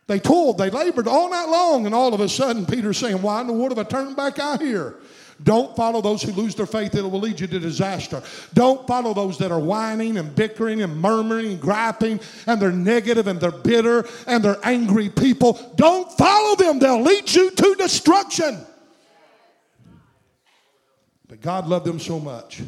They 0.07 0.17
toiled, 0.17 0.57
they 0.57 0.71
labored 0.71 1.07
all 1.07 1.29
night 1.29 1.49
long, 1.49 1.85
and 1.85 1.93
all 1.93 2.15
of 2.15 2.19
a 2.19 2.27
sudden 2.27 2.65
Peter's 2.65 2.97
saying, 2.97 3.21
Why 3.21 3.41
in 3.41 3.47
the 3.47 3.53
world 3.53 3.77
have 3.77 3.85
I 3.85 3.87
turned 3.87 4.15
back 4.15 4.39
out 4.39 4.59
here? 4.59 4.95
Don't 5.43 5.75
follow 5.75 6.01
those 6.01 6.21
who 6.21 6.31
lose 6.33 6.55
their 6.55 6.65
faith, 6.65 6.93
it 6.93 7.01
will 7.01 7.19
lead 7.19 7.39
you 7.39 7.47
to 7.47 7.59
disaster. 7.59 8.21
Don't 8.53 8.85
follow 8.87 9.13
those 9.13 9.37
that 9.39 9.51
are 9.51 9.59
whining 9.59 10.17
and 10.17 10.35
bickering 10.35 10.81
and 10.81 10.95
murmuring 10.95 11.47
and 11.47 11.61
griping 11.61 12.19
and 12.47 12.61
they're 12.61 12.71
negative 12.71 13.27
and 13.27 13.39
they're 13.39 13.51
bitter 13.51 14.05
and 14.27 14.43
they're 14.43 14.59
angry 14.63 15.09
people. 15.09 15.73
Don't 15.75 16.11
follow 16.17 16.55
them, 16.55 16.79
they'll 16.79 17.01
lead 17.01 17.31
you 17.31 17.49
to 17.51 17.75
destruction. 17.75 18.65
But 21.27 21.41
God 21.41 21.67
loved 21.67 21.85
them 21.85 21.99
so 21.99 22.19
much 22.19 22.61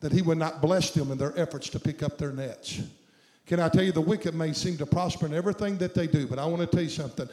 that 0.00 0.12
He 0.12 0.22
would 0.22 0.38
not 0.38 0.62
bless 0.62 0.90
them 0.90 1.10
in 1.10 1.18
their 1.18 1.36
efforts 1.38 1.68
to 1.70 1.80
pick 1.80 2.02
up 2.02 2.18
their 2.18 2.30
nets. 2.30 2.80
Can 3.46 3.60
I 3.60 3.68
tell 3.68 3.82
you, 3.82 3.92
the 3.92 4.00
wicked 4.00 4.34
may 4.34 4.52
seem 4.52 4.78
to 4.78 4.86
prosper 4.86 5.26
in 5.26 5.34
everything 5.34 5.76
that 5.78 5.94
they 5.94 6.06
do, 6.06 6.26
but 6.26 6.38
I 6.38 6.46
want 6.46 6.60
to 6.60 6.66
tell 6.66 6.82
you 6.82 6.88
something. 6.88 7.28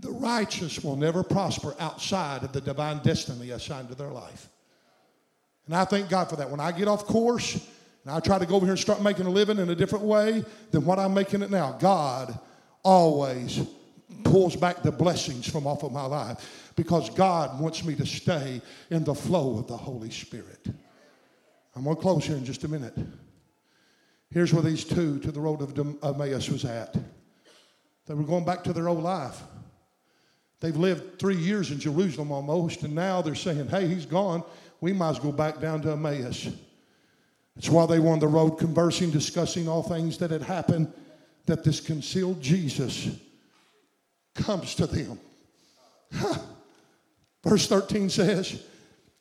The 0.00 0.10
righteous 0.10 0.82
will 0.82 0.96
never 0.96 1.22
prosper 1.22 1.74
outside 1.78 2.42
of 2.42 2.52
the 2.52 2.60
divine 2.60 2.98
destiny 2.98 3.50
assigned 3.50 3.88
to 3.88 3.94
their 3.94 4.10
life. 4.10 4.48
And 5.66 5.74
I 5.74 5.84
thank 5.84 6.08
God 6.08 6.28
for 6.28 6.36
that. 6.36 6.50
When 6.50 6.60
I 6.60 6.72
get 6.72 6.88
off 6.88 7.04
course 7.04 7.54
and 8.04 8.12
I 8.12 8.20
try 8.20 8.38
to 8.38 8.46
go 8.46 8.56
over 8.56 8.66
here 8.66 8.72
and 8.72 8.80
start 8.80 9.02
making 9.02 9.26
a 9.26 9.30
living 9.30 9.58
in 9.58 9.70
a 9.70 9.74
different 9.74 10.04
way 10.04 10.44
than 10.72 10.84
what 10.84 10.98
I'm 10.98 11.14
making 11.14 11.42
it 11.42 11.50
now, 11.50 11.76
God 11.78 12.38
always 12.82 13.66
pulls 14.24 14.56
back 14.56 14.82
the 14.82 14.92
blessings 14.92 15.48
from 15.48 15.66
off 15.66 15.82
of 15.82 15.92
my 15.92 16.04
life 16.04 16.72
because 16.76 17.08
God 17.10 17.60
wants 17.60 17.84
me 17.84 17.94
to 17.94 18.04
stay 18.04 18.60
in 18.90 19.04
the 19.04 19.14
flow 19.14 19.58
of 19.58 19.68
the 19.68 19.76
Holy 19.76 20.10
Spirit. 20.10 20.66
I'm 21.76 21.84
going 21.84 21.96
to 21.96 22.02
close 22.02 22.24
here 22.24 22.36
in 22.36 22.44
just 22.44 22.64
a 22.64 22.68
minute. 22.68 22.96
Here's 24.30 24.52
where 24.52 24.62
these 24.62 24.84
two 24.84 25.18
to 25.20 25.32
the 25.32 25.40
road 25.40 25.62
of 25.62 25.78
Emmaus 26.02 26.48
was 26.50 26.64
at. 26.64 26.94
They 28.06 28.14
were 28.14 28.24
going 28.24 28.44
back 28.44 28.64
to 28.64 28.72
their 28.72 28.88
old 28.88 29.02
life. 29.02 29.40
They've 30.64 30.74
lived 30.74 31.18
three 31.18 31.36
years 31.36 31.70
in 31.70 31.78
Jerusalem 31.78 32.32
almost, 32.32 32.84
and 32.84 32.94
now 32.94 33.20
they're 33.20 33.34
saying, 33.34 33.68
hey, 33.68 33.86
he's 33.86 34.06
gone. 34.06 34.42
We 34.80 34.94
might 34.94 35.10
as 35.10 35.20
well 35.20 35.30
go 35.30 35.36
back 35.36 35.60
down 35.60 35.82
to 35.82 35.90
Emmaus. 35.90 36.48
That's 37.54 37.68
why 37.68 37.84
they 37.84 37.98
were 37.98 38.12
on 38.12 38.18
the 38.18 38.28
road 38.28 38.52
conversing, 38.52 39.10
discussing 39.10 39.68
all 39.68 39.82
things 39.82 40.16
that 40.16 40.30
had 40.30 40.40
happened, 40.40 40.90
that 41.44 41.64
this 41.64 41.80
concealed 41.80 42.40
Jesus 42.40 43.10
comes 44.34 44.74
to 44.76 44.86
them. 44.86 45.20
Verse 47.44 47.66
13 47.66 48.08
says, 48.08 48.62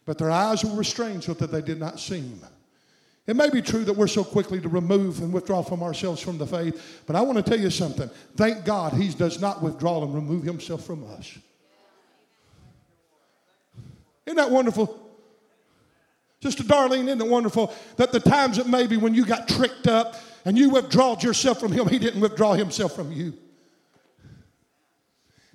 But 0.06 0.20
their 0.20 0.32
eyes 0.32 0.64
were 0.64 0.78
restrained 0.78 1.26
so 1.26 1.34
that 1.34 1.52
they 1.52 1.62
did 1.62 1.78
not 1.78 2.00
see 2.00 2.22
him. 2.22 2.40
It 3.26 3.38
may 3.38 3.50
be 3.50 3.62
true 3.62 3.86
that 3.86 3.94
we're 3.94 4.08
so 4.08 4.24
quickly 4.24 4.60
to 4.60 4.68
remove 4.68 5.22
and 5.22 5.32
withdraw 5.32 5.62
from 5.62 5.82
ourselves 5.82 6.22
from 6.22 6.38
the 6.38 6.46
faith, 6.46 7.04
but 7.08 7.16
I 7.16 7.22
want 7.22 7.38
to 7.38 7.44
tell 7.44 7.60
you 7.60 7.70
something. 7.70 8.10
Thank 8.36 8.66
God 8.66 8.94
he 8.94 9.10
does 9.10 9.40
not 9.40 9.64
withdraw 9.64 10.04
and 10.04 10.14
remove 10.14 10.44
himself 10.44 10.86
from 10.86 11.10
us. 11.12 11.38
Isn't 14.26 14.38
that 14.38 14.52
wonderful? 14.52 15.00
Sister 16.42 16.64
Darlene, 16.64 17.08
isn't 17.08 17.22
it 17.22 17.28
wonderful 17.28 17.74
that 17.96 18.12
the 18.12 18.20
times 18.20 18.58
that 18.58 18.68
maybe 18.68 18.98
when 18.98 19.14
you 19.14 19.26
got 19.26 19.48
tricked 19.48 19.88
up 19.88 20.16
and 20.44 20.58
you 20.58 20.70
withdrawed 20.70 21.24
yourself 21.24 21.62
from 21.62 21.72
him, 21.72 21.88
he 21.88 22.00
didn't 22.00 22.20
withdraw 22.20 22.54
himself 22.54 22.94
from 22.94 23.14
you. 23.14 23.34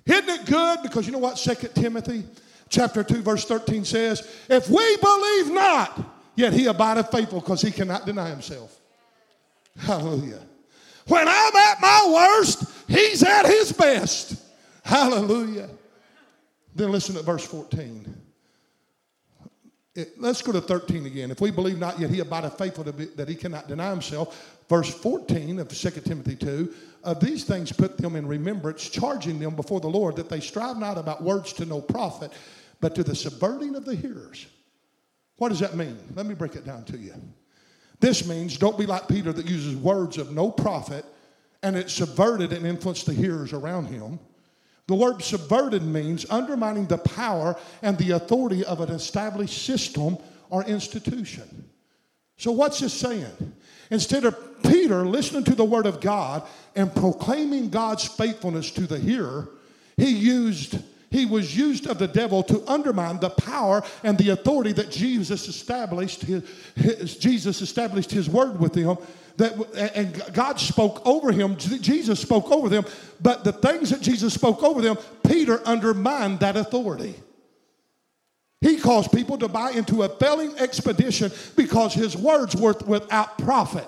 Isn't 0.07 0.29
it 0.29 0.45
good? 0.47 0.79
Because 0.81 1.05
you 1.05 1.11
know 1.11 1.19
what 1.19 1.35
2 1.35 1.53
Timothy 1.75 2.23
chapter 2.69 3.03
2, 3.03 3.21
verse 3.21 3.45
13 3.45 3.85
says? 3.85 4.27
If 4.49 4.67
we 4.67 4.97
believe 4.97 5.51
not, 5.51 6.18
Yet 6.39 6.53
he 6.53 6.67
abideth 6.67 7.11
faithful 7.11 7.41
because 7.41 7.61
he 7.61 7.69
cannot 7.69 8.05
deny 8.05 8.29
himself. 8.29 8.79
Hallelujah. 9.77 10.39
When 11.05 11.27
I'm 11.27 11.53
at 11.53 11.81
my 11.81 12.37
worst, 12.39 12.63
he's 12.87 13.21
at 13.23 13.45
his 13.45 13.73
best. 13.73 14.41
Hallelujah. 14.85 15.69
Then 16.73 16.93
listen 16.93 17.15
to 17.15 17.23
verse 17.23 17.45
14. 17.45 18.21
It, 19.95 20.13
let's 20.17 20.41
go 20.41 20.53
to 20.53 20.61
13 20.61 21.07
again. 21.07 21.29
If 21.29 21.41
we 21.41 21.51
believe 21.51 21.77
not, 21.77 21.99
yet 21.99 22.09
he 22.09 22.21
abideth 22.21 22.57
faithful 22.57 22.85
be, 22.85 23.07
that 23.17 23.27
he 23.27 23.35
cannot 23.35 23.67
deny 23.67 23.89
himself. 23.89 24.57
Verse 24.69 24.93
14 24.95 25.59
of 25.59 25.67
2 25.67 25.89
Timothy 25.89 26.37
2 26.37 26.73
of 27.03 27.19
these 27.19 27.43
things 27.43 27.73
put 27.73 27.97
them 27.97 28.15
in 28.15 28.25
remembrance, 28.25 28.87
charging 28.87 29.39
them 29.39 29.57
before 29.57 29.81
the 29.81 29.89
Lord 29.89 30.15
that 30.15 30.29
they 30.29 30.39
strive 30.39 30.77
not 30.77 30.97
about 30.97 31.21
words 31.21 31.51
to 31.51 31.65
no 31.65 31.81
profit, 31.81 32.31
but 32.79 32.95
to 32.95 33.03
the 33.03 33.13
subverting 33.13 33.75
of 33.75 33.83
the 33.83 33.95
hearers. 33.95 34.47
What 35.39 35.49
does 35.49 35.59
that 35.61 35.75
mean? 35.75 35.97
Let 36.15 36.25
me 36.25 36.35
break 36.35 36.55
it 36.55 36.65
down 36.65 36.83
to 36.85 36.97
you. 36.97 37.13
This 37.99 38.27
means 38.27 38.57
don't 38.57 38.77
be 38.77 38.85
like 38.85 39.07
Peter 39.07 39.33
that 39.33 39.45
uses 39.45 39.75
words 39.75 40.17
of 40.17 40.31
no 40.31 40.51
profit 40.51 41.03
and 41.63 41.75
it 41.75 41.89
subverted 41.89 42.53
and 42.53 42.65
influenced 42.65 43.05
the 43.05 43.13
hearers 43.13 43.53
around 43.53 43.87
him. 43.87 44.19
The 44.87 44.95
word 44.95 45.21
subverted 45.21 45.83
means 45.83 46.25
undermining 46.29 46.87
the 46.87 46.97
power 46.97 47.55
and 47.81 47.97
the 47.97 48.11
authority 48.11 48.65
of 48.65 48.81
an 48.81 48.89
established 48.89 49.65
system 49.65 50.17
or 50.49 50.63
institution. 50.63 51.69
So, 52.37 52.51
what's 52.51 52.79
this 52.79 52.93
saying? 52.93 53.53
Instead 53.91 54.25
of 54.25 54.63
Peter 54.63 55.05
listening 55.05 55.43
to 55.45 55.55
the 55.55 55.65
word 55.65 55.85
of 55.85 56.01
God 56.01 56.47
and 56.75 56.93
proclaiming 56.93 57.69
God's 57.69 58.05
faithfulness 58.05 58.71
to 58.71 58.87
the 58.87 58.97
hearer, 58.97 59.49
he 59.97 60.09
used 60.09 60.79
he 61.11 61.25
was 61.25 61.57
used 61.57 61.87
of 61.87 61.97
the 61.97 62.07
devil 62.07 62.43
to 62.43 62.63
undermine 62.67 63.19
the 63.19 63.29
power 63.29 63.83
and 64.03 64.17
the 64.17 64.29
authority 64.29 64.71
that 64.73 64.91
Jesus 64.91 65.47
established 65.47 66.21
his, 66.21 66.43
his, 66.75 67.17
Jesus 67.17 67.61
established 67.61 68.11
his 68.11 68.29
word 68.29 68.59
with 68.59 68.75
him 68.75 68.97
that 69.37 69.53
and 69.95 70.21
God 70.33 70.59
spoke 70.59 71.01
over 71.05 71.31
him. 71.31 71.55
Jesus 71.55 72.19
spoke 72.19 72.51
over 72.51 72.69
them 72.69 72.85
but 73.21 73.43
the 73.43 73.53
things 73.53 73.89
that 73.89 74.01
Jesus 74.01 74.33
spoke 74.33 74.61
over 74.63 74.81
them 74.81 74.97
Peter 75.27 75.61
undermined 75.65 76.39
that 76.41 76.57
authority. 76.57 77.15
He 78.61 78.77
caused 78.77 79.11
people 79.13 79.37
to 79.37 79.47
buy 79.47 79.71
into 79.71 80.03
a 80.03 80.09
failing 80.09 80.57
expedition 80.57 81.31
because 81.55 81.93
his 81.93 82.17
words 82.17 82.55
were 82.55 82.75
without 82.85 83.37
profit 83.37 83.87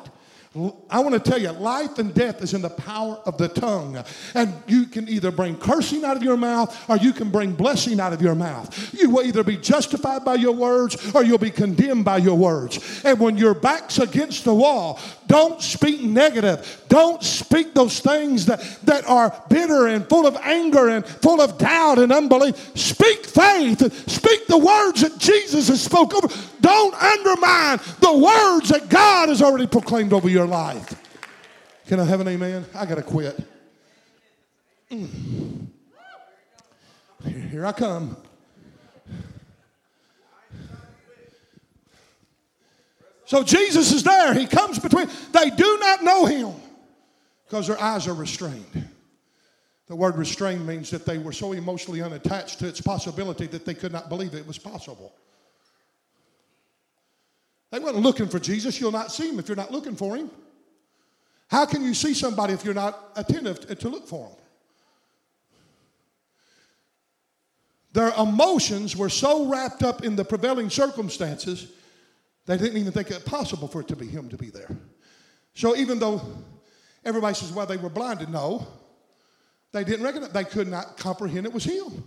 I 0.54 1.00
want 1.00 1.14
to 1.14 1.20
tell 1.20 1.40
you, 1.40 1.50
life 1.52 1.98
and 1.98 2.14
death 2.14 2.42
is 2.42 2.54
in 2.54 2.62
the 2.62 2.70
power 2.70 3.22
of 3.26 3.38
the 3.38 3.48
tongue. 3.48 4.04
And 4.34 4.54
you 4.68 4.86
can 4.86 5.08
either 5.08 5.32
bring 5.32 5.56
cursing 5.56 6.04
out 6.04 6.18
of 6.18 6.24
your 6.24 6.36
mouth 6.36 6.90
or 6.90 6.98
you 6.98 7.14
can 7.14 7.30
bring 7.30 7.54
blessing 7.54 8.02
out 8.02 8.12
of 8.12 8.22
your 8.22 8.36
mouth. 8.36 8.94
You 8.94 9.10
will 9.12 9.26
either 9.26 9.46
be 9.46 9.56
justified 9.56 10.26
by 10.26 10.36
your 10.36 10.52
words 10.52 11.16
or 11.16 11.24
you'll 11.24 11.38
be 11.38 11.52
condemned 11.52 12.04
by 12.04 12.18
your 12.18 12.38
words. 12.38 13.02
And 13.06 13.18
when 13.18 13.38
your 13.38 13.54
back's 13.54 13.98
against 14.00 14.44
the 14.44 14.54
wall, 14.54 15.00
don't 15.28 15.62
speak 15.62 16.02
negative. 16.02 16.84
Don't 16.90 17.24
speak 17.24 17.74
those 17.74 18.02
things 18.02 18.48
that, 18.48 18.60
that 18.84 19.08
are 19.08 19.34
bitter 19.48 19.88
and 19.88 20.06
full 20.10 20.28
of 20.28 20.36
anger 20.36 20.90
and 20.90 21.06
full 21.06 21.40
of 21.40 21.58
doubt 21.60 21.98
and 21.98 22.12
unbelief. 22.12 22.78
Speak 22.78 23.26
faith. 23.26 24.10
Speak 24.10 24.48
the 24.48 24.58
words 24.58 25.00
that 25.00 25.18
Jesus 25.18 25.70
has 25.70 25.82
spoken 25.82 26.18
over. 26.26 26.36
Don't 26.62 26.94
undermine 26.94 27.80
the 28.00 28.18
words 28.18 28.70
that 28.70 28.88
God 28.88 29.30
has 29.30 29.42
already 29.42 29.68
proclaimed 29.68 30.14
over 30.14 30.30
your 30.30 30.48
life. 30.48 30.96
Can 31.88 32.00
I 32.00 32.06
have 32.06 32.22
an 32.22 32.28
amen? 32.28 32.66
I 32.74 32.86
got 32.86 32.96
to 32.96 33.04
quit. 33.04 33.38
Mm. 34.90 35.68
Here 37.50 37.66
I 37.66 37.72
come. 37.72 38.16
So 43.26 43.44
Jesus 43.44 43.94
is 43.94 44.04
there. 44.04 44.34
He 44.34 44.46
comes 44.46 44.78
between. 44.78 45.08
They 45.32 45.50
do 45.50 45.78
not 45.80 46.04
know 46.04 46.26
him 46.26 46.54
because 47.46 47.68
their 47.68 47.82
eyes 47.82 48.08
are 48.08 48.14
restrained. 48.14 48.90
The 49.88 49.96
word 49.96 50.18
restrained 50.18 50.66
means 50.68 50.90
that 50.92 51.06
they 51.06 51.18
were 51.18 51.34
so 51.34 51.54
emotionally 51.54 52.02
unattached 52.02 52.60
to 52.60 52.68
its 52.68 52.82
possibility 52.82 53.48
that 53.48 53.66
they 53.66 53.74
could 53.74 53.92
not 53.92 54.10
believe 54.10 54.34
it 54.34 54.46
was 54.46 54.58
possible. 54.58 55.14
They 57.72 57.80
weren't 57.80 57.96
looking 57.96 58.28
for 58.28 58.40
Jesus. 58.40 58.80
You'll 58.80 58.92
not 58.92 59.12
see 59.12 59.30
him 59.30 59.40
if 59.40 59.48
you're 59.48 59.56
not 59.56 59.72
looking 59.72 59.96
for 59.96 60.16
him. 60.16 60.30
How 61.48 61.66
can 61.66 61.84
you 61.84 61.94
see 61.94 62.14
somebody 62.14 62.54
if 62.54 62.64
you're 62.64 62.74
not 62.74 62.98
attentive 63.16 63.78
to 63.80 63.90
look 63.90 64.08
for 64.08 64.28
him? 64.28 64.36
Their 67.94 68.14
emotions 68.18 68.96
were 68.96 69.10
so 69.10 69.50
wrapped 69.50 69.84
up 69.84 70.04
in 70.04 70.16
the 70.16 70.24
prevailing 70.24 70.70
circumstances, 70.70 71.68
they 72.46 72.58
didn't 72.58 72.78
even 72.78 72.92
think 72.94 73.12
it 73.12 73.26
possible 73.26 73.68
for 73.68 73.82
it 73.82 73.88
to 73.90 73.96
be 73.98 74.08
him 74.08 74.30
to 74.30 74.38
be 74.38 74.50
there. 74.50 74.70
So 75.54 75.76
even 75.76 76.00
though 76.00 76.22
everybody 77.04 77.36
says, 77.36 77.52
well, 77.52 77.66
they 77.66 77.76
were 77.78 77.90
blinded, 77.90 78.30
no, 78.30 78.66
they 79.74 79.84
didn't 79.84 80.06
recognize, 80.06 80.32
they 80.32 80.46
could 80.46 80.70
not 80.70 80.98
comprehend 80.98 81.46
it 81.46 81.54
was 81.54 81.66
him. 81.66 82.04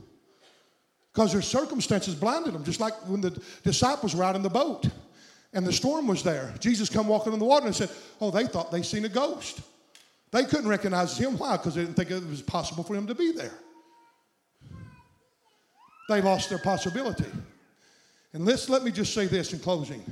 Because 1.12 1.32
their 1.32 1.42
circumstances 1.42 2.14
blinded 2.14 2.54
them, 2.54 2.64
just 2.64 2.80
like 2.80 2.94
when 3.06 3.20
the 3.20 3.38
disciples 3.62 4.16
were 4.16 4.24
out 4.24 4.36
in 4.36 4.42
the 4.42 4.50
boat 4.50 4.88
and 5.54 5.64
the 5.66 5.72
storm 5.72 6.08
was 6.08 6.22
there. 6.22 6.52
Jesus 6.58 6.90
come 6.90 7.06
walking 7.06 7.32
on 7.32 7.38
the 7.38 7.44
water 7.44 7.66
and 7.66 7.74
said, 7.74 7.90
Oh, 8.20 8.30
they 8.30 8.46
thought 8.46 8.70
they 8.70 8.82
seen 8.82 9.04
a 9.04 9.08
ghost. 9.08 9.60
They 10.32 10.44
couldn't 10.44 10.68
recognize 10.68 11.16
him. 11.16 11.38
Why? 11.38 11.56
Because 11.56 11.76
they 11.76 11.82
didn't 11.82 11.94
think 11.94 12.10
it 12.10 12.28
was 12.28 12.42
possible 12.42 12.82
for 12.82 12.94
him 12.94 13.06
to 13.06 13.14
be 13.14 13.32
there. 13.32 13.52
They 16.08 16.20
lost 16.20 16.50
their 16.50 16.58
possibility. 16.58 17.30
And 18.32 18.44
let's 18.44 18.68
let 18.68 18.82
me 18.82 18.90
just 18.90 19.14
say 19.14 19.26
this 19.26 19.52
in 19.52 19.60
closing. 19.60 20.02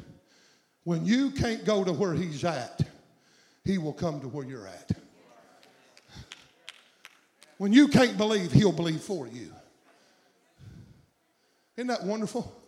When 0.84 1.05
you 1.05 1.32
can't 1.32 1.64
go 1.64 1.82
to 1.82 1.93
where 1.93 2.14
he's 2.14 2.45
at, 2.45 2.80
he 3.64 3.78
will 3.78 3.93
come 3.93 4.20
to 4.20 4.28
where 4.28 4.47
you're 4.47 4.68
at. 4.68 4.93
When 7.59 7.72
you 7.72 7.88
can't 7.88 8.16
believe, 8.16 8.53
he'll 8.53 8.72
believe 8.72 9.01
for 9.01 9.26
you. 9.26 9.53
Isn't 11.76 11.88
that 11.88 12.05
wonderful? 12.05 12.61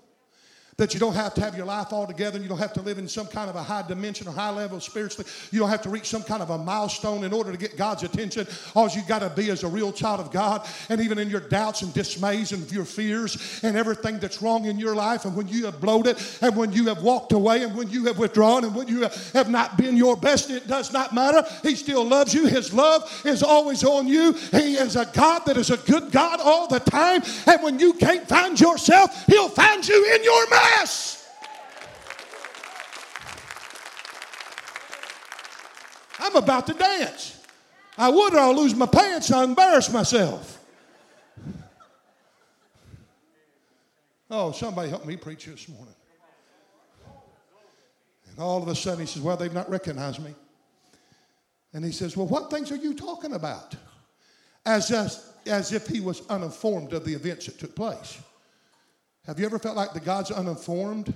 That 0.77 0.93
you 0.93 0.99
don't 0.99 1.15
have 1.15 1.35
to 1.35 1.41
have 1.41 1.57
your 1.57 1.67
life 1.67 1.93
all 1.93 2.07
together 2.07 2.35
and 2.37 2.43
you 2.43 2.49
don't 2.49 2.59
have 2.59 2.73
to 2.73 2.83
live 2.83 2.99
in 2.99 3.07
some 3.07 3.27
kind 3.27 3.49
of 3.49 3.55
a 3.55 3.63
high 3.63 3.87
dimension 3.87 4.27
or 4.27 4.33
high 4.33 4.51
level 4.51 4.81
spiritually. 4.81 5.31
You 5.53 5.61
don't 5.61 5.69
have 5.69 5.83
to 5.83 5.89
reach 5.89 6.07
some 6.07 6.25
kind 6.25 6.43
of 6.43 6.51
a 6.51 6.59
milestone 6.59 7.23
in 7.23 7.33
order 7.33 7.53
to 7.53 7.59
get 7.59 7.77
God's 7.77 8.03
attention. 8.03 8.49
All 8.75 8.89
you 8.89 9.03
got 9.07 9.21
to 9.21 9.31
be 9.31 9.51
is 9.51 9.63
a 9.63 9.69
real 9.69 9.93
child 9.93 10.19
of 10.19 10.33
God. 10.33 10.67
And 10.89 11.01
even 11.01 11.19
in 11.19 11.31
your 11.31 11.41
doubts 11.41 11.83
and 11.83 11.95
dismays 11.95 12.51
and 12.51 12.71
your 12.73 12.85
fears 12.85 13.61
and 13.63 13.77
everything 13.77 14.19
that's 14.19 14.43
wrong 14.43 14.65
in 14.65 14.79
your 14.79 14.97
life, 14.97 15.25
and 15.25 15.37
when 15.37 15.47
you 15.47 15.67
have 15.67 15.81
bloated 15.81 16.19
and 16.43 16.57
when 16.57 16.73
you 16.73 16.87
have 16.87 17.03
walked 17.03 17.33
away 17.33 17.63
and 17.63 17.77
when 17.77 17.89
you 17.89 18.07
have 18.07 18.19
withdrawn 18.19 18.65
and 18.65 18.75
when 18.75 18.89
you 18.89 19.09
have 19.33 19.49
not 19.49 19.79
been 19.79 19.97
your 19.97 20.17
best, 20.17 20.51
it 20.51 20.67
does 20.67 20.93
not 20.93 21.15
matter. 21.15 21.45
He 21.63 21.77
still 21.77 22.05
loves 22.05 22.35
you. 22.35 22.47
His 22.47 22.75
love 22.75 23.23
is 23.25 23.45
always 23.45 23.85
on 23.85 24.09
you. 24.09 24.33
He 24.33 24.75
is 24.75 24.97
a 24.97 25.07
God 25.07 25.43
that 25.47 25.57
is 25.57 25.71
a 25.71 25.77
good 25.77 26.11
God 26.11 26.41
all 26.43 26.67
the 26.67 26.81
time. 26.81 27.23
And 27.47 27.63
when 27.63 27.79
you 27.79 27.93
can't 27.93 28.29
find 28.29 28.61
yourself, 28.61 29.25
He'll 29.27 29.49
find 29.49 29.87
you 29.87 30.15
in 30.15 30.25
your 30.25 30.51
mouth. 30.51 30.64
Yes. 30.65 31.29
I'm 36.19 36.37
about 36.37 36.67
to 36.69 36.75
dance. 36.75 37.41
I 37.99 38.09
would 38.09 38.35
or 38.35 38.39
I'll 38.39 38.57
lose 38.57 38.75
my 38.75 38.87
pants 38.87 39.31
I'll 39.31 39.45
embarrass 39.45 39.93
myself. 39.93 40.59
Oh, 44.31 44.53
somebody 44.53 44.89
help 44.89 45.05
me 45.07 45.17
preach 45.17 45.45
this 45.45 45.69
morning. 45.69 45.95
And 48.31 48.39
all 48.39 48.61
of 48.63 48.69
a 48.69 48.75
sudden 48.75 49.01
he 49.01 49.07
says, 49.07 49.23
Well, 49.23 49.37
they've 49.37 49.53
not 49.53 49.71
recognized 49.71 50.21
me. 50.25 50.35
And 51.73 51.85
he 51.85 51.93
says, 51.93 52.17
Well, 52.17 52.27
what 52.27 52.51
things 52.51 52.73
are 52.73 52.77
you 52.77 52.95
talking 52.95 53.35
about? 53.35 53.77
As, 54.67 54.91
as, 54.91 55.35
as 55.47 55.73
if 55.73 55.87
he 55.87 56.01
was 56.01 56.27
uninformed 56.29 56.95
of 56.95 57.05
the 57.05 57.13
events 57.13 57.47
that 57.47 57.59
took 57.59 57.77
place. 57.77 58.19
Have 59.27 59.41
you 59.41 59.47
ever 59.47 59.59
felt 59.59 59.77
like 59.77 59.93
the 59.93 60.01
God's 60.01 60.31
uninformed 60.31 61.15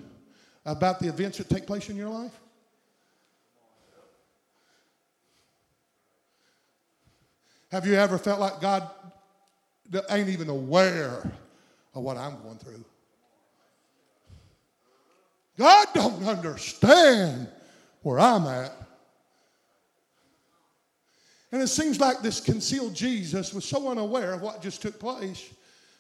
about 0.65 0.99
the 0.99 1.09
events 1.09 1.39
that 1.39 1.49
take 1.49 1.67
place 1.67 1.89
in 1.91 1.97
your 1.97 2.09
life? 2.09 2.33
Have 7.71 7.87
you 7.87 7.95
ever 7.95 8.17
felt 8.17 8.41
like 8.41 8.61
God 8.61 8.89
ain't 10.09 10.31
even 10.31 10.49
aware 10.49 11.31
of 11.95 12.03
what 12.03 12.17
I'm 12.17 12.41
going 12.43 12.57
through? 12.57 12.85
God 15.59 15.89
don't 15.93 16.25
understand 16.25 17.49
where 18.03 18.19
I'm 18.19 18.47
at. 18.47 18.73
And 21.51 21.61
it 21.61 21.69
seems 21.69 21.99
like 22.01 22.21
this 22.21 22.41
concealed 22.41 22.95
Jesus 22.95 23.53
was 23.53 23.65
so 23.65 23.89
unaware 23.89 24.33
of 24.35 24.43
what 24.43 24.63
just 24.63 24.81
took 24.81 24.99
place 24.99 25.51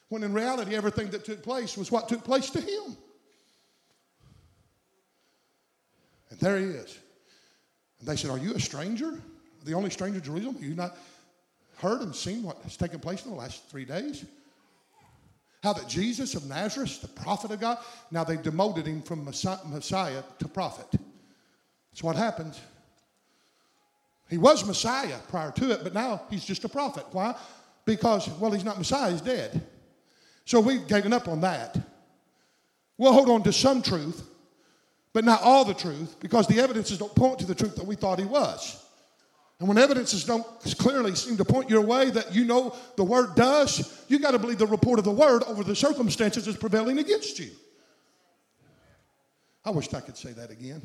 when 0.08 0.22
in 0.22 0.32
reality, 0.32 0.74
everything 0.74 1.10
that 1.10 1.24
took 1.24 1.42
place 1.42 1.76
was 1.76 1.92
what 1.92 2.08
took 2.08 2.24
place 2.24 2.50
to 2.50 2.60
him. 2.60 2.96
And 6.30 6.38
there 6.40 6.58
he 6.58 6.64
is. 6.64 6.98
And 8.00 8.08
they 8.08 8.16
said, 8.16 8.30
Are 8.30 8.38
you 8.38 8.54
a 8.54 8.60
stranger? 8.60 9.20
The 9.64 9.74
only 9.74 9.90
stranger 9.90 10.18
in 10.18 10.24
Jerusalem? 10.24 10.54
Have 10.54 10.64
you 10.64 10.74
not 10.74 10.96
heard 11.78 12.00
and 12.00 12.14
seen 12.14 12.42
what 12.42 12.58
has 12.62 12.76
taken 12.76 13.00
place 13.00 13.24
in 13.24 13.30
the 13.30 13.36
last 13.36 13.68
three 13.68 13.84
days? 13.84 14.24
How 15.62 15.72
that 15.72 15.88
Jesus 15.88 16.34
of 16.34 16.46
Nazareth, 16.46 17.00
the 17.02 17.08
prophet 17.08 17.50
of 17.50 17.60
God, 17.60 17.78
now 18.10 18.24
they 18.24 18.36
demoted 18.36 18.86
him 18.86 19.02
from 19.02 19.24
Messiah 19.24 20.22
to 20.38 20.48
prophet. 20.48 20.86
That's 21.90 22.02
what 22.02 22.16
happens. 22.16 22.60
He 24.30 24.38
was 24.38 24.64
Messiah 24.64 25.16
prior 25.28 25.50
to 25.52 25.72
it, 25.72 25.80
but 25.82 25.94
now 25.94 26.22
he's 26.30 26.44
just 26.44 26.64
a 26.64 26.68
prophet. 26.68 27.06
Why? 27.12 27.34
Because, 27.84 28.28
well, 28.38 28.52
he's 28.52 28.64
not 28.64 28.78
Messiah, 28.78 29.10
he's 29.10 29.20
dead. 29.20 29.66
So 30.48 30.60
we've 30.60 30.88
given 30.88 31.12
up 31.12 31.28
on 31.28 31.42
that. 31.42 31.78
We'll 32.96 33.12
hold 33.12 33.28
on 33.28 33.42
to 33.42 33.52
some 33.52 33.82
truth, 33.82 34.26
but 35.12 35.22
not 35.22 35.42
all 35.42 35.62
the 35.66 35.74
truth, 35.74 36.16
because 36.20 36.46
the 36.46 36.58
evidences 36.58 36.96
don't 36.96 37.14
point 37.14 37.40
to 37.40 37.44
the 37.44 37.54
truth 37.54 37.76
that 37.76 37.84
we 37.84 37.96
thought 37.96 38.18
he 38.18 38.24
was. 38.24 38.82
And 39.58 39.68
when 39.68 39.76
evidences 39.76 40.24
don't 40.24 40.46
clearly 40.78 41.14
seem 41.16 41.36
to 41.36 41.44
point 41.44 41.68
your 41.68 41.82
way 41.82 42.08
that 42.08 42.34
you 42.34 42.46
know 42.46 42.74
the 42.96 43.04
word 43.04 43.34
does, 43.34 44.02
you 44.08 44.18
got 44.18 44.30
to 44.30 44.38
believe 44.38 44.56
the 44.56 44.66
report 44.66 44.98
of 44.98 45.04
the 45.04 45.10
word 45.10 45.42
over 45.42 45.62
the 45.62 45.76
circumstances 45.76 46.46
that's 46.46 46.56
prevailing 46.56 46.98
against 46.98 47.38
you. 47.38 47.50
I 49.66 49.70
wish 49.70 49.92
I 49.92 50.00
could 50.00 50.16
say 50.16 50.32
that 50.32 50.50
again. 50.50 50.80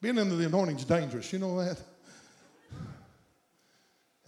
Being 0.00 0.16
under 0.16 0.36
the 0.36 0.46
anointing 0.46 0.76
is 0.76 0.84
dangerous. 0.84 1.32
You 1.32 1.40
know 1.40 1.58
that? 1.64 1.82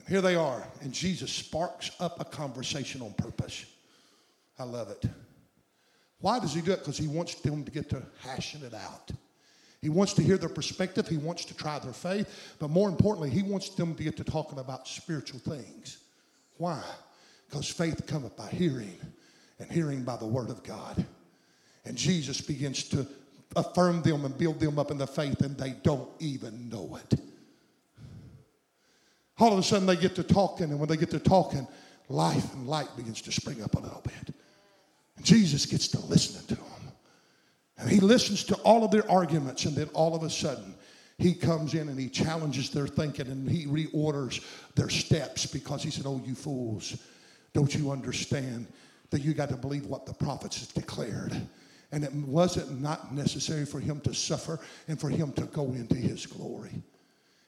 And 0.02 0.08
here 0.08 0.20
they 0.20 0.34
are, 0.34 0.66
and 0.80 0.92
Jesus 0.92 1.30
sparks 1.30 1.92
up 2.00 2.20
a 2.20 2.24
conversation 2.24 3.02
on 3.02 3.12
purpose. 3.14 3.64
I 4.58 4.64
love 4.64 4.90
it. 4.90 5.04
Why 6.20 6.40
does 6.40 6.54
he 6.54 6.60
do 6.60 6.72
it? 6.72 6.80
Because 6.80 6.98
he 6.98 7.06
wants 7.06 7.36
them 7.36 7.64
to 7.64 7.70
get 7.70 7.88
to 7.90 8.02
hashing 8.20 8.62
it 8.62 8.74
out. 8.74 9.10
He 9.80 9.88
wants 9.88 10.12
to 10.14 10.22
hear 10.22 10.38
their 10.38 10.48
perspective. 10.48 11.08
He 11.08 11.16
wants 11.16 11.44
to 11.46 11.56
try 11.56 11.78
their 11.80 11.92
faith. 11.92 12.54
But 12.60 12.70
more 12.70 12.88
importantly, 12.88 13.30
he 13.30 13.42
wants 13.42 13.70
them 13.70 13.94
to 13.96 14.02
get 14.02 14.16
to 14.18 14.24
talking 14.24 14.60
about 14.60 14.86
spiritual 14.86 15.40
things. 15.40 15.98
Why? 16.58 16.82
Because 17.48 17.68
faith 17.68 18.06
cometh 18.06 18.36
by 18.36 18.48
hearing, 18.48 18.96
and 19.58 19.70
hearing 19.70 20.04
by 20.04 20.16
the 20.16 20.26
word 20.26 20.50
of 20.50 20.62
God. 20.62 21.04
And 21.84 21.96
Jesus 21.96 22.40
begins 22.40 22.84
to 22.90 23.06
affirm 23.56 24.02
them 24.02 24.24
and 24.24 24.36
build 24.38 24.60
them 24.60 24.78
up 24.78 24.90
in 24.90 24.98
the 24.98 25.06
faith, 25.06 25.40
and 25.40 25.56
they 25.56 25.74
don't 25.82 26.08
even 26.20 26.68
know 26.68 26.96
it. 26.96 27.20
All 29.42 29.52
of 29.52 29.58
a 29.58 29.62
sudden, 29.64 29.88
they 29.88 29.96
get 29.96 30.14
to 30.14 30.22
talking, 30.22 30.70
and 30.70 30.78
when 30.78 30.88
they 30.88 30.96
get 30.96 31.10
to 31.10 31.18
talking, 31.18 31.66
life 32.08 32.54
and 32.54 32.68
light 32.68 32.86
begins 32.96 33.20
to 33.22 33.32
spring 33.32 33.60
up 33.60 33.74
a 33.74 33.80
little 33.80 34.00
bit. 34.04 34.32
And 35.16 35.26
Jesus 35.26 35.66
gets 35.66 35.88
to 35.88 35.98
listening 36.06 36.46
to 36.46 36.54
them. 36.54 36.92
And 37.76 37.90
he 37.90 37.98
listens 37.98 38.44
to 38.44 38.54
all 38.58 38.84
of 38.84 38.92
their 38.92 39.10
arguments, 39.10 39.64
and 39.64 39.74
then 39.74 39.88
all 39.94 40.14
of 40.14 40.22
a 40.22 40.30
sudden, 40.30 40.76
he 41.18 41.34
comes 41.34 41.74
in 41.74 41.88
and 41.88 41.98
he 41.98 42.08
challenges 42.08 42.70
their 42.70 42.86
thinking 42.86 43.26
and 43.26 43.50
he 43.50 43.66
reorders 43.66 44.44
their 44.76 44.88
steps 44.88 45.44
because 45.44 45.82
he 45.82 45.90
said, 45.90 46.06
Oh, 46.06 46.22
you 46.24 46.36
fools, 46.36 46.96
don't 47.52 47.74
you 47.74 47.90
understand 47.90 48.68
that 49.10 49.22
you 49.22 49.34
got 49.34 49.48
to 49.48 49.56
believe 49.56 49.86
what 49.86 50.06
the 50.06 50.14
prophets 50.14 50.60
have 50.60 50.72
declared? 50.72 51.34
And 51.90 52.04
it 52.04 52.14
wasn't 52.14 52.80
not 52.80 53.12
necessary 53.12 53.66
for 53.66 53.80
him 53.80 54.00
to 54.02 54.14
suffer 54.14 54.60
and 54.86 55.00
for 55.00 55.10
him 55.10 55.32
to 55.32 55.46
go 55.46 55.64
into 55.72 55.96
his 55.96 56.26
glory. 56.26 56.80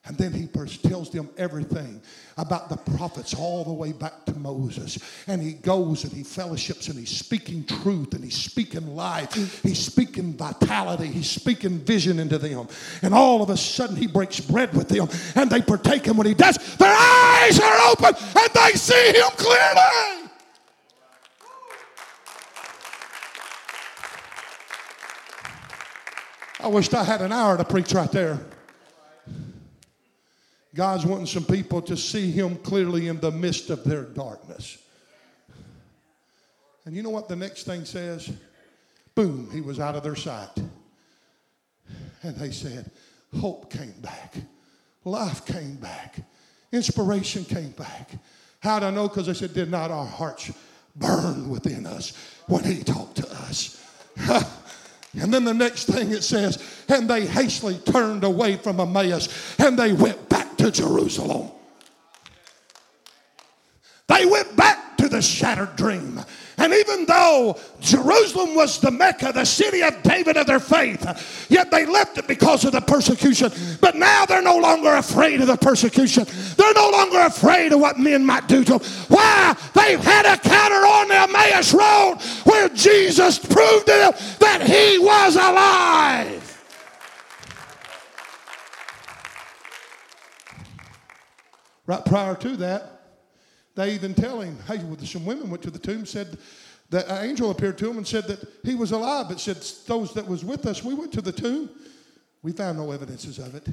And 0.06 0.18
then 0.18 0.32
he 0.32 0.46
tells 0.46 1.08
them 1.08 1.30
everything 1.38 2.02
about 2.36 2.68
the 2.68 2.76
prophets 2.76 3.32
all 3.32 3.64
the 3.64 3.72
way 3.72 3.92
back 3.92 4.26
to 4.26 4.34
Moses. 4.34 4.98
And 5.26 5.40
he 5.40 5.54
goes 5.54 6.04
and 6.04 6.12
he 6.12 6.22
fellowships 6.22 6.88
and 6.88 6.98
he's 6.98 7.08
speaking 7.08 7.64
truth 7.64 8.12
and 8.12 8.22
he's 8.22 8.36
speaking 8.36 8.94
life. 8.94 9.32
He's 9.62 9.78
speaking 9.78 10.34
vitality. 10.34 11.06
He's 11.06 11.30
speaking 11.30 11.78
vision 11.78 12.18
into 12.18 12.36
them. 12.36 12.68
And 13.00 13.14
all 13.14 13.42
of 13.42 13.48
a 13.48 13.56
sudden 13.56 13.96
he 13.96 14.06
breaks 14.06 14.40
bread 14.40 14.74
with 14.74 14.88
them 14.88 15.08
and 15.36 15.48
they 15.48 15.62
partake. 15.62 16.06
And 16.06 16.18
when 16.18 16.26
he 16.26 16.34
does, 16.34 16.58
their 16.76 16.94
eyes 16.94 17.58
are 17.58 17.90
open 17.90 18.14
and 18.14 18.50
they 18.52 18.72
see 18.72 19.08
him 19.08 19.30
clearly. 19.36 20.30
I 26.60 26.68
wished 26.68 26.92
I 26.94 27.04
had 27.04 27.22
an 27.22 27.32
hour 27.32 27.56
to 27.56 27.64
preach 27.64 27.94
right 27.94 28.10
there. 28.12 28.38
God's 30.74 31.06
wanting 31.06 31.26
some 31.26 31.44
people 31.44 31.80
to 31.82 31.96
see 31.96 32.32
Him 32.32 32.56
clearly 32.56 33.06
in 33.06 33.20
the 33.20 33.30
midst 33.30 33.70
of 33.70 33.84
their 33.84 34.02
darkness. 34.02 34.78
And 36.84 36.96
you 36.96 37.02
know 37.02 37.10
what 37.10 37.28
the 37.28 37.36
next 37.36 37.62
thing 37.62 37.84
says? 37.84 38.30
Boom, 39.14 39.48
he 39.52 39.60
was 39.60 39.78
out 39.78 39.94
of 39.94 40.02
their 40.02 40.16
sight. 40.16 40.50
And 42.22 42.36
they 42.36 42.50
said, 42.50 42.90
Hope 43.40 43.72
came 43.72 43.94
back, 44.00 44.34
life 45.04 45.46
came 45.46 45.76
back, 45.76 46.16
inspiration 46.72 47.44
came 47.44 47.70
back. 47.70 48.10
How 48.60 48.80
do 48.80 48.86
I 48.86 48.90
know? 48.90 49.08
Because 49.08 49.26
they 49.26 49.34
said, 49.34 49.54
Did 49.54 49.70
not 49.70 49.92
our 49.92 50.06
hearts 50.06 50.50
burn 50.96 51.48
within 51.48 51.86
us 51.86 52.12
when 52.48 52.64
He 52.64 52.82
talked 52.82 53.16
to 53.16 53.30
us? 53.30 53.80
And 55.20 55.32
then 55.32 55.44
the 55.44 55.54
next 55.54 55.84
thing 55.84 56.10
it 56.10 56.24
says, 56.24 56.60
and 56.88 57.08
they 57.08 57.24
hastily 57.24 57.76
turned 57.78 58.24
away 58.24 58.56
from 58.56 58.80
Emmaus 58.80 59.28
and 59.60 59.78
they 59.78 59.92
went 59.92 60.28
back 60.28 60.43
to 60.58 60.70
Jerusalem. 60.70 61.50
They 64.06 64.26
went 64.26 64.54
back 64.56 64.96
to 64.98 65.08
the 65.08 65.22
shattered 65.22 65.76
dream. 65.76 66.20
And 66.56 66.72
even 66.72 67.04
though 67.06 67.58
Jerusalem 67.80 68.54
was 68.54 68.78
the 68.78 68.90
Mecca, 68.90 69.32
the 69.32 69.44
city 69.44 69.82
of 69.82 70.02
David 70.02 70.36
of 70.36 70.46
their 70.46 70.60
faith, 70.60 71.46
yet 71.50 71.70
they 71.70 71.84
left 71.84 72.16
it 72.18 72.28
because 72.28 72.64
of 72.64 72.72
the 72.72 72.80
persecution. 72.80 73.50
But 73.80 73.96
now 73.96 74.24
they're 74.24 74.42
no 74.42 74.58
longer 74.58 74.94
afraid 74.94 75.40
of 75.40 75.48
the 75.48 75.56
persecution. 75.56 76.26
They're 76.56 76.74
no 76.74 76.90
longer 76.90 77.20
afraid 77.20 77.72
of 77.72 77.80
what 77.80 77.98
men 77.98 78.24
might 78.24 78.46
do 78.46 78.62
to 78.64 78.78
them. 78.78 78.88
Why? 79.08 79.56
They've 79.74 80.00
had 80.00 80.26
a 80.26 80.38
counter 80.38 80.74
on 80.74 81.08
the 81.08 81.20
Emmaus 81.22 81.74
Road 81.74 82.18
where 82.44 82.68
Jesus 82.68 83.38
proved 83.38 83.86
to 83.86 83.92
them 83.92 84.12
that 84.38 84.62
he 84.62 84.98
was 84.98 85.34
alive. 85.34 86.43
Right 91.86 92.04
prior 92.04 92.34
to 92.36 92.56
that, 92.58 92.90
they 93.74 93.92
even 93.92 94.14
tell 94.14 94.40
him, 94.40 94.58
hey, 94.66 94.80
some 95.04 95.24
women 95.24 95.50
went 95.50 95.62
to 95.64 95.70
the 95.70 95.78
tomb, 95.78 96.06
said 96.06 96.38
that 96.90 97.08
an 97.08 97.28
angel 97.28 97.50
appeared 97.50 97.76
to 97.78 97.90
him 97.90 97.96
and 97.96 98.06
said 98.06 98.24
that 98.24 98.46
he 98.62 98.74
was 98.74 98.92
alive, 98.92 99.26
but 99.28 99.40
said 99.40 99.56
those 99.86 100.14
that 100.14 100.26
was 100.26 100.44
with 100.44 100.64
us, 100.66 100.84
we 100.84 100.94
went 100.94 101.12
to 101.12 101.20
the 101.20 101.32
tomb. 101.32 101.68
We 102.42 102.52
found 102.52 102.78
no 102.78 102.92
evidences 102.92 103.38
of 103.38 103.54
it. 103.54 103.66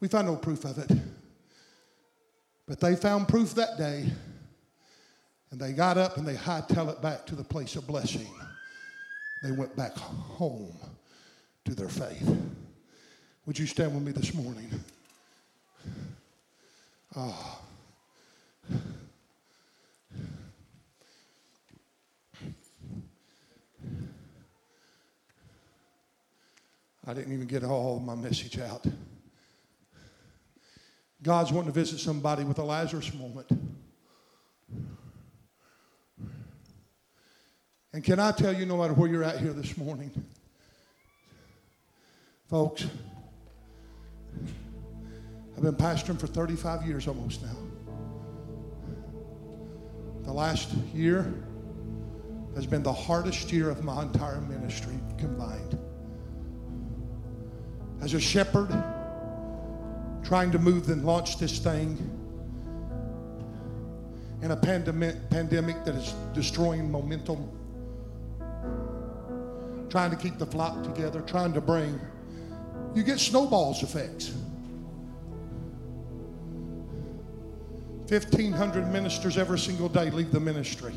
We 0.00 0.08
found 0.08 0.28
no 0.28 0.36
proof 0.36 0.64
of 0.64 0.78
it. 0.78 0.90
But 2.66 2.80
they 2.80 2.96
found 2.96 3.28
proof 3.28 3.54
that 3.54 3.76
day. 3.76 4.06
And 5.50 5.60
they 5.60 5.72
got 5.72 5.98
up 5.98 6.16
and 6.16 6.26
they 6.26 6.36
hightailed 6.36 6.92
it 6.92 7.02
back 7.02 7.26
to 7.26 7.34
the 7.34 7.44
place 7.44 7.74
of 7.74 7.86
blessing. 7.86 8.28
They 9.42 9.50
went 9.50 9.74
back 9.76 9.96
home 9.96 10.76
to 11.64 11.74
their 11.74 11.88
faith. 11.88 12.36
Would 13.46 13.58
you 13.58 13.66
stand 13.66 13.94
with 13.94 14.04
me 14.04 14.12
this 14.12 14.32
morning? 14.32 14.70
Oh. 17.16 17.60
I 27.06 27.14
didn't 27.14 27.32
even 27.32 27.46
get 27.46 27.64
all 27.64 27.98
my 27.98 28.14
message 28.14 28.58
out. 28.60 28.86
God's 31.22 31.52
wanting 31.52 31.72
to 31.72 31.78
visit 31.78 31.98
somebody 31.98 32.44
with 32.44 32.58
a 32.58 32.62
Lazarus 32.62 33.12
moment. 33.12 33.48
And 37.92 38.04
can 38.04 38.20
I 38.20 38.30
tell 38.30 38.54
you, 38.54 38.64
no 38.64 38.76
matter 38.76 38.94
where 38.94 39.10
you're 39.10 39.24
at 39.24 39.40
here 39.40 39.52
this 39.52 39.76
morning, 39.76 40.12
folks, 42.48 42.86
I've 45.60 45.76
been 45.76 45.86
pastoring 45.86 46.18
for 46.18 46.26
35 46.26 46.86
years 46.86 47.06
almost 47.06 47.42
now. 47.42 47.54
The 50.22 50.32
last 50.32 50.72
year 50.94 51.34
has 52.54 52.64
been 52.64 52.82
the 52.82 52.94
hardest 52.94 53.52
year 53.52 53.68
of 53.68 53.84
my 53.84 54.00
entire 54.00 54.40
ministry 54.40 54.98
combined. 55.18 55.78
As 58.00 58.14
a 58.14 58.20
shepherd, 58.20 58.70
trying 60.22 60.50
to 60.50 60.58
move 60.58 60.88
and 60.88 61.04
launch 61.04 61.36
this 61.36 61.58
thing 61.58 61.98
in 64.40 64.52
a 64.52 64.56
pandemic, 64.56 65.28
pandemic 65.28 65.84
that 65.84 65.94
is 65.94 66.14
destroying 66.32 66.90
momentum, 66.90 67.50
trying 69.90 70.10
to 70.10 70.16
keep 70.16 70.38
the 70.38 70.46
flock 70.46 70.82
together, 70.84 71.20
trying 71.20 71.52
to 71.52 71.60
bring, 71.60 72.00
you 72.94 73.02
get 73.02 73.20
snowballs 73.20 73.82
effects. 73.82 74.32
1,500 78.10 78.90
ministers 78.90 79.38
every 79.38 79.58
single 79.58 79.88
day 79.88 80.10
leave 80.10 80.32
the 80.32 80.40
ministry. 80.40 80.92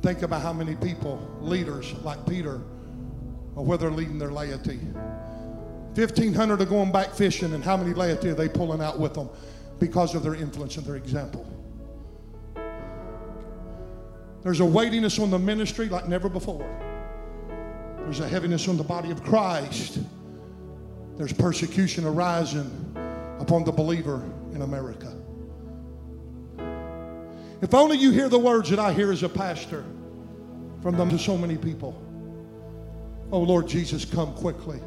Think 0.00 0.22
about 0.22 0.40
how 0.40 0.54
many 0.54 0.74
people, 0.74 1.20
leaders 1.38 1.92
like 2.02 2.26
Peter, 2.26 2.62
or 3.54 3.62
where 3.62 3.76
they're 3.76 3.90
leading 3.90 4.18
their 4.18 4.30
laity. 4.30 4.78
1,500 5.94 6.62
are 6.62 6.64
going 6.64 6.90
back 6.90 7.12
fishing, 7.12 7.52
and 7.52 7.62
how 7.62 7.76
many 7.76 7.92
laity 7.92 8.30
are 8.30 8.34
they 8.34 8.48
pulling 8.48 8.80
out 8.80 8.98
with 8.98 9.12
them 9.12 9.28
because 9.80 10.14
of 10.14 10.22
their 10.22 10.34
influence 10.34 10.78
and 10.78 10.86
their 10.86 10.96
example? 10.96 11.44
There's 14.42 14.60
a 14.60 14.64
weightiness 14.64 15.18
on 15.18 15.30
the 15.30 15.38
ministry 15.38 15.90
like 15.90 16.08
never 16.08 16.30
before. 16.30 16.66
There's 17.98 18.20
a 18.20 18.28
heaviness 18.28 18.66
on 18.66 18.78
the 18.78 18.84
body 18.84 19.10
of 19.10 19.22
Christ. 19.22 19.98
There's 21.18 21.34
persecution 21.34 22.06
arising 22.06 22.96
upon 23.40 23.64
the 23.64 23.72
believer 23.72 24.22
in 24.54 24.62
America. 24.62 25.17
If 27.60 27.74
only 27.74 27.98
you 27.98 28.12
hear 28.12 28.28
the 28.28 28.38
words 28.38 28.70
that 28.70 28.78
I 28.78 28.92
hear 28.92 29.10
as 29.10 29.22
a 29.22 29.28
pastor 29.28 29.84
from 30.82 30.96
them 30.96 31.10
to 31.10 31.18
so 31.18 31.36
many 31.36 31.56
people. 31.56 32.00
Oh, 33.32 33.40
Lord 33.40 33.66
Jesus, 33.66 34.04
come 34.04 34.32
quickly. 34.34 34.80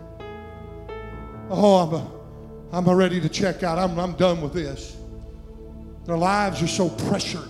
Oh, 1.50 2.12
I'm, 2.72 2.88
I'm 2.88 2.96
ready 2.96 3.20
to 3.20 3.28
check 3.28 3.62
out. 3.64 3.78
I'm, 3.78 4.00
I'm 4.00 4.14
done 4.14 4.42
with 4.42 4.54
this. 4.54 4.96
Their 6.06 6.18
lives 6.18 6.64
are 6.64 6.68
so 6.68 6.90
pressured. 6.90 7.50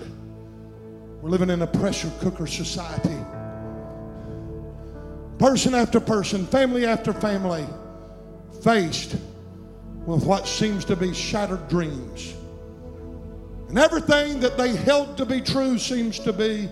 We're 1.22 1.30
living 1.30 1.52
in 1.52 1.62
a 1.62 1.68
pressure 1.68 2.12
cooker 2.20 2.48
society. 2.48 3.18
Person 5.38 5.76
after 5.76 6.00
person, 6.00 6.48
family 6.48 6.86
after 6.86 7.14
family, 7.14 7.66
faced 8.64 9.16
with 10.06 10.26
what 10.26 10.48
seems 10.48 10.84
to 10.86 10.96
be 10.96 11.14
shattered 11.14 11.68
dreams 11.68 12.34
And 13.72 13.80
everything 13.80 14.42
that 14.42 14.58
they 14.58 14.76
held 14.76 15.16
to 15.16 15.26
be 15.26 15.40
true 15.40 15.78
seems 15.78 16.20
to 16.20 16.34
be 16.34 16.70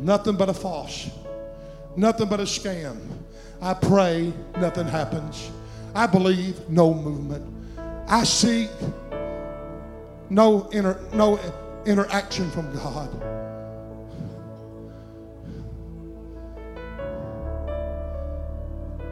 nothing 0.00 0.34
but 0.34 0.48
a 0.48 0.52
false, 0.52 1.08
nothing 1.94 2.28
but 2.28 2.40
a 2.40 2.42
scam. 2.42 2.98
I 3.60 3.74
pray, 3.74 4.32
nothing 4.58 4.88
happens. 4.88 5.48
I 5.94 6.08
believe, 6.08 6.68
no 6.68 6.92
movement. 6.92 7.46
I 8.08 8.24
seek, 8.24 8.68
no, 10.28 10.68
inter, 10.70 10.98
no 11.12 11.38
interaction 11.86 12.50
from 12.50 12.74
God. 12.74 13.08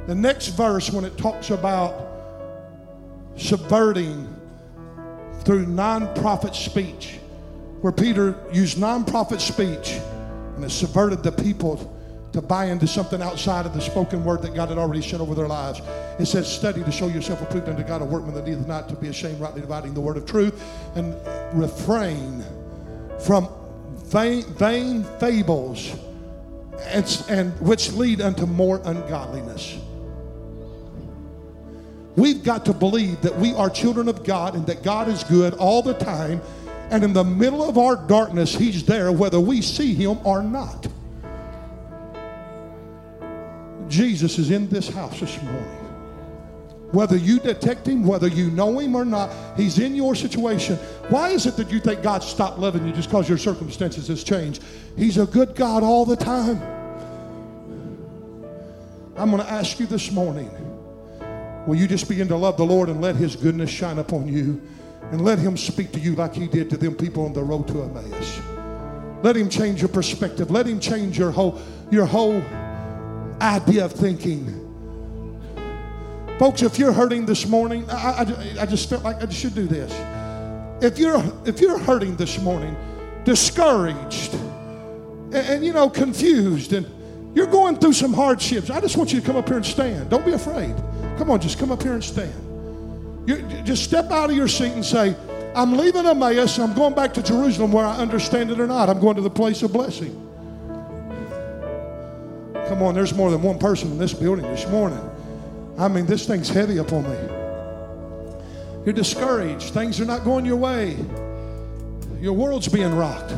The 0.08 0.14
next 0.16 0.48
verse, 0.48 0.90
when 0.90 1.04
it 1.04 1.16
talks 1.16 1.50
about 1.50 1.94
subverting 3.36 4.29
through 5.44 5.66
non 5.66 6.12
profit 6.14 6.54
speech, 6.54 7.18
where 7.80 7.92
Peter 7.92 8.38
used 8.52 8.78
non 8.78 9.04
profit 9.04 9.40
speech 9.40 9.98
and 10.56 10.64
it 10.64 10.70
subverted 10.70 11.22
the 11.22 11.32
people 11.32 11.96
to 12.32 12.40
buy 12.40 12.66
into 12.66 12.86
something 12.86 13.20
outside 13.22 13.66
of 13.66 13.74
the 13.74 13.80
spoken 13.80 14.24
word 14.24 14.42
that 14.42 14.54
God 14.54 14.68
had 14.68 14.78
already 14.78 15.02
sent 15.02 15.20
over 15.20 15.34
their 15.34 15.48
lives. 15.48 15.80
It 16.18 16.26
says, 16.26 16.50
Study 16.50 16.84
to 16.84 16.92
show 16.92 17.08
yourself 17.08 17.42
approved 17.42 17.68
unto 17.68 17.82
God, 17.82 18.02
a 18.02 18.04
workman 18.04 18.34
that 18.34 18.46
needeth 18.46 18.66
not 18.66 18.88
to 18.90 18.94
be 18.94 19.08
ashamed, 19.08 19.40
rightly 19.40 19.62
dividing 19.62 19.94
the 19.94 20.00
word 20.00 20.16
of 20.16 20.26
truth, 20.26 20.62
and 20.94 21.14
refrain 21.58 22.44
from 23.18 23.48
vain, 24.04 24.44
vain 24.54 25.04
fables 25.18 25.96
and, 26.86 27.24
and 27.28 27.60
which 27.60 27.92
lead 27.92 28.20
unto 28.20 28.46
more 28.46 28.80
ungodliness. 28.84 29.78
We've 32.20 32.44
got 32.44 32.66
to 32.66 32.74
believe 32.74 33.22
that 33.22 33.34
we 33.36 33.54
are 33.54 33.70
children 33.70 34.06
of 34.06 34.24
God 34.24 34.54
and 34.54 34.66
that 34.66 34.82
God 34.82 35.08
is 35.08 35.24
good 35.24 35.54
all 35.54 35.80
the 35.80 35.94
time. 35.94 36.42
And 36.90 37.02
in 37.02 37.14
the 37.14 37.24
middle 37.24 37.66
of 37.66 37.78
our 37.78 37.96
darkness, 37.96 38.54
He's 38.54 38.84
there 38.84 39.10
whether 39.10 39.40
we 39.40 39.62
see 39.62 39.94
Him 39.94 40.18
or 40.26 40.42
not. 40.42 40.86
Jesus 43.88 44.38
is 44.38 44.50
in 44.50 44.68
this 44.68 44.90
house 44.90 45.18
this 45.18 45.42
morning. 45.42 45.76
Whether 46.92 47.16
you 47.16 47.38
detect 47.38 47.86
him, 47.86 48.04
whether 48.04 48.26
you 48.26 48.50
know 48.50 48.80
him 48.80 48.96
or 48.96 49.04
not, 49.04 49.30
he's 49.56 49.78
in 49.78 49.94
your 49.94 50.16
situation. 50.16 50.76
Why 51.08 51.30
is 51.30 51.46
it 51.46 51.56
that 51.56 51.70
you 51.70 51.78
think 51.78 52.02
God 52.02 52.24
stopped 52.24 52.58
loving 52.58 52.84
you 52.84 52.92
just 52.92 53.08
because 53.08 53.28
your 53.28 53.38
circumstances 53.38 54.08
has 54.08 54.24
changed? 54.24 54.62
He's 54.96 55.16
a 55.16 55.26
good 55.26 55.54
God 55.54 55.84
all 55.84 56.04
the 56.04 56.16
time. 56.16 56.60
I'm 59.16 59.30
going 59.30 59.42
to 59.42 59.50
ask 59.50 59.78
you 59.78 59.86
this 59.86 60.10
morning 60.10 60.50
will 61.70 61.76
you 61.76 61.86
just 61.86 62.08
begin 62.08 62.26
to 62.26 62.34
love 62.34 62.56
the 62.56 62.66
Lord 62.66 62.88
and 62.88 63.00
let 63.00 63.14
his 63.14 63.36
goodness 63.36 63.70
shine 63.70 64.00
upon 64.00 64.26
you 64.26 64.60
and 65.12 65.20
let 65.20 65.38
him 65.38 65.56
speak 65.56 65.92
to 65.92 66.00
you 66.00 66.16
like 66.16 66.34
he 66.34 66.48
did 66.48 66.68
to 66.70 66.76
them 66.76 66.96
people 66.96 67.24
on 67.24 67.32
the 67.32 67.44
road 67.44 67.68
to 67.68 67.84
Emmaus? 67.84 68.40
Let 69.22 69.36
him 69.36 69.48
change 69.48 69.80
your 69.80 69.88
perspective. 69.88 70.50
Let 70.50 70.66
him 70.66 70.80
change 70.80 71.16
your 71.16 71.30
whole, 71.30 71.62
your 71.88 72.06
whole 72.06 72.42
idea 73.40 73.84
of 73.84 73.92
thinking. 73.92 74.66
Folks, 76.40 76.62
if 76.62 76.76
you're 76.76 76.92
hurting 76.92 77.24
this 77.24 77.46
morning, 77.46 77.88
I, 77.88 77.94
I, 77.94 78.62
I 78.62 78.66
just 78.66 78.90
felt 78.90 79.04
like 79.04 79.22
I 79.22 79.28
should 79.28 79.54
do 79.54 79.68
this. 79.68 79.92
If 80.82 80.98
you're, 80.98 81.22
if 81.46 81.60
you're 81.60 81.78
hurting 81.78 82.16
this 82.16 82.40
morning, 82.40 82.76
discouraged, 83.22 84.34
and, 84.34 85.36
and 85.36 85.64
you 85.64 85.72
know, 85.72 85.88
confused, 85.88 86.72
and 86.72 86.84
you're 87.32 87.46
going 87.46 87.76
through 87.76 87.92
some 87.92 88.12
hardships, 88.12 88.70
I 88.70 88.80
just 88.80 88.96
want 88.96 89.12
you 89.12 89.20
to 89.20 89.26
come 89.26 89.36
up 89.36 89.46
here 89.46 89.58
and 89.58 89.64
stand. 89.64 90.10
Don't 90.10 90.26
be 90.26 90.32
afraid. 90.32 90.74
Come 91.20 91.32
on, 91.32 91.38
just 91.38 91.58
come 91.58 91.70
up 91.70 91.82
here 91.82 91.92
and 91.92 92.02
stand. 92.02 92.32
You, 93.28 93.42
just 93.62 93.84
step 93.84 94.10
out 94.10 94.30
of 94.30 94.36
your 94.36 94.48
seat 94.48 94.72
and 94.72 94.82
say, 94.82 95.14
I'm 95.54 95.76
leaving 95.76 96.06
Emmaus. 96.06 96.58
I'm 96.58 96.72
going 96.72 96.94
back 96.94 97.12
to 97.12 97.22
Jerusalem 97.22 97.72
where 97.72 97.84
I 97.84 97.98
understand 97.98 98.50
it 98.50 98.58
or 98.58 98.66
not. 98.66 98.88
I'm 98.88 99.00
going 99.00 99.16
to 99.16 99.20
the 99.20 99.28
place 99.28 99.62
of 99.62 99.70
blessing. 99.70 100.12
Come 102.68 102.82
on, 102.82 102.94
there's 102.94 103.12
more 103.12 103.30
than 103.30 103.42
one 103.42 103.58
person 103.58 103.90
in 103.90 103.98
this 103.98 104.14
building 104.14 104.46
this 104.46 104.66
morning. 104.68 104.98
I 105.76 105.88
mean, 105.88 106.06
this 106.06 106.26
thing's 106.26 106.48
heavy 106.48 106.78
upon 106.78 107.02
me. 107.02 107.18
You're 108.86 108.94
discouraged. 108.94 109.74
Things 109.74 110.00
are 110.00 110.06
not 110.06 110.24
going 110.24 110.46
your 110.46 110.56
way. 110.56 110.96
Your 112.18 112.32
world's 112.32 112.68
being 112.68 112.94
rocked. 112.94 113.34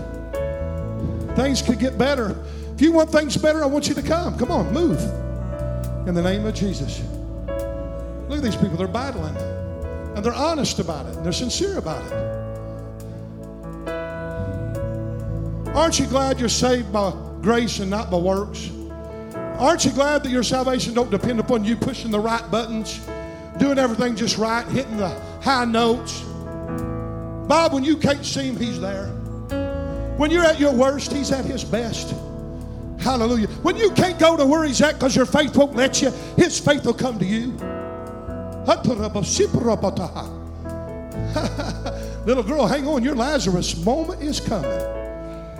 Things 1.34 1.60
could 1.62 1.80
get 1.80 1.98
better. 1.98 2.40
If 2.76 2.80
you 2.80 2.92
want 2.92 3.10
things 3.10 3.36
better, 3.36 3.60
I 3.60 3.66
want 3.66 3.88
you 3.88 3.96
to 3.96 4.02
come. 4.02 4.38
Come 4.38 4.52
on, 4.52 4.72
move. 4.72 5.00
In 6.06 6.14
the 6.14 6.22
name 6.22 6.46
of 6.46 6.54
Jesus. 6.54 7.02
Look 8.32 8.38
at 8.38 8.50
these 8.50 8.56
people. 8.56 8.78
They're 8.78 8.88
battling. 8.88 9.36
And 10.16 10.24
they're 10.24 10.32
honest 10.32 10.78
about 10.78 11.04
it. 11.04 11.16
And 11.16 11.22
they're 11.22 11.34
sincere 11.34 11.76
about 11.76 12.02
it. 12.06 12.12
Aren't 15.76 16.00
you 16.00 16.06
glad 16.06 16.40
you're 16.40 16.48
saved 16.48 16.90
by 16.90 17.12
grace 17.42 17.80
and 17.80 17.90
not 17.90 18.10
by 18.10 18.16
works? 18.16 18.70
Aren't 19.58 19.84
you 19.84 19.90
glad 19.90 20.22
that 20.22 20.30
your 20.30 20.42
salvation 20.42 20.94
don't 20.94 21.10
depend 21.10 21.40
upon 21.40 21.62
you 21.66 21.76
pushing 21.76 22.10
the 22.10 22.20
right 22.20 22.50
buttons, 22.50 23.06
doing 23.58 23.76
everything 23.78 24.16
just 24.16 24.38
right, 24.38 24.66
hitting 24.68 24.96
the 24.96 25.10
high 25.42 25.66
notes? 25.66 26.22
Bob, 27.46 27.74
when 27.74 27.84
you 27.84 27.98
can't 27.98 28.24
see 28.24 28.44
him, 28.44 28.56
he's 28.56 28.80
there. 28.80 29.08
When 30.16 30.30
you're 30.30 30.44
at 30.44 30.58
your 30.58 30.72
worst, 30.72 31.12
he's 31.12 31.30
at 31.32 31.44
his 31.44 31.64
best. 31.64 32.14
Hallelujah. 32.98 33.48
When 33.60 33.76
you 33.76 33.90
can't 33.90 34.18
go 34.18 34.38
to 34.38 34.46
where 34.46 34.64
he's 34.64 34.80
at 34.80 34.94
because 34.94 35.14
your 35.14 35.26
faith 35.26 35.54
won't 35.54 35.76
let 35.76 36.00
you, 36.00 36.10
his 36.38 36.58
faith 36.58 36.86
will 36.86 36.94
come 36.94 37.18
to 37.18 37.26
you. 37.26 37.58
Little 42.26 42.42
girl, 42.42 42.66
hang 42.66 42.86
on. 42.86 43.02
Your 43.02 43.16
Lazarus 43.16 43.82
moment 43.84 44.22
is 44.22 44.38
coming. 44.40 44.70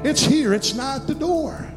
It's 0.05 0.25
here, 0.25 0.53
it's 0.53 0.75
not 0.75 1.07
the 1.07 1.15
door. 1.15 1.69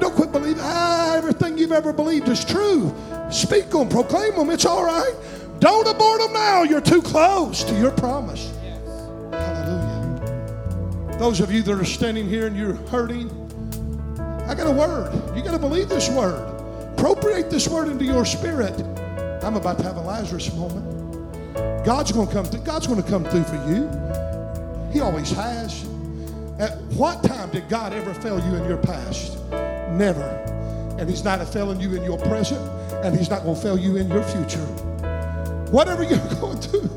Don't 0.00 0.14
quit 0.14 0.30
believing. 0.32 0.62
Ah, 0.62 1.16
everything 1.16 1.56
you've 1.56 1.72
ever 1.72 1.92
believed 1.92 2.28
is 2.28 2.44
true. 2.44 2.94
Speak 3.30 3.70
them, 3.70 3.88
proclaim 3.88 4.36
them. 4.36 4.50
It's 4.50 4.66
all 4.66 4.84
right. 4.84 5.14
Don't 5.58 5.88
abort 5.88 6.20
them 6.20 6.32
now. 6.34 6.62
You're 6.62 6.80
too 6.80 7.02
close 7.02 7.64
to 7.64 7.74
your 7.74 7.90
promise. 7.90 8.52
Hallelujah. 9.32 11.16
Those 11.18 11.40
of 11.40 11.50
you 11.50 11.62
that 11.62 11.80
are 11.80 11.84
standing 11.84 12.28
here 12.28 12.46
and 12.46 12.56
you're 12.56 12.74
hurting, 12.74 13.28
I 14.46 14.54
got 14.54 14.66
a 14.66 14.72
word. 14.72 15.12
You 15.36 15.42
got 15.42 15.52
to 15.52 15.58
believe 15.58 15.88
this 15.88 16.08
word. 16.10 16.44
Appropriate 16.92 17.50
this 17.50 17.66
word 17.66 17.88
into 17.88 18.04
your 18.04 18.24
spirit. 18.24 18.76
I'm 19.42 19.56
about 19.56 19.78
to 19.78 19.84
have 19.84 19.96
a 19.96 20.00
Lazarus 20.00 20.52
moment. 20.54 20.98
God's 21.84 22.12
going 22.12 22.26
to 22.26 22.32
come 22.32 22.44
through. 22.44 22.60
God's 22.60 22.86
going 22.86 23.02
to 23.02 23.08
come 23.08 23.24
through 23.24 23.44
for 23.44 23.56
you. 23.68 23.88
He 24.92 25.00
always 25.00 25.30
has. 25.30 25.84
At 26.58 26.76
what 26.94 27.22
time 27.22 27.50
did 27.50 27.68
God 27.68 27.92
ever 27.92 28.12
fail 28.14 28.38
you 28.40 28.56
in 28.56 28.68
your 28.68 28.78
past? 28.78 29.38
Never. 29.92 30.24
And 30.98 31.08
He's 31.08 31.22
not 31.22 31.46
failing 31.48 31.80
you 31.80 31.94
in 31.94 32.02
your 32.02 32.18
present, 32.18 32.60
and 33.04 33.16
He's 33.16 33.30
not 33.30 33.44
going 33.44 33.54
to 33.54 33.62
fail 33.62 33.78
you 33.78 33.96
in 33.96 34.08
your 34.08 34.24
future. 34.24 34.66
Whatever 35.70 36.02
you're 36.02 36.18
going 36.40 36.60
through. 36.60 36.88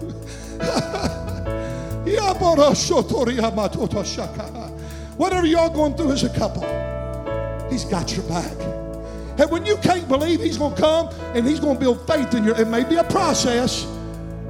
Whatever 5.17 5.45
y'all 5.45 5.69
going 5.69 5.95
through 5.95 6.11
as 6.11 6.23
a 6.23 6.29
couple, 6.29 6.63
He's 7.69 7.85
got 7.85 8.15
your 8.15 8.25
back. 8.27 8.80
And 9.41 9.49
when 9.49 9.65
you 9.65 9.75
can't 9.77 10.07
believe, 10.07 10.39
He's 10.39 10.59
going 10.59 10.75
to 10.75 10.79
come 10.79 11.09
and 11.35 11.47
He's 11.47 11.59
going 11.59 11.73
to 11.73 11.79
build 11.79 12.05
faith 12.05 12.31
in 12.35 12.43
you. 12.43 12.53
It 12.53 12.67
may 12.67 12.83
be 12.83 12.97
a 12.97 13.03
process, 13.03 13.85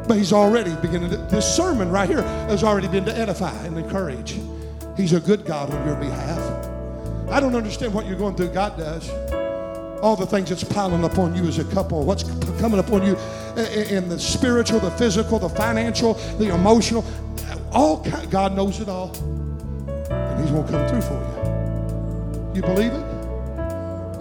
but 0.06 0.18
He's 0.18 0.34
already 0.34 0.76
beginning. 0.82 1.12
To, 1.12 1.18
this 1.32 1.56
sermon 1.56 1.90
right 1.90 2.10
here 2.10 2.22
has 2.22 2.62
already 2.62 2.90
been 2.90 3.06
to 3.06 3.18
edify 3.18 3.56
and 3.64 3.78
encourage. 3.78 4.38
He's 4.98 5.14
a 5.14 5.22
good 5.22 5.46
God 5.46 5.74
on 5.74 5.88
your 5.88 5.96
behalf. 5.96 6.68
I 7.30 7.40
don't 7.40 7.56
understand 7.56 7.94
what 7.94 8.06
you're 8.06 8.18
going 8.18 8.36
through. 8.36 8.50
God 8.50 8.78
does. 8.78 9.10
All 10.02 10.18
the 10.18 10.26
things 10.26 10.50
that's 10.50 10.66
piling 10.66 11.06
upon 11.06 11.38
you 11.38 11.46
as 11.46 11.58
a 11.58 11.64
couple, 11.64 12.04
what's 12.04 12.24
coming 12.60 12.82
upon 12.82 13.06
you 13.06 13.16
eh, 13.56 13.62
eh, 13.70 13.96
in 13.96 14.10
the 14.10 14.20
spiritual, 14.20 14.82
the 14.82 14.92
physical, 14.92 15.40
the 15.40 15.48
financial, 15.48 16.16
the 16.38 16.54
emotional. 16.54 17.06
All 17.72 18.06
God 18.30 18.58
knows 18.58 18.82
it 18.82 18.90
all. 18.90 19.16
And 20.10 20.42
He's 20.42 20.52
going 20.52 20.66
to 20.66 20.72
come 20.74 20.90
through 20.90 21.02
for 21.02 21.14
you. 21.14 22.56
You 22.56 22.62
believe 22.62 22.92
it? 22.92 23.11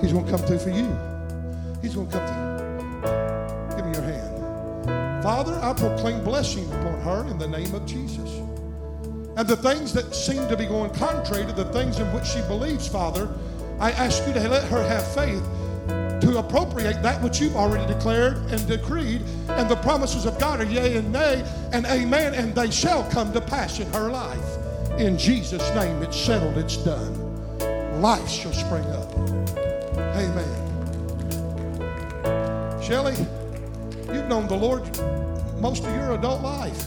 He's 0.01 0.13
going 0.13 0.25
to 0.25 0.31
come 0.31 0.41
through 0.41 0.59
for 0.59 0.71
you. 0.71 0.89
He's 1.83 1.95
going 1.95 2.09
to 2.09 2.19
come 2.19 2.27
through. 2.27 3.77
Give 3.77 3.87
me 3.87 3.93
your 3.93 4.03
hand. 4.03 5.23
Father, 5.23 5.59
I 5.63 5.73
proclaim 5.75 6.25
blessing 6.25 6.67
upon 6.73 7.01
her 7.03 7.27
in 7.31 7.39
the 7.39 7.49
name 7.49 7.75
of 7.75 7.87
Jesus. 7.87 8.31
And 9.37 9.47
the 9.47 9.57
things 9.57 9.93
that 9.93 10.15
seem 10.15 10.49
to 10.49 10.57
be 10.57 10.67
going 10.67 10.91
contrary 10.93 11.47
to 11.47 11.53
the 11.53 11.67
things 11.73 11.99
in 11.99 12.13
which 12.13 12.27
she 12.27 12.41
believes, 12.43 12.89
Father, 12.89 13.29
I 13.79 13.93
ask 13.93 14.27
you 14.27 14.33
to 14.35 14.49
let 14.49 14.65
her 14.69 14.87
have 14.87 15.07
faith 15.15 15.43
to 16.21 16.39
appropriate 16.39 17.03
that 17.03 17.23
which 17.23 17.41
you've 17.41 17.57
already 17.57 17.87
declared 17.93 18.37
and 18.51 18.67
decreed. 18.67 19.23
And 19.49 19.69
the 19.69 19.77
promises 19.77 20.27
of 20.27 20.39
God 20.39 20.61
are 20.61 20.65
yea 20.65 20.97
and 20.97 21.13
nay 21.13 21.45
and 21.73 21.87
amen, 21.87 22.35
and 22.35 22.55
they 22.55 22.71
shall 22.71 23.09
come 23.11 23.33
to 23.33 23.41
pass 23.41 23.81
in 23.81 23.91
her 23.93 24.11
life. 24.11 24.99
In 24.99 25.17
Jesus' 25.17 25.75
name, 25.75 26.03
it's 26.03 26.19
settled, 26.19 26.59
it's 26.59 26.77
done. 26.77 28.01
Life 28.01 28.29
shall 28.29 28.53
spring 28.53 28.85
up. 28.87 29.30
Amen. 30.21 30.61
Shelley, 32.83 33.17
you've 34.13 34.29
known 34.29 34.47
the 34.49 34.57
Lord 34.57 34.83
most 35.61 35.85
of 35.85 35.95
your 35.95 36.13
adult 36.13 36.43
life. 36.43 36.87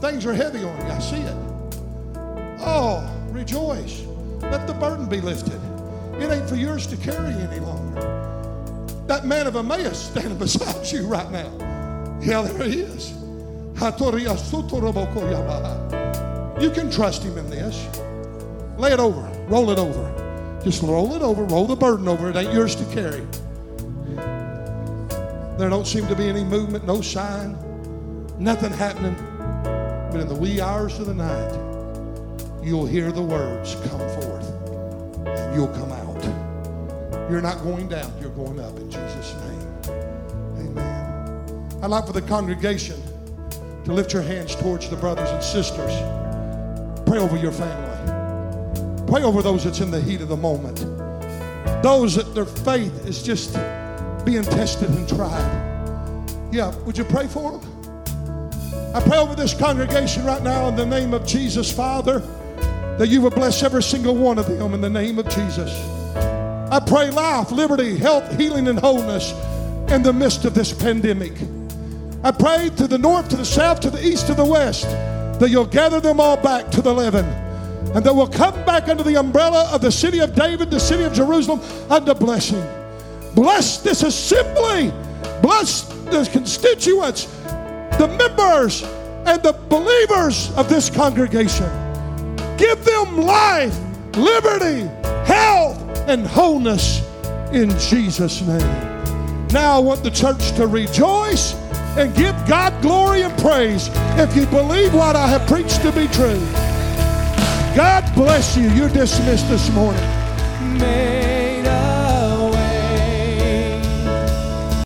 Things 0.00 0.26
are 0.26 0.34
heavy 0.34 0.64
on 0.64 0.86
you. 0.86 0.92
I 0.92 0.98
see 0.98 1.16
it. 1.16 1.36
Oh, 2.60 3.08
rejoice. 3.30 4.02
Let 4.40 4.66
the 4.66 4.74
burden 4.74 5.08
be 5.08 5.22
lifted. 5.22 5.60
It 6.20 6.30
ain't 6.30 6.48
for 6.48 6.56
yours 6.56 6.86
to 6.88 6.96
carry 6.96 7.32
any 7.32 7.60
longer. 7.60 8.02
That 9.06 9.24
man 9.24 9.46
of 9.46 9.56
Emmaus 9.56 10.10
standing 10.10 10.36
beside 10.38 10.90
you 10.92 11.06
right 11.06 11.30
now. 11.30 11.50
Yeah, 12.20 12.42
there 12.42 12.68
he 12.68 12.80
is. 12.80 13.12
You 16.60 16.70
can 16.70 16.90
trust 16.90 17.22
him 17.22 17.38
in 17.38 17.48
this. 17.50 17.86
Lay 18.78 18.92
it 18.92 19.00
over, 19.00 19.22
roll 19.48 19.70
it 19.70 19.78
over. 19.78 20.25
Just 20.66 20.82
roll 20.82 21.14
it 21.14 21.22
over, 21.22 21.44
roll 21.44 21.64
the 21.68 21.76
burden 21.76 22.08
over. 22.08 22.28
It 22.28 22.34
ain't 22.34 22.52
yours 22.52 22.74
to 22.74 22.84
carry. 22.86 23.24
There 25.58 25.70
don't 25.70 25.86
seem 25.86 26.08
to 26.08 26.16
be 26.16 26.28
any 26.28 26.42
movement, 26.42 26.84
no 26.84 27.00
sign, 27.00 27.56
nothing 28.36 28.72
happening. 28.72 29.14
But 30.10 30.22
in 30.22 30.26
the 30.26 30.34
wee 30.34 30.60
hours 30.60 30.98
of 30.98 31.06
the 31.06 31.14
night, 31.14 32.64
you'll 32.64 32.84
hear 32.84 33.12
the 33.12 33.22
words 33.22 33.76
come 33.76 34.00
forth 34.20 34.50
and 35.28 35.54
you'll 35.54 35.68
come 35.68 35.92
out. 35.92 37.30
You're 37.30 37.42
not 37.42 37.62
going 37.62 37.88
down, 37.88 38.12
you're 38.20 38.30
going 38.30 38.58
up 38.58 38.76
in 38.76 38.90
Jesus' 38.90 39.34
name. 39.34 39.96
Amen. 40.58 41.78
I'd 41.80 41.90
like 41.90 42.08
for 42.08 42.12
the 42.12 42.22
congregation 42.22 43.00
to 43.84 43.92
lift 43.92 44.12
your 44.12 44.22
hands 44.22 44.56
towards 44.56 44.90
the 44.90 44.96
brothers 44.96 45.30
and 45.30 45.44
sisters. 45.44 45.92
Pray 47.06 47.18
over 47.18 47.36
your 47.36 47.52
family. 47.52 47.85
Pray 49.06 49.22
over 49.22 49.40
those 49.40 49.62
that's 49.62 49.80
in 49.80 49.92
the 49.92 50.00
heat 50.00 50.20
of 50.20 50.28
the 50.28 50.36
moment. 50.36 50.78
Those 51.82 52.16
that 52.16 52.34
their 52.34 52.44
faith 52.44 53.06
is 53.06 53.22
just 53.22 53.54
being 54.24 54.42
tested 54.42 54.90
and 54.90 55.08
tried. 55.08 56.48
Yeah, 56.50 56.74
would 56.84 56.98
you 56.98 57.04
pray 57.04 57.28
for 57.28 57.52
them? 57.52 58.92
I 58.94 59.00
pray 59.00 59.18
over 59.18 59.36
this 59.36 59.54
congregation 59.54 60.24
right 60.24 60.42
now 60.42 60.68
in 60.68 60.74
the 60.74 60.86
name 60.86 61.14
of 61.14 61.24
Jesus, 61.24 61.70
Father, 61.70 62.18
that 62.98 63.08
you 63.08 63.20
would 63.20 63.34
bless 63.34 63.62
every 63.62 63.82
single 63.82 64.16
one 64.16 64.38
of 64.38 64.48
them 64.48 64.74
in 64.74 64.80
the 64.80 64.90
name 64.90 65.20
of 65.20 65.28
Jesus. 65.28 65.70
I 66.16 66.80
pray 66.84 67.10
life, 67.10 67.52
liberty, 67.52 67.96
health, 67.96 68.36
healing, 68.36 68.66
and 68.66 68.78
wholeness 68.78 69.30
in 69.92 70.02
the 70.02 70.12
midst 70.12 70.44
of 70.44 70.54
this 70.54 70.72
pandemic. 70.72 71.34
I 72.24 72.32
pray 72.32 72.70
to 72.76 72.88
the 72.88 72.98
north, 72.98 73.28
to 73.28 73.36
the 73.36 73.44
south, 73.44 73.78
to 73.80 73.90
the 73.90 74.04
east, 74.04 74.26
to 74.26 74.34
the 74.34 74.44
west, 74.44 74.82
that 75.38 75.48
you'll 75.48 75.66
gather 75.66 76.00
them 76.00 76.18
all 76.18 76.36
back 76.36 76.70
to 76.72 76.82
the 76.82 76.92
leaven 76.92 77.45
and 77.94 78.04
that 78.04 78.14
will 78.14 78.28
come 78.28 78.54
back 78.64 78.88
under 78.88 79.02
the 79.02 79.16
umbrella 79.16 79.68
of 79.72 79.80
the 79.80 79.92
city 79.92 80.20
of 80.20 80.34
David, 80.34 80.70
the 80.70 80.80
city 80.80 81.04
of 81.04 81.12
Jerusalem, 81.12 81.60
under 81.90 82.14
blessing. 82.14 82.64
Bless 83.34 83.78
this 83.78 84.02
assembly. 84.02 84.92
Bless 85.42 85.82
the 85.82 86.28
constituents, 86.32 87.24
the 87.98 88.08
members, 88.18 88.82
and 89.26 89.42
the 89.42 89.52
believers 89.68 90.50
of 90.56 90.68
this 90.68 90.88
congregation. 90.88 91.66
Give 92.56 92.82
them 92.84 93.18
life, 93.18 93.76
liberty, 94.16 94.88
health, 95.26 95.78
and 96.08 96.26
wholeness 96.26 97.02
in 97.52 97.70
Jesus' 97.78 98.40
name. 98.42 99.46
Now 99.48 99.76
I 99.76 99.78
want 99.78 100.02
the 100.02 100.10
church 100.10 100.52
to 100.52 100.66
rejoice 100.66 101.54
and 101.96 102.14
give 102.14 102.34
God 102.46 102.80
glory 102.82 103.22
and 103.22 103.36
praise 103.38 103.88
if 104.18 104.36
you 104.36 104.46
believe 104.46 104.94
what 104.94 105.16
I 105.16 105.26
have 105.28 105.46
preached 105.46 105.82
to 105.82 105.92
be 105.92 106.08
true. 106.08 106.40
God 107.76 108.10
bless 108.14 108.56
you. 108.56 108.70
You're 108.70 108.88
dismissed 108.88 109.50
this 109.50 109.70
morning. 109.70 110.02